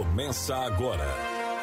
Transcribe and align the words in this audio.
Começa 0.00 0.56
agora. 0.56 1.06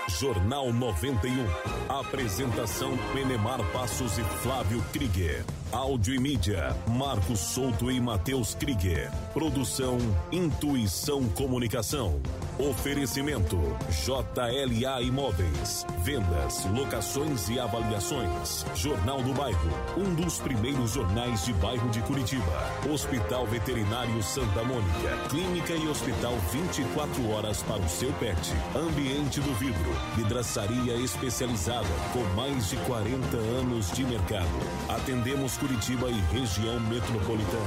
Jornal 0.07 0.71
91. 0.71 1.43
Apresentação 1.89 2.95
Penemar 3.11 3.59
Passos 3.73 4.19
e 4.19 4.23
Flávio 4.23 4.79
Krieger. 4.93 5.43
Áudio 5.71 6.15
e 6.15 6.19
mídia, 6.19 6.73
Marcos 6.87 7.39
Souto 7.39 7.91
e 7.91 7.99
Matheus 7.99 8.55
Krieger. 8.55 9.11
Produção 9.33 9.97
Intuição 10.31 11.27
Comunicação. 11.29 12.21
Oferecimento 12.57 13.57
JLA 13.89 15.01
Imóveis. 15.01 15.85
Vendas, 16.03 16.65
locações 16.73 17.49
e 17.49 17.59
avaliações. 17.59 18.65
Jornal 18.75 19.21
do 19.21 19.33
Bairro, 19.33 19.69
um 19.97 20.15
dos 20.15 20.39
primeiros 20.39 20.93
jornais 20.93 21.43
de 21.43 21.51
bairro 21.53 21.89
de 21.89 22.01
Curitiba. 22.01 22.43
Hospital 22.89 23.45
Veterinário 23.45 24.23
Santa 24.23 24.63
Mônica. 24.63 25.17
Clínica 25.29 25.73
e 25.73 25.87
hospital 25.87 26.33
24 26.53 27.29
horas 27.29 27.61
para 27.61 27.81
o 27.81 27.89
seu 27.89 28.11
pet. 28.13 28.53
Ambiente 28.73 29.41
do 29.41 29.53
vidro. 29.55 29.91
Vidraçaria 30.15 30.95
especializada 30.95 31.87
com 32.13 32.23
mais 32.35 32.69
de 32.69 32.77
40 32.77 33.37
anos 33.37 33.91
de 33.91 34.05
mercado. 34.05 34.47
Atendemos 34.87 35.56
Curitiba 35.59 36.07
e 36.09 36.37
região 36.37 36.79
metropolitana. 36.81 37.65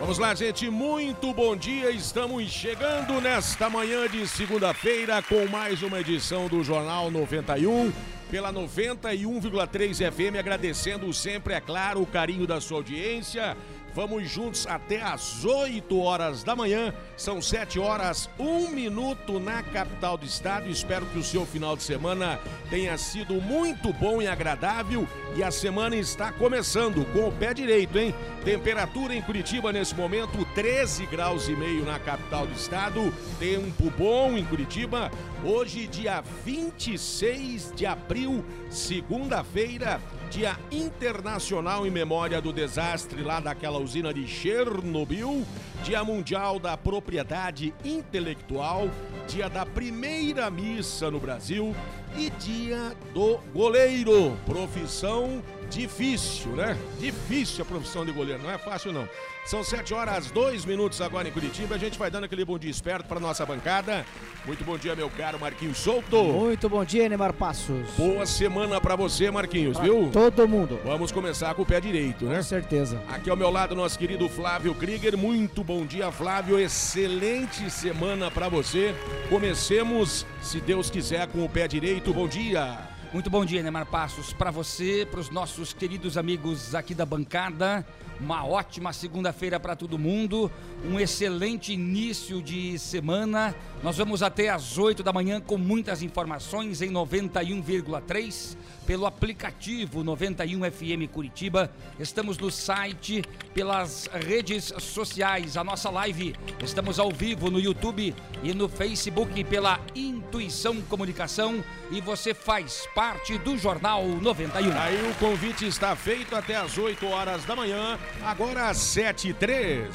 Vamos 0.00 0.18
lá, 0.18 0.34
gente. 0.34 0.68
Muito 0.68 1.32
bom 1.32 1.56
dia. 1.56 1.90
Estamos 1.90 2.50
chegando 2.50 3.20
nesta 3.20 3.70
manhã 3.70 4.06
de 4.06 4.28
segunda-feira 4.28 5.22
com 5.22 5.46
mais 5.46 5.82
uma 5.82 6.00
edição 6.00 6.46
do 6.46 6.62
Jornal 6.62 7.10
91 7.10 7.90
pela 8.30 8.52
91,3 8.52 10.12
FM, 10.12 10.38
agradecendo 10.38 11.12
sempre, 11.12 11.54
é 11.54 11.60
claro, 11.60 12.02
o 12.02 12.06
carinho 12.06 12.46
da 12.46 12.60
sua 12.60 12.78
audiência. 12.78 13.56
Vamos 13.94 14.30
juntos 14.30 14.66
até 14.66 15.02
às 15.02 15.44
8 15.44 16.00
horas 16.00 16.44
da 16.44 16.54
manhã. 16.54 16.94
São 17.16 17.42
7 17.42 17.78
horas, 17.78 18.30
1 18.38 18.70
minuto 18.70 19.40
na 19.40 19.62
capital 19.62 20.16
do 20.16 20.24
estado. 20.24 20.70
Espero 20.70 21.06
que 21.06 21.18
o 21.18 21.24
seu 21.24 21.44
final 21.44 21.76
de 21.76 21.82
semana 21.82 22.38
tenha 22.68 22.96
sido 22.96 23.34
muito 23.34 23.92
bom 23.92 24.22
e 24.22 24.28
agradável. 24.28 25.08
E 25.36 25.42
a 25.42 25.50
semana 25.50 25.96
está 25.96 26.32
começando 26.32 27.04
com 27.12 27.28
o 27.28 27.32
pé 27.32 27.52
direito, 27.52 27.98
hein? 27.98 28.14
Temperatura 28.44 29.14
em 29.14 29.22
Curitiba 29.22 29.72
nesse 29.72 29.94
momento, 29.94 30.44
13 30.54 31.06
graus 31.06 31.48
e 31.48 31.56
meio 31.56 31.84
na 31.84 31.98
capital 31.98 32.46
do 32.46 32.52
estado. 32.52 33.12
Tempo 33.38 33.90
bom 33.98 34.36
em 34.36 34.44
Curitiba. 34.44 35.10
Hoje, 35.44 35.86
dia 35.86 36.22
26 36.44 37.72
de 37.74 37.86
abril, 37.86 38.44
segunda-feira 38.70 40.00
Dia 40.30 40.56
Internacional 40.70 41.84
em 41.84 41.90
Memória 41.90 42.40
do 42.40 42.52
Desastre 42.52 43.20
lá 43.20 43.40
daquela 43.40 43.80
usina 43.80 44.14
de 44.14 44.28
Chernobyl, 44.28 45.44
Dia 45.82 46.04
Mundial 46.04 46.60
da 46.60 46.76
Propriedade 46.76 47.74
Intelectual, 47.84 48.88
Dia 49.26 49.50
da 49.50 49.66
Primeira 49.66 50.48
Missa 50.48 51.10
no 51.10 51.18
Brasil 51.18 51.74
e 52.16 52.30
Dia 52.30 52.92
do 53.12 53.38
Goleiro, 53.52 54.36
profissão 54.46 55.42
difícil, 55.70 56.50
né? 56.52 56.76
Difícil 56.98 57.62
a 57.62 57.64
profissão 57.64 58.04
de 58.04 58.12
goleiro, 58.12 58.42
não 58.42 58.50
é 58.50 58.58
fácil 58.58 58.92
não. 58.92 59.08
São 59.46 59.64
7 59.64 59.94
horas, 59.94 60.30
2 60.30 60.64
minutos 60.64 61.00
agora 61.00 61.26
em 61.26 61.32
Curitiba. 61.32 61.74
A 61.74 61.78
gente 61.78 61.98
vai 61.98 62.10
dando 62.10 62.24
aquele 62.24 62.44
bom 62.44 62.58
dia 62.58 62.70
esperto 62.70 63.08
para 63.08 63.18
nossa 63.18 63.44
bancada. 63.46 64.04
Muito 64.46 64.62
bom 64.64 64.76
dia, 64.76 64.94
meu 64.94 65.08
caro 65.10 65.40
Marquinhos 65.40 65.78
Souto. 65.78 66.22
Muito 66.24 66.68
bom 66.68 66.84
dia, 66.84 67.08
Neymar 67.08 67.32
Passos. 67.32 67.88
Boa 67.96 68.26
semana 68.26 68.80
para 68.80 68.94
você, 68.96 69.30
Marquinhos, 69.30 69.76
Pra 69.76 69.84
viu? 69.84 70.10
Todo 70.12 70.46
mundo. 70.46 70.78
Vamos 70.84 71.10
começar 71.10 71.54
com 71.54 71.62
o 71.62 71.66
pé 71.66 71.80
direito, 71.80 72.26
né? 72.26 72.36
Com 72.36 72.42
certeza. 72.42 73.02
Aqui 73.08 73.30
ao 73.30 73.36
meu 73.36 73.50
lado, 73.50 73.74
nosso 73.74 73.98
querido 73.98 74.28
Flávio 74.28 74.74
Krieger. 74.74 75.16
Muito 75.16 75.64
bom 75.64 75.86
dia, 75.86 76.12
Flávio. 76.12 76.58
Excelente 76.58 77.70
semana 77.70 78.30
para 78.30 78.48
você. 78.48 78.94
Comecemos, 79.28 80.26
se 80.40 80.60
Deus 80.60 80.90
quiser, 80.90 81.26
com 81.28 81.44
o 81.44 81.48
pé 81.48 81.66
direito. 81.66 81.99
Bom 82.08 82.26
dia. 82.26 82.89
Muito 83.12 83.28
bom 83.28 83.44
dia, 83.44 83.60
Neymar 83.60 83.86
Passos, 83.86 84.32
para 84.32 84.52
você, 84.52 85.04
para 85.10 85.18
os 85.18 85.30
nossos 85.30 85.72
queridos 85.72 86.16
amigos 86.16 86.76
aqui 86.76 86.94
da 86.94 87.04
bancada. 87.04 87.84
Uma 88.20 88.46
ótima 88.46 88.92
segunda-feira 88.92 89.58
para 89.58 89.74
todo 89.74 89.98
mundo, 89.98 90.52
um 90.84 91.00
excelente 91.00 91.72
início 91.72 92.40
de 92.40 92.78
semana. 92.78 93.52
Nós 93.82 93.96
vamos 93.96 94.22
até 94.22 94.50
às 94.50 94.78
8 94.78 95.02
da 95.02 95.12
manhã 95.12 95.40
com 95.40 95.58
muitas 95.58 96.02
informações 96.02 96.82
em 96.82 96.90
91,3 96.90 98.56
pelo 98.86 99.06
aplicativo 99.06 100.04
91 100.04 100.70
FM 100.70 101.10
Curitiba. 101.10 101.70
Estamos 101.98 102.36
no 102.36 102.50
site, 102.50 103.24
pelas 103.54 104.08
redes 104.12 104.72
sociais, 104.78 105.56
a 105.56 105.64
nossa 105.64 105.88
live. 105.90 106.36
Estamos 106.62 106.98
ao 106.98 107.10
vivo 107.10 107.50
no 107.50 107.58
YouTube 107.58 108.14
e 108.42 108.52
no 108.52 108.68
Facebook 108.68 109.42
pela 109.44 109.80
Intuição 109.94 110.80
Comunicação 110.82 111.64
e 111.90 112.02
você 112.02 112.34
faz 112.34 112.86
parte 112.94 112.99
do 113.42 113.56
Jornal 113.56 114.06
91. 114.06 114.78
Aí 114.78 115.10
o 115.10 115.14
convite 115.14 115.66
está 115.66 115.96
feito 115.96 116.36
até 116.36 116.56
às 116.56 116.76
8 116.76 117.06
horas 117.06 117.46
da 117.46 117.56
manhã, 117.56 117.98
agora 118.22 118.68
às 118.68 118.76
7 118.76 119.30
e 119.30 119.32
3. 119.32 119.88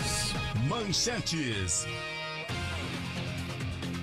Manchetes. 0.68 1.86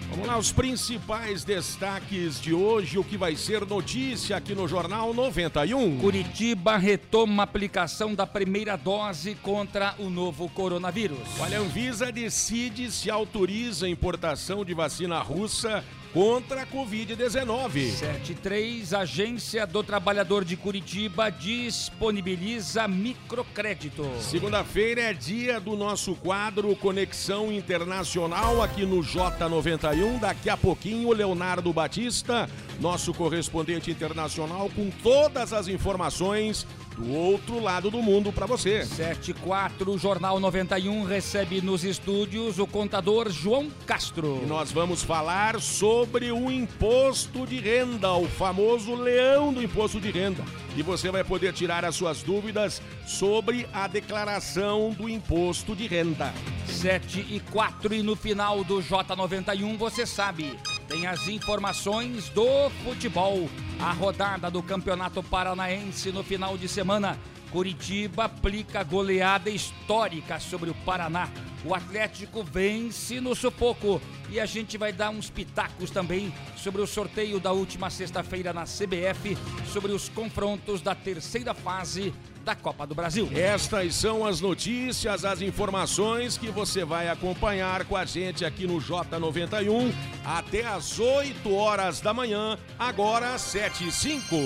Vamos 0.08 0.26
lá, 0.28 0.38
os 0.38 0.52
principais 0.52 1.42
destaques 1.42 2.41
de 2.41 2.54
hoje, 2.54 2.96
o 2.96 3.02
que 3.02 3.16
vai 3.16 3.34
ser 3.34 3.66
notícia 3.66 4.36
aqui 4.36 4.54
no 4.54 4.68
Jornal 4.68 5.12
91. 5.12 5.98
Curitiba 5.98 6.76
retoma 6.76 7.42
a 7.42 7.44
aplicação 7.44 8.14
da 8.14 8.24
primeira 8.24 8.76
dose 8.76 9.34
contra 9.34 9.96
o 9.98 10.08
novo 10.08 10.48
coronavírus. 10.50 11.18
Olha, 11.41 11.58
a 11.58 11.60
Anvisa 11.60 12.12
decide 12.12 12.88
se 12.92 13.10
autoriza 13.10 13.86
a 13.86 13.88
importação 13.88 14.64
de 14.64 14.72
vacina 14.74 15.18
russa 15.18 15.82
contra 16.12 16.62
a 16.62 16.66
Covid-19. 16.66 17.90
73, 17.90 18.94
Agência 18.94 19.66
do 19.66 19.82
Trabalhador 19.82 20.44
de 20.44 20.56
Curitiba 20.56 21.30
disponibiliza 21.30 22.86
microcrédito. 22.86 24.06
Segunda-feira 24.20 25.00
é 25.00 25.14
dia 25.14 25.58
do 25.58 25.76
nosso 25.76 26.14
quadro 26.14 26.74
Conexão 26.76 27.50
Internacional 27.50 28.62
aqui 28.62 28.84
no 28.84 29.00
J91. 29.00 30.20
Daqui 30.20 30.50
a 30.50 30.56
pouquinho, 30.56 31.08
o 31.08 31.12
Leonardo 31.12 31.72
Batista, 31.72 32.48
nosso 32.78 33.14
correspondente 33.14 33.90
internacional, 33.90 34.70
com 34.74 34.90
todas 35.02 35.52
as 35.52 35.68
informações 35.68 36.66
do 36.97 37.12
outro 37.12 37.60
lado 37.60 37.91
do 37.91 38.03
mundo 38.03 38.32
para 38.32 38.47
você. 38.47 38.84
74, 38.84 39.91
o 39.91 39.98
Jornal 39.98 40.38
91 40.38 41.04
recebe 41.04 41.60
nos 41.60 41.84
estúdios 41.84 42.58
o 42.58 42.66
contador 42.66 43.30
João 43.30 43.69
Castro. 43.86 44.41
E 44.42 44.47
nós 44.47 44.70
vamos 44.70 45.03
falar 45.03 45.60
sobre 45.60 46.30
o 46.30 46.50
imposto 46.50 47.47
de 47.47 47.58
renda, 47.58 48.12
o 48.12 48.28
famoso 48.28 48.94
leão 48.94 49.53
do 49.53 49.62
imposto 49.62 50.00
de 50.00 50.10
renda. 50.10 50.44
E 50.76 50.82
você 50.82 51.10
vai 51.10 51.22
poder 51.22 51.53
tirar 51.53 51.84
as 51.84 51.94
suas 51.94 52.22
dúvidas 52.22 52.80
sobre 53.06 53.66
a 53.72 53.86
declaração 53.86 54.91
do 54.91 55.09
imposto 55.09 55.76
de 55.76 55.86
renda. 55.86 56.32
7 56.66 57.26
e 57.28 57.41
4 57.50 57.94
e 57.94 58.03
no 58.03 58.16
final 58.16 58.64
do 58.64 58.78
J91 58.78 59.76
você 59.76 60.06
sabe, 60.06 60.59
tem 60.88 61.06
as 61.06 61.28
informações 61.28 62.28
do 62.30 62.70
futebol. 62.84 63.48
A 63.81 63.93
rodada 63.93 64.50
do 64.50 64.62
Campeonato 64.62 65.22
Paranaense 65.22 66.12
no 66.12 66.22
final 66.22 66.56
de 66.56 66.69
semana. 66.69 67.19
Curitiba 67.50 68.25
aplica 68.25 68.83
goleada 68.83 69.51
histórica 69.51 70.41
sobre 70.41 70.71
o 70.71 70.74
Paraná. 70.74 71.28
O 71.64 71.74
Atlético 71.74 72.42
vence 72.42 73.20
no 73.20 73.34
sufoco 73.34 74.00
e 74.28 74.41
a 74.41 74.47
gente 74.47 74.76
vai 74.76 74.92
dar 74.92 75.10
uns 75.10 75.30
pitacos 75.30 75.91
também 75.91 76.32
sobre 76.56 76.80
o 76.80 76.86
sorteio 76.86 77.38
da 77.38 77.53
última 77.53 77.88
sexta-feira 77.91 78.53
na 78.53 78.64
CBF, 78.64 79.36
sobre 79.72 79.92
os 79.92 80.09
confrontos 80.09 80.80
da 80.80 80.94
terceira 80.94 81.54
fase 81.54 82.12
da 82.44 82.56
Copa 82.56 82.84
do 82.86 82.94
Brasil. 82.94 83.28
Estas 83.32 83.94
são 83.94 84.26
as 84.26 84.41
notícias, 84.41 85.24
as 85.24 85.41
informações 85.41 86.36
que 86.36 86.50
você 86.50 86.84
vai 86.84 87.09
acompanhar 87.09 87.84
com 87.84 87.97
a 87.97 88.04
gente 88.04 88.44
aqui 88.44 88.66
no 88.66 88.78
J91 88.78 89.92
até 90.24 90.66
às 90.66 90.98
8 90.98 91.54
horas 91.54 92.00
da 92.00 92.12
manhã, 92.12 92.58
agora 92.76 93.34
às 93.34 93.42
7 93.42 93.86
e 93.86 93.92
5. 93.92 94.36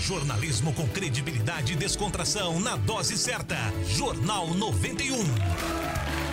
Jornalismo 0.00 0.72
com 0.72 0.88
credibilidade 0.88 1.74
e 1.74 1.76
descontração 1.76 2.58
na 2.58 2.74
dose 2.76 3.16
certa. 3.16 3.56
Jornal 3.86 4.52
91. 4.54 6.25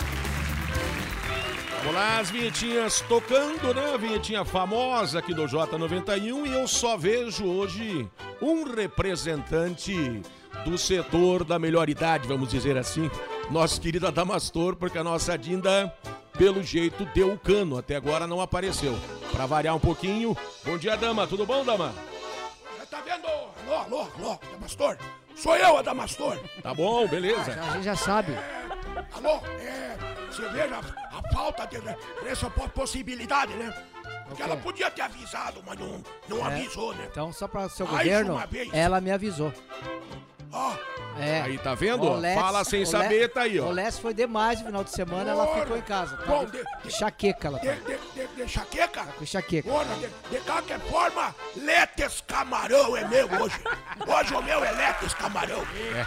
Vamos 1.84 2.00
lá, 2.00 2.18
as 2.18 2.30
vinhetinhas 2.30 3.02
tocando, 3.02 3.74
né? 3.74 3.92
A 3.92 3.98
vinhetinha 3.98 4.42
famosa 4.42 5.18
aqui 5.18 5.34
do 5.34 5.44
J91 5.44 6.46
e 6.46 6.52
eu 6.54 6.66
só 6.66 6.96
vejo 6.96 7.44
hoje 7.44 8.08
um 8.40 8.64
representante 8.74 10.22
do 10.64 10.78
setor 10.78 11.44
da 11.44 11.58
melhor 11.58 11.90
idade, 11.90 12.26
vamos 12.26 12.48
dizer 12.48 12.78
assim, 12.78 13.10
nosso 13.50 13.78
querido 13.82 14.06
Adamastor, 14.06 14.76
porque 14.76 14.96
a 14.96 15.04
nossa 15.04 15.36
Dinda, 15.36 15.94
pelo 16.38 16.62
jeito, 16.62 17.04
deu 17.14 17.34
o 17.34 17.38
cano, 17.38 17.76
até 17.76 17.96
agora 17.96 18.26
não 18.26 18.40
apareceu. 18.40 18.98
Pra 19.30 19.44
variar 19.44 19.76
um 19.76 19.80
pouquinho, 19.80 20.34
bom 20.64 20.78
dia, 20.78 20.96
dama, 20.96 21.26
tudo 21.26 21.44
bom, 21.44 21.66
dama? 21.66 21.92
Você 22.78 22.86
tá 22.86 23.02
vendo? 23.02 23.26
Alô, 23.26 23.74
alô, 23.74 24.08
alô, 24.18 24.38
Adamastor? 24.42 24.96
Sou 25.36 25.54
eu, 25.54 25.76
Adamastor. 25.76 26.38
Tá 26.62 26.72
bom, 26.72 27.06
beleza. 27.06 27.60
A 27.60 27.74
gente 27.74 27.84
já 27.84 27.94
sabe. 27.94 28.32
Alô, 29.12 29.36
é, 29.60 29.96
você 30.30 30.48
veja 30.48 30.76
a, 30.76 31.18
a 31.18 31.32
falta 31.32 31.66
de 31.66 31.80
possibilidade, 32.74 33.52
né? 33.54 33.72
Porque 34.26 34.42
ela 34.42 34.56
podia 34.56 34.90
ter 34.90 35.02
avisado, 35.02 35.62
mas 35.66 35.78
não, 35.78 36.02
não 36.28 36.38
É. 36.50 36.54
avisou, 36.54 36.94
né? 36.94 37.06
Então, 37.10 37.32
só 37.32 37.46
para 37.46 37.66
o 37.66 37.68
seu 37.68 37.86
Mais 37.86 38.06
governo, 38.06 38.42
ela 38.72 39.00
me 39.00 39.10
avisou. 39.10 39.52
Ó, 40.52 40.72
É. 41.18 41.40
Aí 41.42 41.58
tá 41.58 41.74
vendo? 41.74 42.12
Let's- 42.14 42.34
Fala 42.40 42.64
sem 42.64 42.84
saber, 42.84 43.28
tá 43.32 43.42
aí, 43.42 43.58
ó. 43.60 43.66
O 43.66 43.70
Les 43.72 43.98
foi 43.98 44.12
demais 44.14 44.58
no 44.60 44.66
final 44.66 44.84
de 44.84 44.90
semana, 44.90 45.30
ela 45.30 45.44
Ora. 45.44 45.60
ficou 45.60 45.76
em 45.76 45.82
casa. 45.82 46.16
Tá 46.16 46.26
Bom, 46.26 46.44
de- 46.44 46.52
de- 46.52 46.58
de- 46.62 46.88
Enxaqueca 46.88 47.48
ela 47.48 47.58
de, 47.60 47.66
tá. 47.68 47.74
de, 47.74 47.98
de, 48.26 48.26
de 48.36 48.42
enxaqueca? 48.42 49.04
Com 49.16 49.22
enxaqueca. 49.24 49.70
Ora, 49.70 49.86
de, 49.94 50.08
de 50.30 50.44
qualquer 50.44 50.80
forma, 50.80 51.34
Letes 51.56 52.22
Camarão 52.26 52.96
é 52.96 53.04
meu 53.06 53.26
hoje. 53.40 53.60
Hoje 54.06 54.34
o 54.34 54.42
meu 54.42 54.64
é 54.64 54.70
Letes 54.72 55.14
Camarão. 55.14 55.62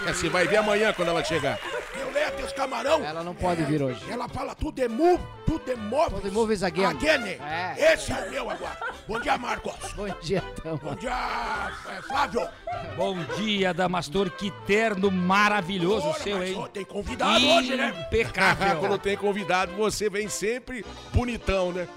É, 0.08 0.14
você 0.14 0.30
vai 0.30 0.48
ver 0.48 0.58
amanhã 0.58 0.94
quando 0.94 1.10
ela 1.10 1.24
chegar. 1.24 1.58
Meu 1.96 2.12
Letes 2.12 2.52
Camarão. 2.54 3.04
Ela 3.04 3.24
não 3.24 3.34
pode 3.36 3.64
vir 3.64 3.82
hoje. 3.82 4.02
Ela 4.10 4.28
fala 4.28 4.54
tudo 4.56 4.80
é 4.82 4.88
move, 4.88 5.24
tudo 5.46 5.72
é 5.72 5.76
move. 5.76 6.10
Tudo 6.16 6.28
é 6.28 6.32
moves 6.32 6.64
again. 6.64 6.86
Again. 6.86 7.38
É. 7.42 7.94
Esse 7.94 8.12
é 8.12 8.16
o 8.16 8.30
meu 8.32 8.50
agora. 8.50 8.78
Bom 9.08 9.20
dia, 9.20 9.38
Marcos. 9.38 9.94
Bom 9.94 10.08
dia, 10.22 10.44
Bom 10.64 10.78
Tama. 10.78 10.96
dia, 10.96 11.72
é, 11.98 12.02
Flávio. 12.02 12.48
Bom 12.96 13.18
dia, 13.38 13.74
Damastor, 13.74 14.30
que 14.32 14.52
terno 14.66 14.97
maravilhoso 15.12 16.08
Ora, 16.08 16.20
seu, 16.20 16.44
hein? 16.44 16.56
ó, 16.58 16.68
Tem 16.68 16.84
convidado 16.84 17.46
hoje, 17.46 17.76
né? 17.76 17.92
quando 18.10 18.18
Impecável. 18.20 18.98
tem 18.98 19.16
convidado, 19.18 19.72
você 19.74 20.10
vem 20.10 20.28
sempre 20.28 20.84
bonitão, 21.14 21.72
né? 21.72 21.88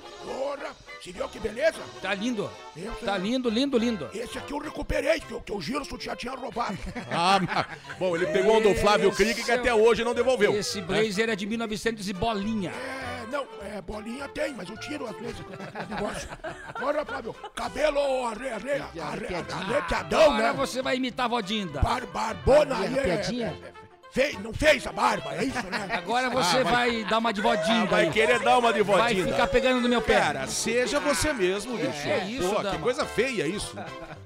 Ora, 0.51 0.71
você 1.01 1.13
viu 1.13 1.29
que 1.29 1.39
beleza? 1.39 1.79
Tá 2.03 2.13
lindo. 2.15 2.51
Eu 2.77 2.93
Tá 2.97 3.13
sei. 3.15 3.23
lindo, 3.31 3.49
lindo, 3.49 3.79
lindo. 3.79 4.11
Esse 4.13 4.39
aqui 4.39 4.53
eu 4.53 4.59
recuperei, 4.59 5.21
que, 5.21 5.33
o- 5.35 5.41
que 5.41 5.53
o 5.53 5.61
Gilson 5.61 5.99
já 5.99 6.17
tinha 6.17 6.35
roubado. 6.35 6.77
Ah, 7.11 7.39
mas- 7.41 7.99
bom, 7.99 8.17
ele 8.17 8.27
pegou 8.27 8.57
um 8.57 8.61
do 8.63 8.75
Flávio 8.75 9.13
Krieg 9.13 9.43
que 9.45 9.53
até 9.53 9.73
hoje 9.73 10.03
não 10.05 10.15
devolveu. 10.15 10.55
Esse 10.57 10.81
blazer 10.81 11.29
é 11.31 11.37
de 11.37 11.47
1900 11.47 12.09
e 12.09 12.13
bolinha. 12.13 12.71
É, 12.71 13.27
não, 13.31 13.47
é, 13.63 13.81
bolinha 13.81 14.27
tem, 14.29 14.53
mas 14.55 14.69
eu 14.69 14.77
tiro 14.79 15.07
às 15.07 15.17
vezes 15.17 15.37
negócio. 15.89 16.29
Ora, 16.83 17.05
Flávio, 17.05 17.35
cabelo 17.55 17.99
arre, 18.27 18.49
arre, 18.51 18.73
arre, 18.73 19.01
Arrepiadinho. 19.01 19.61
arrepiadão, 19.63 20.23
Agora 20.23 20.43
né? 20.43 20.53
você 20.53 20.83
vai 20.83 20.97
imitar 20.97 21.27
a 21.27 21.29
vodinda. 21.29 21.81
Bar, 21.81 22.07
barbona 22.07 22.77
aí, 22.79 22.85
é, 22.85 22.87
Arrepiadinha? 23.01 23.55
Fez, 24.13 24.39
não 24.41 24.53
fez 24.53 24.87
a 24.87 24.93
barba, 24.93 25.35
é 25.35 25.45
isso, 25.45 25.63
né? 25.71 25.89
Agora 25.93 26.29
você 26.31 26.59
Ah, 26.59 26.63
vai- 26.65 26.73
vai 27.03 27.05
dar 27.05 27.19
uma 27.19 27.33
de 27.33 27.41
vodinda. 27.41 27.87
Vai 27.87 28.05
aí. 28.05 28.11
querer 28.11 28.39
dar 28.41 28.59
uma 28.59 28.73
de 28.73 28.83
Vai 28.83 29.15
vodinha. 29.15 29.27
ficar 29.33 29.47
pegando 29.47 29.81
no 29.81 29.89
meu 29.89 30.03
pé. 30.03 30.19
Cara, 30.21 30.47
seja 30.47 30.99
você 31.01 31.33
mesmo, 31.33 31.77
bicho. 31.77 32.09
é 32.09 32.25
isso, 32.27 32.49
Pô, 32.49 32.57
que 32.57 32.63
dama. 32.63 32.79
coisa 32.79 33.05
feia 33.07 33.47
isso. 33.47 33.77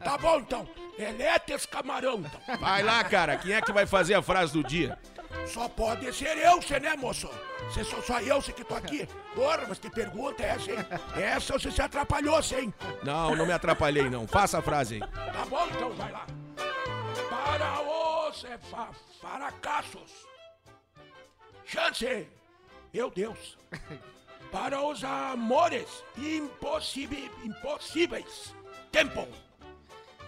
Tá 0.02 0.16
bom, 0.18 0.38
então. 0.38 0.68
Eletes 0.98 1.66
Camarão, 1.66 2.20
então. 2.20 2.58
Vai 2.60 2.82
lá, 2.82 3.02
cara. 3.04 3.36
Quem 3.36 3.52
é 3.52 3.60
que 3.60 3.72
vai 3.72 3.84
fazer 3.86 4.14
a 4.14 4.22
frase 4.22 4.52
do 4.52 4.62
dia? 4.62 4.96
Só 5.48 5.68
pode 5.68 6.10
ser 6.14 6.38
eu, 6.38 6.62
você, 6.62 6.78
né, 6.78 6.94
moço? 6.96 7.28
Você 7.68 7.82
só, 7.82 8.00
só 8.00 8.20
eu, 8.20 8.40
você 8.40 8.52
que 8.52 8.62
tô 8.62 8.74
aqui. 8.76 9.08
Ora, 9.36 9.64
mas 9.68 9.78
que 9.80 9.90
pergunta 9.90 10.40
é 10.42 10.50
essa, 10.50 10.70
hein? 10.70 10.78
Essa 11.16 11.54
você 11.58 11.70
se 11.72 11.82
atrapalhou, 11.82 12.38
hein? 12.56 12.72
Não, 13.02 13.34
não 13.34 13.44
me 13.44 13.52
atrapalhei, 13.52 14.08
não. 14.08 14.28
Faça 14.28 14.58
a 14.58 14.62
frase 14.62 14.94
aí. 14.94 15.00
Tá 15.00 15.44
bom, 15.50 15.66
então 15.70 15.90
vai 15.94 16.12
lá. 16.12 16.24
Para 17.44 17.80
os 18.28 18.44
é, 18.44 18.58
fa, 18.58 18.88
fracassos. 19.20 20.26
Chance. 21.66 22.26
Meu 22.92 23.10
Deus. 23.10 23.58
Para 24.50 24.80
os 24.80 25.02
amores 25.04 25.86
impossíveis. 26.16 28.54
Tempo. 28.92 29.26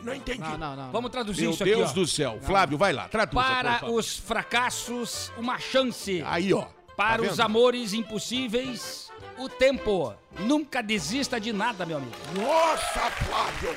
Não 0.03 0.15
entendi. 0.15 0.41
Não, 0.41 0.59
não, 0.59 0.77
não. 0.77 0.93
Vamos 0.93 1.11
traduzir 1.11 1.43
Meu 1.43 1.53
isso 1.53 1.63
aqui, 1.63 1.75
Deus 1.75 1.91
ó. 1.91 1.95
do 1.95 2.07
céu. 2.07 2.39
Flávio, 2.43 2.77
vai 2.77 2.93
lá. 2.93 3.09
Traduza, 3.09 3.43
por 3.43 3.55
Para 3.55 3.79
favor. 3.79 3.99
os 3.99 4.17
fracassos, 4.19 5.33
uma 5.39 5.59
chance. 5.59 6.23
Aí, 6.27 6.53
ó. 6.53 6.67
Para 6.97 7.23
Tá 7.23 7.31
os 7.31 7.41
amores 7.41 7.93
impossíveis, 7.93 9.11
o 9.39 9.49
tempo. 9.49 10.15
Nunca 10.41 10.83
desista 10.83 11.41
de 11.41 11.53
nada, 11.53 11.87
meu 11.87 11.99
amigo. 11.99 12.13
Nossa, 12.35 13.11
Flávio. 13.11 13.75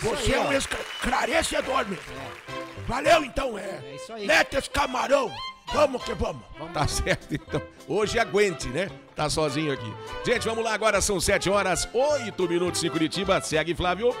Você 0.00 0.34
é 0.34 0.40
um 0.40 0.52
esclarecedor, 0.52 1.86
meu. 1.88 1.98
Valeu, 2.86 3.24
então. 3.24 3.58
É, 3.58 3.80
É 3.84 3.96
isso 3.96 4.12
aí. 4.12 4.26
Letes 4.26 4.68
Camarão. 4.68 5.30
Vamos 5.72 6.04
que 6.04 6.12
vamos. 6.14 6.42
Tá 6.74 6.86
certo, 6.86 7.34
então. 7.34 7.62
Hoje 7.88 8.18
aguente, 8.18 8.68
né? 8.68 8.90
Tá 9.14 9.30
sozinho 9.30 9.72
aqui. 9.72 9.92
Gente, 10.24 10.46
vamos 10.46 10.62
lá. 10.62 10.74
Agora 10.74 11.00
são 11.00 11.18
7 11.20 11.48
horas, 11.48 11.88
8 11.92 12.48
minutos 12.48 12.82
em 12.84 12.90
Curitiba. 12.90 13.40
Segue, 13.40 13.74
Flávio. 13.74 14.14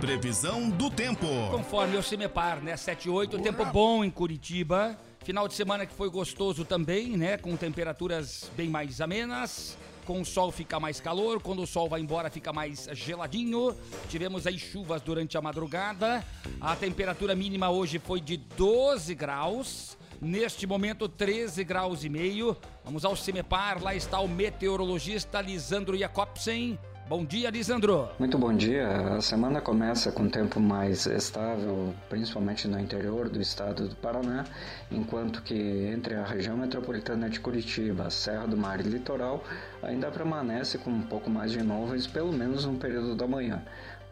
Previsão 0.00 0.70
do 0.70 0.90
tempo. 0.90 1.26
Conforme 1.50 1.96
o 1.98 2.02
Cimepar, 2.02 2.62
né? 2.62 2.76
7 2.76 3.08
e 3.08 3.10
8, 3.10 3.38
tempo 3.40 3.64
bom 3.66 4.02
em 4.02 4.10
Curitiba. 4.10 4.98
Final 5.22 5.46
de 5.46 5.52
semana 5.54 5.84
que 5.84 5.92
foi 5.92 6.08
gostoso 6.08 6.64
também, 6.64 7.16
né? 7.16 7.36
Com 7.36 7.54
temperaturas 7.56 8.50
bem 8.56 8.68
mais 8.70 9.02
amenas. 9.02 9.76
Com 10.04 10.20
o 10.20 10.24
sol 10.24 10.50
fica 10.50 10.80
mais 10.80 11.00
calor, 11.00 11.40
quando 11.40 11.62
o 11.62 11.66
sol 11.66 11.88
vai 11.88 12.00
embora 12.00 12.30
fica 12.30 12.52
mais 12.52 12.88
geladinho. 12.92 13.76
Tivemos 14.08 14.46
aí 14.46 14.58
chuvas 14.58 15.02
durante 15.02 15.36
a 15.38 15.40
madrugada. 15.40 16.24
A 16.60 16.74
temperatura 16.74 17.34
mínima 17.34 17.70
hoje 17.70 17.98
foi 17.98 18.20
de 18.20 18.36
12 18.36 19.14
graus. 19.14 19.96
Neste 20.20 20.66
momento, 20.66 21.08
13 21.08 21.64
graus 21.64 22.04
e 22.04 22.08
meio. 22.08 22.56
Vamos 22.84 23.04
ao 23.04 23.16
Cimepar, 23.16 23.82
lá 23.82 23.94
está 23.94 24.20
o 24.20 24.28
meteorologista 24.28 25.40
Lisandro 25.40 25.96
Jacobsen. 25.96 26.78
Bom 27.10 27.24
dia, 27.24 27.50
Lisandro. 27.50 28.08
Muito 28.20 28.38
bom 28.38 28.54
dia. 28.54 29.16
A 29.16 29.20
semana 29.20 29.60
começa 29.60 30.12
com 30.12 30.28
tempo 30.28 30.60
mais 30.60 31.06
estável, 31.06 31.92
principalmente 32.08 32.68
no 32.68 32.78
interior 32.78 33.28
do 33.28 33.42
estado 33.42 33.88
do 33.88 33.96
Paraná, 33.96 34.44
enquanto 34.92 35.42
que 35.42 35.90
entre 35.92 36.14
a 36.14 36.24
região 36.24 36.56
metropolitana 36.56 37.28
de 37.28 37.40
Curitiba, 37.40 38.08
Serra 38.10 38.46
do 38.46 38.56
Mar 38.56 38.78
e 38.78 38.84
Litoral 38.84 39.42
ainda 39.82 40.08
permanece 40.08 40.78
com 40.78 40.90
um 40.90 41.02
pouco 41.02 41.28
mais 41.28 41.50
de 41.50 41.60
nuvens, 41.64 42.06
pelo 42.06 42.32
menos 42.32 42.64
no 42.64 42.78
período 42.78 43.16
da 43.16 43.26
manhã. 43.26 43.60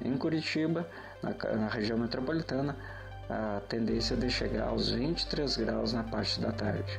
Em 0.04 0.16
Curitiba, 0.18 0.84
na, 1.22 1.30
na 1.54 1.68
região 1.68 1.96
metropolitana, 1.96 2.76
a 3.30 3.60
tendência 3.68 4.14
é 4.14 4.16
de 4.16 4.28
chegar 4.28 4.70
aos 4.70 4.90
23 4.90 5.56
graus 5.56 5.92
na 5.92 6.02
parte 6.02 6.40
da 6.40 6.50
tarde. 6.50 6.98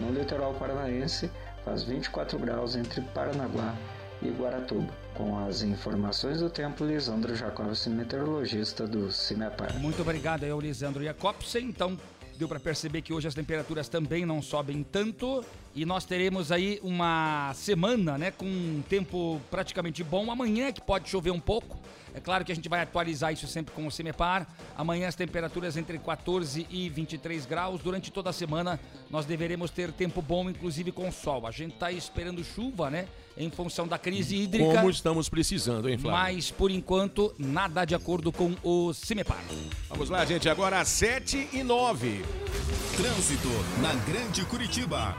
No 0.00 0.12
litoral 0.12 0.54
paranaense, 0.54 1.28
faz 1.64 1.82
24 1.82 2.38
graus 2.38 2.76
entre 2.76 3.00
Paranaguá 3.00 3.74
e 4.22 4.28
Guaratuba. 4.28 5.05
Com 5.16 5.38
as 5.46 5.62
informações 5.62 6.40
do 6.40 6.50
tempo, 6.50 6.84
Lisandro 6.84 7.34
Jacobson, 7.34 7.88
meteorologista 7.88 8.86
do 8.86 9.10
CIMEPAR. 9.10 9.78
Muito 9.78 10.02
obrigado 10.02 10.44
ao 10.44 10.60
Lisandro 10.60 11.02
Jacobsen. 11.02 11.64
Então, 11.64 11.98
deu 12.36 12.46
para 12.46 12.60
perceber 12.60 13.00
que 13.00 13.14
hoje 13.14 13.26
as 13.26 13.34
temperaturas 13.34 13.88
também 13.88 14.26
não 14.26 14.42
sobem 14.42 14.82
tanto. 14.82 15.42
E 15.74 15.86
nós 15.86 16.04
teremos 16.04 16.52
aí 16.52 16.78
uma 16.82 17.50
semana, 17.54 18.18
né, 18.18 18.30
com 18.30 18.44
um 18.44 18.82
tempo 18.88 19.40
praticamente 19.50 20.04
bom. 20.04 20.30
Amanhã 20.30 20.70
que 20.70 20.82
pode 20.82 21.08
chover 21.08 21.30
um 21.30 21.40
pouco. 21.40 21.78
É 22.14 22.20
claro 22.20 22.44
que 22.44 22.52
a 22.52 22.54
gente 22.54 22.68
vai 22.68 22.82
atualizar 22.82 23.32
isso 23.32 23.46
sempre 23.46 23.74
com 23.74 23.86
o 23.86 23.90
CIMEPAR. 23.90 24.46
Amanhã 24.76 25.08
as 25.08 25.14
temperaturas 25.14 25.78
entre 25.78 25.98
14 25.98 26.66
e 26.70 26.90
23 26.90 27.46
graus. 27.46 27.80
Durante 27.80 28.12
toda 28.12 28.28
a 28.28 28.32
semana 28.34 28.78
nós 29.10 29.24
deveremos 29.24 29.70
ter 29.70 29.92
tempo 29.92 30.20
bom, 30.20 30.50
inclusive 30.50 30.92
com 30.92 31.10
sol. 31.10 31.46
A 31.46 31.50
gente 31.50 31.72
está 31.72 31.90
esperando 31.90 32.44
chuva, 32.44 32.90
né, 32.90 33.06
em 33.36 33.50
função 33.50 33.86
da 33.86 33.98
crise 33.98 34.36
hídrica. 34.36 34.74
Como 34.74 34.90
estamos 34.90 35.28
precisando, 35.28 35.88
hein, 35.88 35.98
Flávio? 35.98 36.34
Mas, 36.34 36.50
por 36.50 36.70
enquanto, 36.70 37.34
nada 37.38 37.84
de 37.84 37.94
acordo 37.94 38.32
com 38.32 38.54
o 38.62 38.92
CIMEPAR. 38.92 39.42
Vamos 39.88 40.08
lá, 40.08 40.24
gente. 40.24 40.48
Agora 40.48 40.84
7 40.84 41.50
e 41.52 41.62
9. 41.62 42.24
Trânsito 42.96 43.48
na 43.80 43.94
Grande 44.10 44.44
Curitiba. 44.46 45.14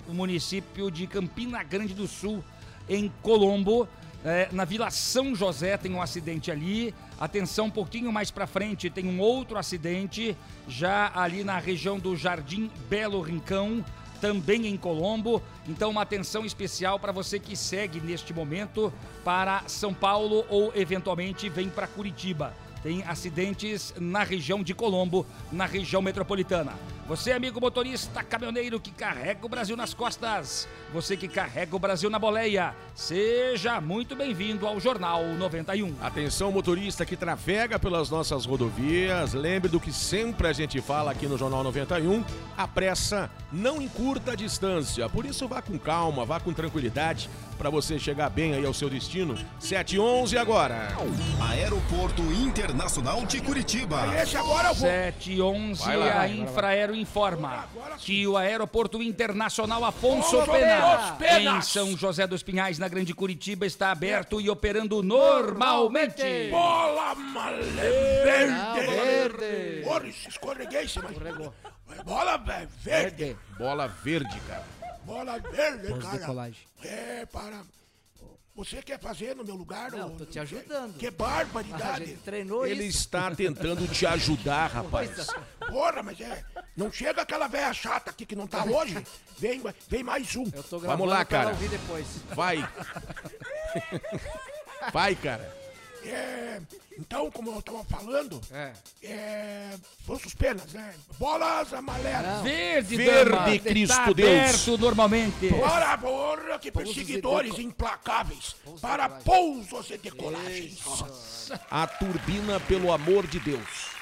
o 0.08 0.14
município 0.14 0.92
de 0.92 1.08
Campina 1.08 1.64
Grande 1.64 1.96
do 1.96 2.08
Sul, 2.08 2.44
em 2.88 3.12
Colombo. 3.22 3.88
É, 4.24 4.50
na 4.52 4.66
Vila 4.66 4.92
São 4.92 5.36
José 5.36 5.78
tem 5.78 5.92
um 5.92 6.02
acidente 6.02 6.52
ali. 6.52 6.94
Atenção, 7.20 7.68
um 7.68 7.72
pouquinho 7.72 8.12
mais 8.12 8.30
para 8.30 8.46
frente 8.46 8.90
tem 8.90 9.08
um 9.08 9.22
outro 9.22 9.58
acidente, 9.58 10.36
já 10.68 11.12
ali 11.16 11.44
na 11.44 11.58
região 11.58 11.98
do 11.98 12.16
Jardim 12.16 12.70
Belo 12.90 13.22
Rincão, 13.22 13.84
também 14.20 14.68
em 14.68 14.76
Colombo. 14.76 15.42
Então, 15.68 15.92
uma 15.92 16.02
atenção 16.02 16.46
especial 16.46 17.00
para 17.00 17.14
você 17.14 17.40
que 17.40 17.56
segue 17.56 18.02
neste 18.02 18.34
momento 18.34 18.92
para 19.24 19.64
São 19.68 19.94
Paulo 19.94 20.46
ou 20.50 20.74
eventualmente 20.76 21.48
vem 21.48 21.70
para 21.70 21.88
Curitiba. 21.88 22.54
Tem 22.84 23.02
acidentes 23.04 23.94
na 23.98 24.24
região 24.24 24.62
de 24.62 24.74
Colombo, 24.74 25.26
na 25.52 25.66
região 25.66 26.02
metropolitana. 26.02 26.74
Você, 27.08 27.32
amigo 27.32 27.62
motorista, 27.62 28.24
caminhoneiro 28.24 28.80
que 28.80 28.90
carrega 28.90 29.46
o 29.46 29.50
Brasil 29.50 29.78
nas 29.78 29.94
costas. 29.94 30.68
Você 30.92 31.16
que 31.16 31.28
carrega 31.28 31.76
o 31.76 31.80
Brasil 31.80 32.10
na 32.10 32.18
boleia. 32.18 32.74
Seja 32.96 33.80
muito 33.80 34.16
bem-vindo 34.16 34.66
ao 34.66 34.80
Jornal 34.80 35.24
91. 35.24 35.94
Atenção, 36.02 36.52
motorista 36.52 37.06
que 37.06 37.16
trafega 37.16 37.78
pelas 37.78 38.10
nossas 38.10 38.46
rodovias. 38.46 39.34
Lembre 39.34 39.70
do 39.70 39.80
que 39.80 39.94
sempre 39.94 40.48
a 40.48 40.54
gente 40.54 40.82
fala 40.82 41.12
aqui 41.12 41.28
no 41.28 41.38
Jornal 41.38 41.64
91. 41.64 42.24
A 42.58 42.68
pressa 42.68 43.30
não 43.52 43.80
encurta 43.80 44.32
a 44.32 44.36
distância. 44.36 45.08
Por 45.08 45.28
isso, 45.28 45.48
vá 45.48 45.62
com 45.62 45.78
calma, 45.78 46.26
vá 46.26 46.40
com 46.40 46.54
tranquilidade 46.54 47.30
para 47.58 47.70
você 47.70 48.00
chegar 48.00 48.30
bem 48.30 48.54
aí 48.54 48.66
ao 48.66 48.74
seu 48.74 48.90
destino. 48.90 49.38
711 49.60 50.38
agora. 50.38 50.90
Aeroporto 51.50 52.22
Internacional 52.34 53.26
de 53.26 53.42
Curitiba. 53.42 54.08
Esse 54.22 54.38
agora 54.38 54.70
eu 54.70 54.74
vou. 54.74 54.90
711, 54.90 55.84
Vai 55.86 55.98
lá, 55.98 56.06
a 56.06 56.18
vai 56.18 56.38
informa 56.96 57.68
que 58.00 58.28
o 58.28 58.38
Aeroporto 58.38 59.02
Internacional 59.04 59.84
Afonso 59.84 60.38
Pena, 61.18 61.58
em 61.58 61.62
São 61.62 61.96
José 61.98 62.26
dos 62.26 62.42
Pinhais, 62.42 62.80
na 62.80 62.88
Grande 62.88 63.14
Curitiba, 63.14 63.66
está 63.66 63.92
aberto 63.92 64.40
e 64.42 64.50
operando 64.50 65.04
normalmente. 65.04 66.50
Bola 66.50 67.16
malé 67.16 68.24
verde. 68.24 69.82
escorreguei, 70.28 70.88
mas... 71.04 72.04
Bola 72.04 72.38
ve- 72.38 72.68
verde. 72.84 73.38
Bola 73.58 73.88
verde, 73.88 74.40
cara. 74.48 74.64
Bola 75.04 75.38
verde, 75.40 75.88
cara. 76.02 76.26
É, 76.84 77.26
para... 77.26 77.62
Você 78.56 78.82
quer 78.82 78.98
fazer 78.98 79.36
no 79.36 79.44
meu 79.44 79.56
lugar? 79.56 79.92
Não, 79.92 80.16
tô 80.16 80.26
te 80.26 80.40
ajudando. 80.40 80.98
Que 80.98 81.12
barbaridade. 81.12 82.06
gente 82.06 82.20
treinou 82.22 82.66
Ele 82.66 82.86
isso. 82.86 83.00
está 83.00 83.30
tentando 83.36 83.86
te 83.86 84.06
ajudar, 84.06 84.68
rapaz. 84.68 85.28
Porra, 85.68 86.02
mas 86.02 86.22
é... 86.22 86.42
Não 86.76 86.90
chega 86.90 87.22
aquela 87.22 87.48
velha 87.50 87.74
chata 87.74 88.12
aqui 88.12 88.26
que 88.26 88.36
não 88.36 88.48
tá 88.48 88.64
hoje. 88.64 89.06
Vem, 89.38 89.62
vem 89.90 90.04
mais 90.04 90.34
um. 90.38 90.46
Eu 90.54 90.64
tô 90.64 90.80
gravando 90.80 91.00
Vamos 91.00 91.10
lá, 91.10 91.26
cara. 91.26 91.50
ouvir 91.50 91.68
depois. 91.68 92.08
Vai. 92.34 92.58
Vai, 94.94 95.16
cara. 95.16 95.65
É... 96.06 96.62
Então, 96.98 97.30
como 97.32 97.52
eu 97.52 97.62
tava 97.62 97.84
falando... 97.86 98.40
É. 98.52 98.72
É... 99.04 99.76
Penas, 100.38 100.74
né? 100.74 100.94
Bolas 101.18 101.74
amarelas. 101.74 102.42
Verde, 102.44 102.96
Verde, 102.98 103.30
dama, 103.32 103.60
Cristo 103.60 103.92
está 103.94 104.12
Deus. 104.14 104.30
aberto 104.30 104.78
normalmente. 104.78 105.50
Bora, 105.50 105.98
porra, 105.98 106.60
que 106.60 106.72
Pousos 106.72 106.94
perseguidores 106.96 107.58
implacáveis 107.60 108.56
para 108.82 109.08
decolagem. 109.08 109.66
pousos 109.66 109.90
e 109.92 109.98
decolagens. 109.98 110.80
A 111.70 111.88
turbina, 111.88 112.60
pelo 112.62 112.92
amor 112.92 113.28
de 113.28 113.40
Deus. 113.40 113.96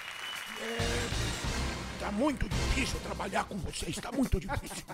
Tá 2.00 2.12
muito 2.12 2.48
difícil 2.50 3.00
trabalhar 3.00 3.46
com 3.46 3.58
vocês, 3.58 3.96
tá 3.98 4.12
muito 4.12 4.40
difícil. 4.40 4.84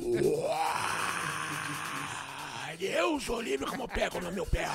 Uau, 0.00 1.17
Deus 2.78 3.28
o 3.28 3.40
livre 3.40 3.66
como 3.66 3.82
eu 3.82 3.88
pego 3.88 4.20
no 4.20 4.30
meu 4.30 4.46
pé. 4.46 4.68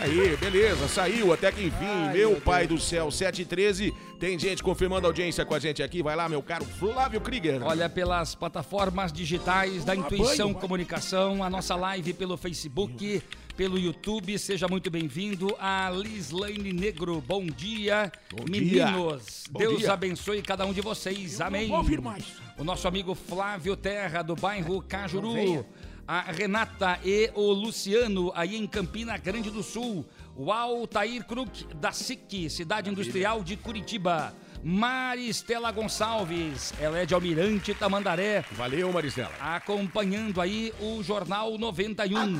Aí, 0.00 0.34
beleza, 0.38 0.88
saiu 0.88 1.30
até 1.30 1.52
que 1.52 1.64
enfim. 1.64 1.84
Ai, 1.84 2.14
meu, 2.14 2.30
meu 2.30 2.40
pai 2.40 2.66
do 2.66 2.78
céu, 2.78 3.10
7 3.10 3.42
e 3.42 3.44
13. 3.44 3.94
Tem 4.18 4.38
gente 4.38 4.62
confirmando 4.62 5.06
a 5.06 5.10
audiência 5.10 5.44
com 5.44 5.54
a 5.54 5.58
gente 5.58 5.82
aqui. 5.82 6.02
Vai 6.02 6.16
lá, 6.16 6.26
meu 6.26 6.42
caro 6.42 6.64
Flávio 6.64 7.20
Krieger. 7.20 7.62
Olha, 7.62 7.86
pelas 7.86 8.34
plataformas 8.34 9.12
digitais 9.12 9.84
da 9.84 9.94
Intuição. 9.94 10.54
Comunicação, 10.54 11.44
a 11.44 11.50
nossa 11.50 11.76
live 11.76 12.14
pelo 12.14 12.38
Facebook, 12.38 13.22
pelo 13.60 13.78
YouTube. 13.78 14.38
Seja 14.38 14.66
muito 14.66 14.90
bem-vindo. 14.90 15.54
A 15.60 15.90
Lislaine 15.90 16.72
Negro, 16.72 17.20
bom 17.20 17.44
dia. 17.44 18.10
Bom 18.34 18.46
dia. 18.46 18.86
Meninos, 18.86 19.44
Bom 19.50 19.58
Deus 19.58 19.80
dia. 19.80 19.92
abençoe 19.92 20.40
cada 20.40 20.64
um 20.64 20.72
de 20.72 20.80
vocês. 20.80 21.42
Amém. 21.42 21.68
vou 21.68 21.76
ouvir 21.76 22.00
mais. 22.00 22.24
O 22.56 22.64
nosso 22.64 22.88
amigo 22.88 23.14
Flávio 23.14 23.76
Terra, 23.76 24.22
do 24.22 24.34
bairro 24.34 24.80
Cajuru. 24.80 25.66
A 26.08 26.22
Renata 26.22 26.98
e 27.04 27.30
o 27.34 27.52
Luciano, 27.52 28.32
aí 28.34 28.56
em 28.56 28.66
Campina 28.66 29.18
Grande 29.18 29.50
do 29.50 29.62
Sul. 29.62 30.06
O 30.34 30.50
Altair 30.50 31.22
Kruk, 31.26 31.66
da 31.74 31.92
SIC, 31.92 32.48
Cidade 32.48 32.88
Industrial 32.88 33.44
de 33.44 33.58
Curitiba. 33.58 34.32
Maristela 34.62 35.72
Gonçalves, 35.72 36.74
ela 36.78 36.98
é 36.98 37.06
de 37.06 37.14
Almirante 37.14 37.72
Tamandaré, 37.74 38.44
Valeu, 38.52 38.92
Maristela. 38.92 39.32
acompanhando 39.40 40.38
aí 40.40 40.72
o 40.80 41.02
Jornal 41.02 41.56
91. 41.56 42.38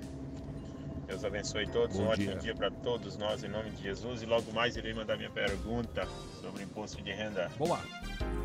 Deus 1.08 1.26
abençoe 1.26 1.68
todos. 1.68 1.98
Bom 1.98 2.04
um 2.04 2.08
ótimo 2.08 2.32
dia. 2.32 2.40
dia 2.40 2.56
para 2.56 2.72
todos 2.72 3.18
nós, 3.18 3.44
em 3.44 3.50
nome 3.50 3.70
de 3.72 3.84
Jesus. 3.84 4.22
E 4.22 4.26
logo 4.26 4.54
mais 4.54 4.78
irei 4.78 4.94
mandar 4.94 5.18
minha 5.18 5.30
pergunta 5.30 6.08
sobre 6.42 6.64
imposto 6.64 7.02
de 7.02 7.12
renda. 7.12 7.52
Boa. 7.58 7.80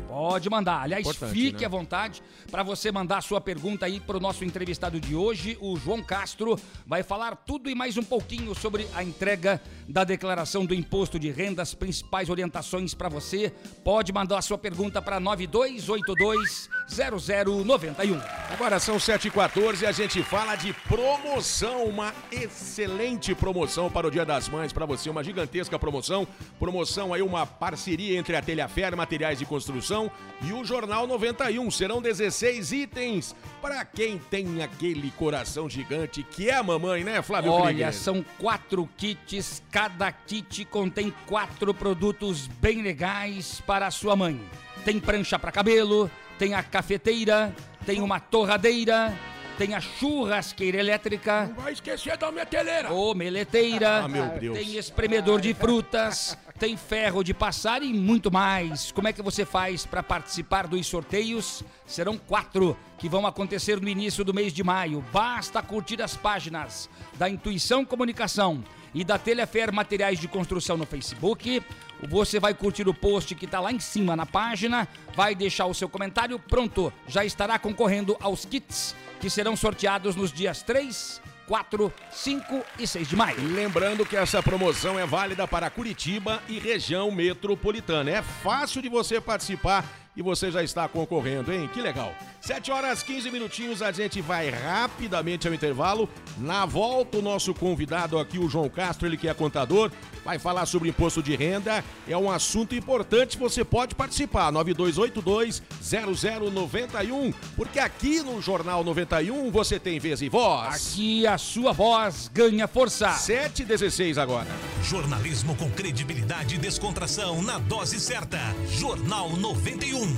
Pode 0.09 0.49
mandar. 0.49 0.81
Aliás, 0.81 1.05
Importante, 1.05 1.33
fique 1.33 1.61
né? 1.61 1.67
à 1.67 1.69
vontade 1.69 2.23
para 2.49 2.63
você 2.63 2.91
mandar 2.91 3.19
a 3.19 3.21
sua 3.21 3.39
pergunta 3.39 3.85
aí 3.85 3.99
para 3.99 4.17
o 4.17 4.19
nosso 4.19 4.43
entrevistado 4.43 4.99
de 4.99 5.15
hoje, 5.15 5.55
o 5.61 5.77
João 5.77 6.03
Castro. 6.03 6.59
Vai 6.85 7.03
falar 7.03 7.35
tudo 7.35 7.69
e 7.69 7.75
mais 7.75 7.95
um 7.95 8.03
pouquinho 8.03 8.55
sobre 8.55 8.87
a 8.95 9.03
entrega 9.03 9.61
da 9.87 10.03
declaração 10.03 10.65
do 10.65 10.73
imposto 10.73 11.19
de 11.19 11.29
renda, 11.29 11.61
as 11.61 11.75
principais 11.75 12.27
orientações 12.27 12.95
para 12.95 13.07
você. 13.07 13.53
Pode 13.83 14.11
mandar 14.11 14.39
a 14.39 14.41
sua 14.41 14.57
pergunta 14.57 14.99
para 14.99 15.21
92820091. 15.21 18.19
Agora 18.51 18.79
são 18.79 18.97
7h14 18.97 19.83
e 19.83 19.85
a 19.85 19.91
gente 19.91 20.23
fala 20.23 20.55
de 20.55 20.73
promoção. 20.87 21.85
Uma 21.85 22.15
excelente 22.49 23.35
promoção 23.35 23.89
para 23.89 24.07
o 24.07 24.11
Dia 24.11 24.25
das 24.25 24.49
Mães 24.49 24.73
para 24.73 24.85
você. 24.85 25.09
Uma 25.09 25.23
gigantesca 25.23 25.77
promoção. 25.77 26.27
Promoção 26.59 27.13
aí, 27.13 27.21
uma 27.21 27.45
parceria 27.45 28.17
entre 28.17 28.35
a 28.35 28.41
Telhafer 28.41 28.95
Materiais 28.97 29.37
de 29.39 29.45
Construção 29.45 30.11
e 30.41 30.51
o 30.51 30.65
Jornal 30.65 31.05
91. 31.05 31.69
Serão 31.69 32.01
16 32.01 32.71
itens 32.71 33.35
para 33.61 33.85
quem 33.85 34.17
tem 34.17 34.63
aquele 34.63 35.11
coração 35.11 35.69
gigante 35.69 36.23
que 36.23 36.49
é 36.49 36.55
a 36.55 36.63
mamãe, 36.63 37.03
né, 37.03 37.21
Flávio 37.21 37.51
Olha, 37.51 37.65
Krieger? 37.65 37.93
são 37.93 38.25
quatro 38.37 38.89
kits. 38.97 39.61
Cada 39.71 40.11
kit 40.11 40.65
contém 40.65 41.13
quatro 41.27 41.73
produtos 41.73 42.47
bem 42.47 42.81
legais 42.81 43.61
para 43.65 43.87
a 43.87 43.91
sua 43.91 44.15
mãe. 44.15 44.39
Tem 44.83 44.99
prancha 44.99 45.37
para 45.37 45.51
cabelo, 45.51 46.09
tem 46.39 46.53
a 46.53 46.63
cafeteira, 46.63 47.53
tem 47.85 48.01
uma 48.01 48.19
torradeira, 48.19 49.13
tem 49.59 49.75
a 49.75 49.81
churrasqueira 49.81 50.77
elétrica, 50.79 51.47
Não 51.53 51.61
vai 51.63 51.73
esquecer 51.73 52.15
da 52.17 52.31
minha 52.31 52.45
teleira. 52.45 52.89
ou 52.93 53.13
meleteira, 53.13 54.05
Ah, 54.05 54.07
meu 54.07 54.25
Deus. 54.39 54.57
tem 54.57 54.77
espremedor 54.77 55.41
de 55.41 55.53
frutas, 55.53 56.37
tem 56.57 56.77
ferro 56.77 57.21
de 57.25 57.33
passar 57.33 57.83
e 57.83 57.91
muito 57.91 58.31
mais. 58.31 58.89
Como 58.93 59.09
é 59.09 59.13
que 59.13 59.21
você 59.21 59.43
faz 59.43 59.85
para 59.85 60.01
participar 60.01 60.65
dos 60.65 60.87
sorteios? 60.87 61.61
Serão 61.85 62.17
quatro 62.17 62.77
que 62.97 63.09
vão 63.09 63.27
acontecer 63.27 63.81
no 63.81 63.89
início 63.89 64.23
do 64.23 64.33
mês 64.33 64.53
de 64.53 64.63
maio. 64.63 65.03
Basta 65.11 65.61
curtir 65.61 66.01
as 66.01 66.15
páginas 66.15 66.89
da 67.15 67.29
Intuição 67.29 67.83
Comunicação 67.83 68.63
e 68.95 69.03
da 69.03 69.17
Telefer 69.19 69.73
Materiais 69.73 70.19
de 70.19 70.27
Construção 70.29 70.77
no 70.77 70.85
Facebook. 70.85 71.61
Você 72.07 72.39
vai 72.39 72.53
curtir 72.53 72.87
o 72.87 72.93
post 72.93 73.35
que 73.35 73.45
está 73.45 73.59
lá 73.59 73.71
em 73.71 73.79
cima 73.79 74.15
na 74.15 74.25
página, 74.25 74.87
vai 75.15 75.35
deixar 75.35 75.65
o 75.65 75.73
seu 75.73 75.89
comentário, 75.89 76.39
pronto, 76.39 76.91
já 77.07 77.25
estará 77.25 77.59
concorrendo 77.59 78.15
aos 78.19 78.45
kits 78.45 78.95
que 79.19 79.29
serão 79.29 79.55
sorteados 79.55 80.15
nos 80.15 80.31
dias 80.31 80.63
3, 80.63 81.21
4, 81.47 81.93
5 82.11 82.65
e 82.77 82.87
6 82.87 83.07
de 83.09 83.15
maio. 83.15 83.37
Lembrando 83.53 84.05
que 84.05 84.15
essa 84.15 84.41
promoção 84.41 84.97
é 84.97 85.05
válida 85.05 85.47
para 85.47 85.69
Curitiba 85.69 86.41
e 86.47 86.57
região 86.59 87.11
metropolitana. 87.11 88.11
É 88.11 88.21
fácil 88.21 88.81
de 88.81 88.87
você 88.87 89.19
participar 89.19 89.83
e 90.19 90.21
você 90.21 90.51
já 90.51 90.61
está 90.61 90.85
concorrendo, 90.85 91.53
hein? 91.53 91.69
Que 91.73 91.81
legal. 91.81 92.13
7 92.41 92.71
horas 92.71 93.01
15 93.01 93.31
minutinhos, 93.31 93.81
a 93.81 93.89
gente 93.89 94.21
vai 94.21 94.49
rapidamente 94.49 95.47
ao 95.47 95.53
intervalo. 95.53 96.09
Na 96.37 96.65
volta, 96.65 97.19
o 97.19 97.21
nosso 97.21 97.53
convidado 97.53 98.19
aqui, 98.19 98.37
o 98.37 98.49
João 98.49 98.67
Castro, 98.67 99.07
ele 99.07 99.15
que 99.15 99.29
é 99.29 99.33
contador, 99.33 99.89
vai 100.25 100.37
falar 100.37 100.65
sobre 100.65 100.89
imposto 100.89 101.23
de 101.23 101.37
renda. 101.37 101.81
É 102.05 102.17
um 102.17 102.29
assunto 102.29 102.75
importante, 102.75 103.37
você 103.37 103.63
pode 103.63 103.95
participar. 103.95 104.51
9282-0091, 104.51 107.33
porque 107.55 107.79
aqui 107.79 108.21
no 108.21 108.41
Jornal 108.41 108.83
91 108.83 109.49
você 109.49 109.79
tem 109.79 109.99
vez 109.99 110.21
e 110.21 110.27
voz. 110.27 110.91
Aqui 110.91 111.25
a 111.25 111.37
sua 111.37 111.71
voz 111.71 112.29
ganha 112.33 112.67
força. 112.67 113.13
7 113.13 113.61
e 113.61 113.65
16 113.65 114.17
agora. 114.17 114.49
Jornalismo 114.83 115.55
com 115.55 115.71
credibilidade 115.71 116.55
e 116.55 116.57
descontração 116.57 117.41
na 117.41 117.57
dose 117.57 118.01
certa. 118.01 118.37
Jornal 118.67 119.29
91. 119.37 120.08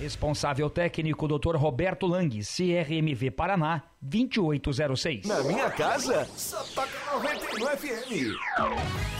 Responsável 0.00 0.70
técnico 0.70 1.28
Dr. 1.28 1.56
Roberto 1.56 2.06
Lang, 2.06 2.30
CRMV 2.30 3.30
Paraná, 3.30 3.82
2806. 4.00 5.26
Na 5.26 5.42
minha 5.42 5.70
casa, 5.70 6.24
só 6.24 6.62
toca 6.74 6.88
91 7.12 7.66
FM. 7.76 9.19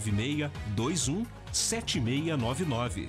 21 0.00 1.26
7699. 1.52 3.08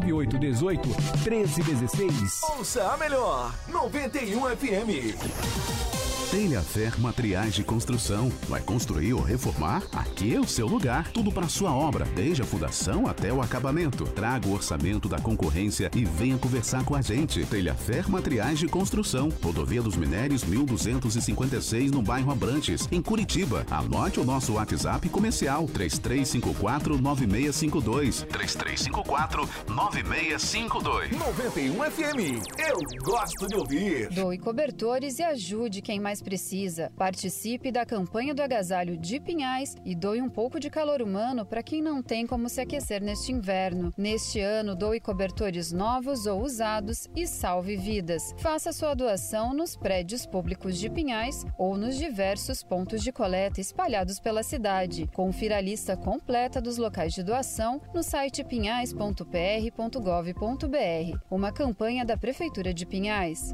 9818 0.00 0.88
1316. 1.24 2.42
Ouça 2.56 2.92
a 2.92 2.96
melhor 2.96 3.52
91 3.68 4.56
FM. 4.56 5.99
Telhafer 6.30 6.96
Materiais 7.00 7.54
de 7.54 7.64
Construção. 7.64 8.30
Vai 8.48 8.62
construir 8.62 9.14
ou 9.14 9.20
reformar? 9.20 9.82
Aqui 9.92 10.32
é 10.32 10.38
o 10.38 10.46
seu 10.46 10.68
lugar. 10.68 11.10
Tudo 11.10 11.32
para 11.32 11.48
sua 11.48 11.74
obra, 11.74 12.04
desde 12.14 12.40
a 12.40 12.44
fundação 12.44 13.08
até 13.08 13.32
o 13.32 13.42
acabamento. 13.42 14.04
Traga 14.04 14.46
o 14.46 14.52
orçamento 14.52 15.08
da 15.08 15.18
concorrência 15.18 15.90
e 15.92 16.04
venha 16.04 16.38
conversar 16.38 16.84
com 16.84 16.94
a 16.94 17.02
gente. 17.02 17.44
Telhafer 17.44 18.08
Materiais 18.08 18.60
de 18.60 18.68
Construção. 18.68 19.28
Rodovia 19.42 19.82
dos 19.82 19.96
Minérios 19.96 20.44
1256 20.44 21.90
no 21.90 22.00
bairro 22.00 22.30
Abrantes, 22.30 22.86
em 22.92 23.02
Curitiba. 23.02 23.66
Anote 23.68 24.20
o 24.20 24.24
nosso 24.24 24.52
WhatsApp 24.52 25.08
comercial 25.08 25.66
3354 25.66 26.96
9652. 26.96 28.22
3354 28.30 29.48
9652. 29.66 31.10
91 31.10 31.90
FM. 31.90 32.46
Eu 32.56 32.78
gosto 33.02 33.48
de 33.48 33.56
ouvir. 33.56 34.08
Doe 34.10 34.38
cobertores 34.38 35.18
e 35.18 35.24
ajude 35.24 35.82
quem 35.82 35.98
mais 35.98 36.19
precisa. 36.20 36.92
Participe 36.96 37.72
da 37.72 37.86
campanha 37.86 38.34
do 38.34 38.42
agasalho 38.42 38.96
de 38.96 39.20
Pinhais 39.20 39.76
e 39.84 39.94
doe 39.94 40.20
um 40.20 40.28
pouco 40.28 40.60
de 40.60 40.70
calor 40.70 41.02
humano 41.02 41.44
para 41.44 41.62
quem 41.62 41.82
não 41.82 42.02
tem 42.02 42.26
como 42.26 42.48
se 42.48 42.60
aquecer 42.60 43.02
neste 43.02 43.32
inverno. 43.32 43.92
Neste 43.96 44.40
ano, 44.40 44.74
doe 44.74 45.00
cobertores 45.00 45.72
novos 45.72 46.26
ou 46.26 46.42
usados 46.42 47.08
e 47.14 47.26
salve 47.26 47.76
vidas. 47.76 48.34
Faça 48.38 48.72
sua 48.72 48.94
doação 48.94 49.54
nos 49.54 49.76
prédios 49.76 50.26
públicos 50.26 50.78
de 50.78 50.90
Pinhais 50.90 51.44
ou 51.58 51.76
nos 51.76 51.96
diversos 51.96 52.62
pontos 52.62 53.02
de 53.02 53.12
coleta 53.12 53.60
espalhados 53.60 54.20
pela 54.20 54.42
cidade. 54.42 55.08
Confira 55.12 55.58
a 55.58 55.60
lista 55.60 55.96
completa 55.96 56.60
dos 56.60 56.76
locais 56.76 57.12
de 57.12 57.22
doação 57.22 57.80
no 57.94 58.02
site 58.02 58.44
pinhais.pr.gov.br. 58.44 61.18
Uma 61.30 61.52
campanha 61.52 62.04
da 62.04 62.16
Prefeitura 62.16 62.74
de 62.74 62.86
Pinhais. 62.86 63.52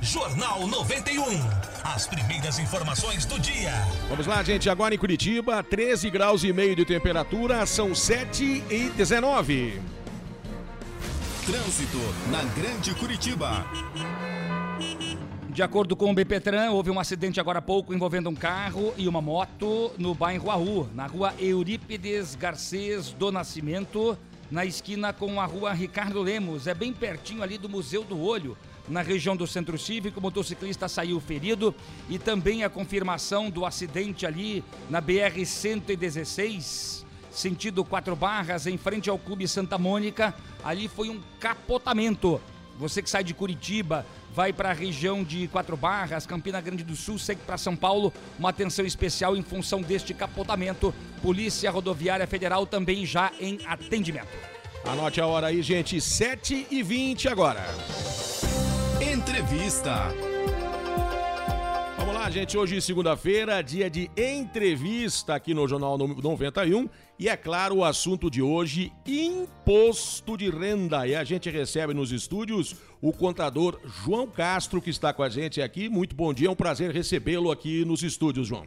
Jornal 0.00 0.66
91. 0.66 1.67
As 1.84 2.06
primeiras 2.06 2.58
informações 2.58 3.24
do 3.24 3.38
dia. 3.38 3.72
Vamos 4.08 4.26
lá, 4.26 4.42
gente. 4.42 4.68
Agora 4.68 4.94
em 4.94 4.98
Curitiba, 4.98 5.62
13 5.62 6.10
graus 6.10 6.44
e 6.44 6.52
meio 6.52 6.76
de 6.76 6.84
temperatura, 6.84 7.64
são 7.66 7.94
7 7.94 8.64
e 8.70 8.90
19. 8.96 9.80
Trânsito 11.46 11.98
na 12.30 12.42
Grande 12.60 12.94
Curitiba. 12.94 13.66
De 15.48 15.62
acordo 15.62 15.96
com 15.96 16.10
o 16.10 16.14
BPTran, 16.14 16.70
houve 16.70 16.90
um 16.90 17.00
acidente 17.00 17.40
agora 17.40 17.58
há 17.58 17.62
pouco 17.62 17.94
envolvendo 17.94 18.28
um 18.28 18.34
carro 18.34 18.92
e 18.96 19.08
uma 19.08 19.20
moto 19.20 19.90
no 19.98 20.14
bairro 20.14 20.50
Arru, 20.50 20.88
na 20.94 21.06
rua 21.06 21.34
Eurípides 21.38 22.34
Garcês 22.34 23.10
do 23.10 23.32
Nascimento, 23.32 24.16
na 24.50 24.64
esquina 24.64 25.12
com 25.12 25.40
a 25.40 25.46
rua 25.46 25.72
Ricardo 25.72 26.22
Lemos. 26.22 26.66
É 26.66 26.74
bem 26.74 26.92
pertinho 26.92 27.42
ali 27.42 27.58
do 27.58 27.68
Museu 27.68 28.04
do 28.04 28.20
Olho 28.20 28.56
na 28.88 29.02
região 29.02 29.36
do 29.36 29.46
Centro 29.46 29.78
Cívico. 29.78 30.18
O 30.18 30.22
motociclista 30.22 30.88
saiu 30.88 31.20
ferido 31.20 31.74
e 32.08 32.18
também 32.18 32.64
a 32.64 32.70
confirmação 32.70 33.50
do 33.50 33.64
acidente 33.64 34.26
ali 34.26 34.64
na 34.88 35.02
BR-116, 35.02 37.04
sentido 37.30 37.84
Quatro 37.84 38.16
Barras, 38.16 38.66
em 38.66 38.76
frente 38.76 39.08
ao 39.08 39.18
Clube 39.18 39.46
Santa 39.46 39.78
Mônica. 39.78 40.34
Ali 40.64 40.88
foi 40.88 41.08
um 41.08 41.20
capotamento. 41.38 42.40
Você 42.78 43.02
que 43.02 43.10
sai 43.10 43.24
de 43.24 43.34
Curitiba, 43.34 44.06
vai 44.32 44.52
para 44.52 44.70
a 44.70 44.72
região 44.72 45.24
de 45.24 45.48
Quatro 45.48 45.76
Barras, 45.76 46.26
Campina 46.26 46.60
Grande 46.60 46.84
do 46.84 46.94
Sul, 46.94 47.18
segue 47.18 47.40
para 47.44 47.58
São 47.58 47.74
Paulo, 47.74 48.12
uma 48.38 48.50
atenção 48.50 48.86
especial 48.86 49.36
em 49.36 49.42
função 49.42 49.82
deste 49.82 50.14
capotamento. 50.14 50.94
Polícia 51.20 51.70
Rodoviária 51.72 52.26
Federal 52.26 52.64
também 52.64 53.04
já 53.04 53.32
em 53.40 53.58
atendimento. 53.66 54.28
Anote 54.84 55.20
a 55.20 55.26
hora 55.26 55.48
aí, 55.48 55.60
gente, 55.60 56.00
7 56.00 56.68
e 56.70 56.82
20 56.82 57.28
agora. 57.28 57.66
Entrevista. 59.00 60.12
Vamos 61.96 62.14
lá, 62.14 62.28
gente. 62.30 62.58
Hoje, 62.58 62.80
segunda-feira, 62.80 63.62
dia 63.62 63.88
de 63.88 64.10
entrevista 64.16 65.36
aqui 65.36 65.54
no 65.54 65.68
Jornal 65.68 65.96
91. 65.96 66.88
E 67.16 67.28
é 67.28 67.36
claro, 67.36 67.76
o 67.76 67.84
assunto 67.84 68.28
de 68.28 68.42
hoje: 68.42 68.92
imposto 69.06 70.36
de 70.36 70.50
renda. 70.50 71.06
E 71.06 71.14
a 71.14 71.22
gente 71.22 71.48
recebe 71.48 71.94
nos 71.94 72.10
estúdios 72.10 72.74
o 73.00 73.12
contador 73.12 73.78
João 73.84 74.26
Castro, 74.26 74.82
que 74.82 74.90
está 74.90 75.12
com 75.12 75.22
a 75.22 75.28
gente 75.28 75.62
aqui. 75.62 75.88
Muito 75.88 76.16
bom 76.16 76.34
dia, 76.34 76.48
é 76.48 76.50
um 76.50 76.56
prazer 76.56 76.90
recebê-lo 76.90 77.52
aqui 77.52 77.84
nos 77.84 78.02
estúdios, 78.02 78.48
João. 78.48 78.66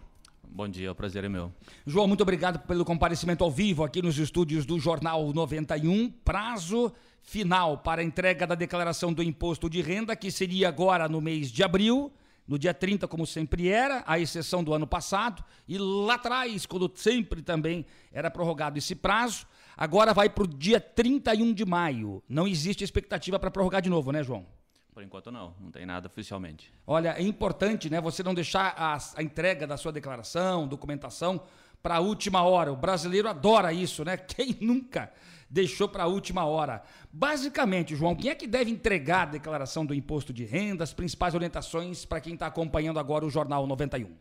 Bom 0.54 0.68
dia, 0.68 0.92
o 0.92 0.96
prazer 0.96 1.24
é 1.24 1.30
meu. 1.30 1.52
João, 1.86 2.08
muito 2.08 2.22
obrigado 2.22 2.60
pelo 2.68 2.84
comparecimento 2.84 3.44
ao 3.44 3.50
vivo 3.50 3.84
aqui 3.84 4.02
nos 4.02 4.18
estúdios 4.18 4.66
do 4.66 4.80
Jornal 4.80 5.34
91. 5.34 6.10
Prazo 6.10 6.92
final 7.22 7.78
para 7.78 8.02
a 8.02 8.04
entrega 8.04 8.46
da 8.48 8.56
declaração 8.56 9.14
do 9.14 9.24
imposto 9.24 9.70
de 9.70 9.82
renda, 9.82 10.16
que 10.16 10.32
seria 10.32 10.68
agora 10.68 11.08
no 11.08 11.22
mês 11.22 11.52
de 11.52 11.64
abril 11.64 12.12
no 12.48 12.60
dia 12.60 12.74
30, 12.74 13.08
como 13.08 13.26
sempre 13.26 13.70
era, 13.70 14.04
à 14.06 14.20
exceção 14.20 14.62
do 14.62 14.74
ano 14.74 14.86
passado, 14.86 15.42
e 15.66 15.78
lá 15.78 16.16
atrás, 16.16 16.66
quando 16.66 16.92
sempre 16.96 17.42
também 17.42 17.86
era 18.12 18.30
prorrogado 18.30 18.78
esse 18.78 18.94
prazo, 18.94 19.48
agora 19.78 20.14
vai 20.14 20.30
para 20.30 20.44
o 20.44 20.48
dia 20.48 20.80
31 20.80 21.54
de 21.54 21.64
maio. 21.64 22.22
Não 22.28 22.46
existe 22.46 22.84
expectativa 22.84 23.40
para 23.40 23.50
prorrogar 23.50 23.82
de 23.82 23.90
novo, 23.90 24.12
né, 24.12 24.22
João? 24.22 24.46
Por 24.94 25.02
enquanto 25.02 25.32
não, 25.32 25.56
não 25.62 25.72
tem 25.72 25.86
nada 25.86 26.08
oficialmente. 26.08 26.74
Olha, 26.86 27.16
é 27.18 27.22
importante, 27.22 27.90
né, 27.90 28.02
você 28.02 28.22
não 28.22 28.34
deixar 28.34 28.74
a, 28.78 28.98
a 29.16 29.24
entrega 29.24 29.66
da 29.66 29.78
sua 29.78 29.94
declaração, 29.94 30.68
documentação 30.68 31.42
para 31.82 31.96
a 31.96 32.00
última 32.00 32.44
hora. 32.44 32.72
O 32.72 32.76
brasileiro 32.76 33.30
adora 33.30 33.72
isso, 33.72 34.04
né? 34.04 34.18
Quem 34.28 34.58
nunca 34.60 35.12
deixou 35.52 35.90
para 35.90 36.04
a 36.04 36.08
última 36.08 36.46
hora. 36.46 36.82
Basicamente, 37.12 37.94
João, 37.94 38.16
quem 38.16 38.32
é 38.32 38.36
que 38.36 38.48
deve 38.48 38.72
entregar 38.72 39.28
a 39.28 39.32
declaração 39.32 39.86
do 39.86 39.94
imposto 39.94 40.32
de 40.32 40.46
renda, 40.46 40.84
as 40.84 40.94
principais 40.94 41.36
orientações 41.36 42.06
para 42.06 42.22
quem 42.22 42.36
está 42.36 42.48
acompanhando 42.48 43.00
agora 43.00 43.26
o 43.26 43.30
Jornal 43.30 43.68
91? 43.68 44.16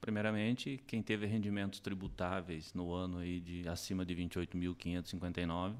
Primeiramente, 0.00 0.82
quem 0.86 1.00
teve 1.00 1.24
rendimentos 1.24 1.78
tributáveis 1.78 2.74
no 2.74 2.92
ano 2.92 3.18
aí 3.18 3.40
de 3.40 3.66
acima 3.68 4.04
de 4.04 4.14
28.559, 4.16 5.74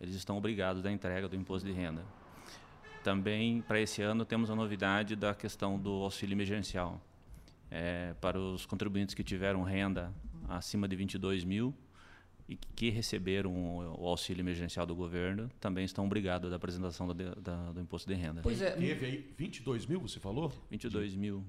eles 0.00 0.14
estão 0.14 0.36
obrigados 0.36 0.84
à 0.84 0.92
entrega 0.92 1.26
do 1.26 1.34
imposto 1.34 1.66
de 1.66 1.72
renda. 1.72 2.04
Também, 3.02 3.62
para 3.62 3.80
esse 3.80 4.02
ano, 4.02 4.26
temos 4.26 4.50
a 4.50 4.54
novidade 4.54 5.16
da 5.16 5.34
questão 5.34 5.78
do 5.78 5.90
auxílio 5.90 6.34
emergencial. 6.34 7.00
É, 7.70 8.14
para 8.20 8.38
os 8.38 8.66
contribuintes 8.66 9.14
que 9.14 9.24
tiveram 9.24 9.62
renda 9.62 10.12
acima 10.48 10.86
de 10.86 10.96
22 10.96 11.44
mil, 11.44 11.74
e 12.50 12.58
que 12.74 12.90
receberam 12.90 13.52
o 13.96 14.06
auxílio 14.08 14.42
emergencial 14.42 14.84
do 14.84 14.94
governo 14.94 15.48
também 15.60 15.84
estão 15.84 16.04
obrigados 16.04 16.50
da 16.50 16.56
apresentação 16.56 17.06
do, 17.06 17.14
da, 17.14 17.70
do 17.70 17.80
imposto 17.80 18.10
de 18.10 18.16
renda. 18.16 18.40
Pois 18.42 18.60
é. 18.60 18.72
Teve 18.72 19.06
aí 19.06 19.34
22 19.38 19.86
mil, 19.86 20.00
você 20.00 20.18
falou? 20.18 20.52
22 20.68 21.14
mil 21.14 21.44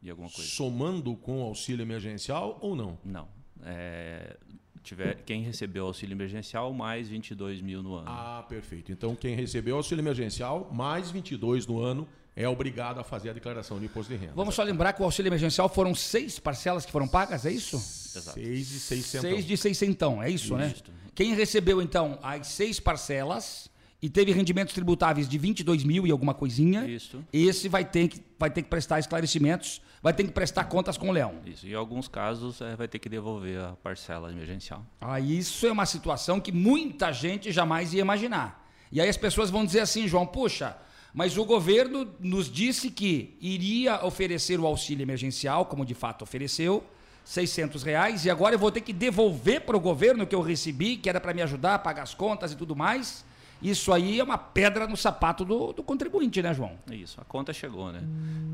e 0.00 0.08
alguma 0.08 0.30
coisa. 0.30 0.48
Somando 0.48 1.14
com 1.16 1.42
o 1.42 1.44
auxílio 1.44 1.82
emergencial 1.82 2.58
ou 2.62 2.74
não? 2.74 2.98
Não. 3.04 3.28
É, 3.62 4.38
tiver, 4.82 5.22
quem 5.24 5.42
recebeu 5.42 5.84
auxílio 5.84 6.14
emergencial, 6.14 6.72
mais 6.72 7.06
22 7.06 7.60
mil 7.60 7.82
no 7.82 7.96
ano. 7.96 8.08
Ah, 8.08 8.42
perfeito. 8.48 8.90
Então, 8.90 9.14
quem 9.14 9.36
recebeu 9.36 9.76
auxílio 9.76 10.00
emergencial, 10.00 10.70
mais 10.72 11.10
22 11.10 11.66
no 11.66 11.78
ano, 11.78 12.08
é 12.36 12.48
obrigado 12.48 12.98
a 12.98 13.04
fazer 13.04 13.30
a 13.30 13.32
declaração 13.32 13.78
de 13.78 13.86
imposto 13.86 14.12
de 14.12 14.18
renda. 14.18 14.32
Vamos 14.34 14.54
só 14.54 14.62
lembrar 14.62 14.92
que 14.92 15.02
o 15.02 15.04
auxílio 15.04 15.28
emergencial 15.28 15.68
foram 15.68 15.94
seis 15.94 16.38
parcelas 16.38 16.84
que 16.84 16.90
foram 16.90 17.06
pagas, 17.06 17.46
é 17.46 17.52
isso? 17.52 17.76
Exato. 17.76 18.40
Seis 18.40 18.68
de 18.68 18.80
seiscentão. 18.80 19.30
Seis 19.30 19.44
de 19.46 19.56
seiscentão, 19.56 20.22
é 20.22 20.30
isso, 20.30 20.46
isso. 20.46 20.56
né? 20.56 20.74
Quem 21.14 21.34
recebeu, 21.34 21.80
então, 21.80 22.18
as 22.22 22.48
seis 22.48 22.80
parcelas 22.80 23.70
e 24.04 24.10
teve 24.10 24.32
rendimentos 24.32 24.74
tributáveis 24.74 25.26
de 25.26 25.38
22 25.38 25.82
mil 25.82 26.06
e 26.06 26.10
alguma 26.10 26.34
coisinha, 26.34 26.86
isso. 26.86 27.24
esse 27.32 27.70
vai 27.70 27.86
ter, 27.86 28.08
que, 28.08 28.20
vai 28.38 28.50
ter 28.50 28.60
que 28.60 28.68
prestar 28.68 28.98
esclarecimentos, 28.98 29.80
vai 30.02 30.12
ter 30.12 30.24
que 30.24 30.30
prestar 30.30 30.64
contas 30.64 30.98
com 30.98 31.08
o 31.08 31.12
leão. 31.12 31.36
Isso, 31.46 31.66
e 31.66 31.70
em 31.70 31.74
alguns 31.74 32.06
casos 32.06 32.60
é, 32.60 32.76
vai 32.76 32.86
ter 32.86 32.98
que 32.98 33.08
devolver 33.08 33.58
a 33.60 33.72
parcela 33.82 34.30
emergencial. 34.30 34.84
Ah, 35.00 35.18
isso 35.20 35.66
é 35.66 35.72
uma 35.72 35.86
situação 35.86 36.38
que 36.38 36.52
muita 36.52 37.12
gente 37.12 37.50
jamais 37.50 37.94
ia 37.94 38.02
imaginar. 38.02 38.68
E 38.92 39.00
aí 39.00 39.08
as 39.08 39.16
pessoas 39.16 39.48
vão 39.48 39.64
dizer 39.64 39.80
assim, 39.80 40.06
João, 40.06 40.26
puxa, 40.26 40.76
mas 41.14 41.38
o 41.38 41.44
governo 41.44 42.12
nos 42.18 42.50
disse 42.50 42.90
que 42.90 43.36
iria 43.40 44.04
oferecer 44.04 44.58
o 44.58 44.66
auxílio 44.66 45.04
emergencial, 45.04 45.64
como 45.66 45.86
de 45.86 45.94
fato 45.94 46.22
ofereceu, 46.22 46.84
600 47.24 47.84
reais, 47.84 48.24
e 48.24 48.30
agora 48.30 48.56
eu 48.56 48.58
vou 48.58 48.72
ter 48.72 48.80
que 48.80 48.92
devolver 48.92 49.60
para 49.60 49.76
o 49.76 49.80
governo 49.80 50.26
que 50.26 50.34
eu 50.34 50.40
recebi, 50.40 50.96
que 50.96 51.08
era 51.08 51.20
para 51.20 51.32
me 51.32 51.40
ajudar 51.40 51.76
a 51.76 51.78
pagar 51.78 52.02
as 52.02 52.14
contas 52.14 52.52
e 52.52 52.56
tudo 52.56 52.74
mais. 52.74 53.24
Isso 53.62 53.92
aí 53.92 54.18
é 54.18 54.24
uma 54.24 54.36
pedra 54.36 54.86
no 54.88 54.96
sapato 54.96 55.44
do, 55.44 55.72
do 55.72 55.82
contribuinte, 55.82 56.42
né, 56.42 56.52
João? 56.52 56.72
Isso, 56.90 57.20
a 57.20 57.24
conta 57.24 57.52
chegou, 57.52 57.92
né? 57.92 58.02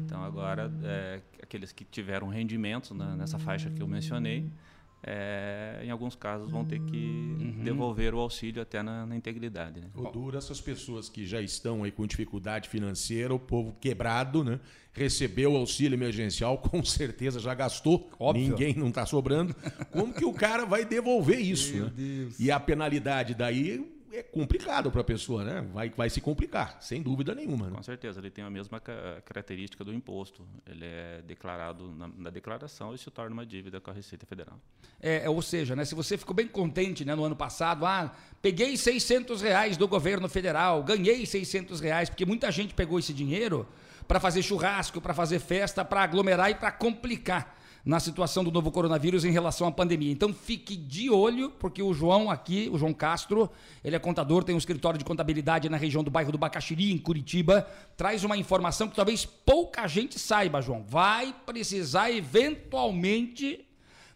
Então 0.05 0.23
agora, 0.23 0.71
é, 0.85 1.21
aqueles 1.43 1.73
que 1.73 1.85
tiveram 1.85 2.29
rendimentos 2.29 2.91
né, 2.91 3.15
nessa 3.17 3.39
faixa 3.39 3.71
que 3.71 3.83
eu 3.83 3.89
mencionei, 3.89 4.47
é, 5.03 5.81
em 5.83 5.91
alguns 5.91 6.15
casos 6.15 6.51
vão 6.51 6.65
ter 6.65 6.79
que 6.81 7.37
uhum. 7.41 7.65
devolver 7.65 8.15
o 8.15 8.19
auxílio 8.19 8.61
até 8.61 8.83
na, 8.83 9.07
na 9.07 9.17
integridade. 9.17 9.81
Né? 9.81 9.89
O 9.95 10.11
duro, 10.11 10.37
essas 10.37 10.61
pessoas 10.61 11.09
que 11.09 11.25
já 11.25 11.41
estão 11.41 11.85
aí 11.85 11.91
com 11.91 12.07
dificuldade 12.07 12.69
financeira, 12.69 13.35
o 13.35 13.39
povo 13.39 13.75
quebrado, 13.81 14.45
né? 14.45 14.61
Recebeu 14.93 15.53
o 15.53 15.57
auxílio 15.57 15.97
emergencial, 15.97 16.59
com 16.59 16.85
certeza 16.85 17.41
já 17.41 17.55
gastou, 17.55 18.11
Óbvio. 18.19 18.49
ninguém 18.49 18.75
não 18.75 18.89
está 18.89 19.07
sobrando. 19.07 19.55
Como 19.91 20.13
que 20.13 20.25
o 20.25 20.33
cara 20.33 20.67
vai 20.67 20.85
devolver 20.85 21.41
isso? 21.41 21.75
Meu 21.75 21.85
né? 21.87 21.93
Deus. 21.97 22.39
E 22.39 22.51
a 22.51 22.61
penalidade 22.61 23.35
daí 23.35 24.00
é 24.13 24.23
complicado 24.23 24.91
para 24.91 25.01
a 25.01 25.05
pessoa, 25.05 25.45
né? 25.45 25.61
Vai, 25.73 25.91
vai 25.91 26.11
se 26.11 26.21
complicar, 26.21 26.79
sem 26.81 27.03
dúvida 27.03 27.35
nenhuma. 27.35 27.69
Né? 27.69 27.77
Com 27.77 27.83
certeza, 27.83 28.19
ele 28.21 28.31
tem 28.31 28.45
a 28.45 28.51
mesma 28.51 28.81
característica 28.81 29.85
do 29.85 29.93
imposto. 29.93 30.47
Ele 30.67 30.85
é 30.85 31.23
declarado 31.27 31.93
na, 31.93 32.09
na, 32.09 32.31
declaração 32.31 32.95
e 32.95 32.99
se 32.99 33.11
torna 33.11 33.33
uma 33.33 33.47
dívida 33.47 33.81
com 33.81 33.91
a 33.91 33.95
Receita 33.95 34.27
Federal. 34.27 34.59
É, 35.01 35.29
ou 35.29 35.41
seja, 35.41 35.77
né, 35.77 35.85
se 35.85 35.95
você 35.95 36.19
ficou 36.19 36.35
bem 36.35 36.49
contente 36.49 37.05
né, 37.05 37.15
no 37.15 37.25
ano 37.25 37.37
passado, 37.37 37.87
ah, 37.87 38.15
peguei 38.43 38.77
600 38.77 39.43
reais 39.43 39.77
do 39.77 39.87
governo 39.87 40.29
federal, 40.29 40.83
ganhei 40.83 41.25
600 41.25 41.81
reais, 41.81 42.09
porque 42.09 42.27
muita 42.27 42.51
gente 42.51 42.75
pegou 42.75 42.99
esse 42.99 43.13
dinheiro 43.13 43.69
para 44.09 44.19
fazer 44.19 44.43
churrasco, 44.43 45.01
para 45.01 45.15
fazer 45.15 45.39
festa, 45.39 45.85
para 45.85 46.03
aglomerar 46.03 46.51
e 46.51 46.55
para 46.55 46.73
complicar 46.73 47.60
na 47.85 47.99
situação 47.99 48.45
do 48.45 48.51
novo 48.51 48.71
coronavírus 48.71 49.25
em 49.25 49.31
relação 49.31 49.67
à 49.67 49.73
pandemia. 49.73 50.13
Então 50.13 50.33
fique 50.33 50.77
de 50.77 51.11
olho, 51.11 51.51
porque 51.51 51.83
o 51.83 51.93
João 51.93 52.31
aqui, 52.31 52.69
o 52.73 52.79
João 52.79 52.93
Castro, 52.93 53.51
ele 53.83 53.97
é 53.97 53.99
contador, 53.99 54.45
tem 54.45 54.55
um 54.55 54.59
escritório 54.59 54.99
de 54.99 55.05
contabilidade 55.05 55.69
na 55.69 55.77
região 55.77 56.05
do 56.05 56.11
bairro 56.11 56.33
do 56.33 56.39
Bacaxiri, 56.39 56.93
em 56.93 56.99
Curitiba, 56.99 57.67
traz 57.97 58.25
uma 58.25 58.37
informação 58.37 58.89
que 58.89 58.97
talvez 58.97 59.25
pouca 59.25 59.87
gente 59.87 60.19
saiba, 60.19 60.61
João. 60.61 60.85
Vai 60.87 61.35
precisar 61.47 62.11
eventualmente 62.11 63.67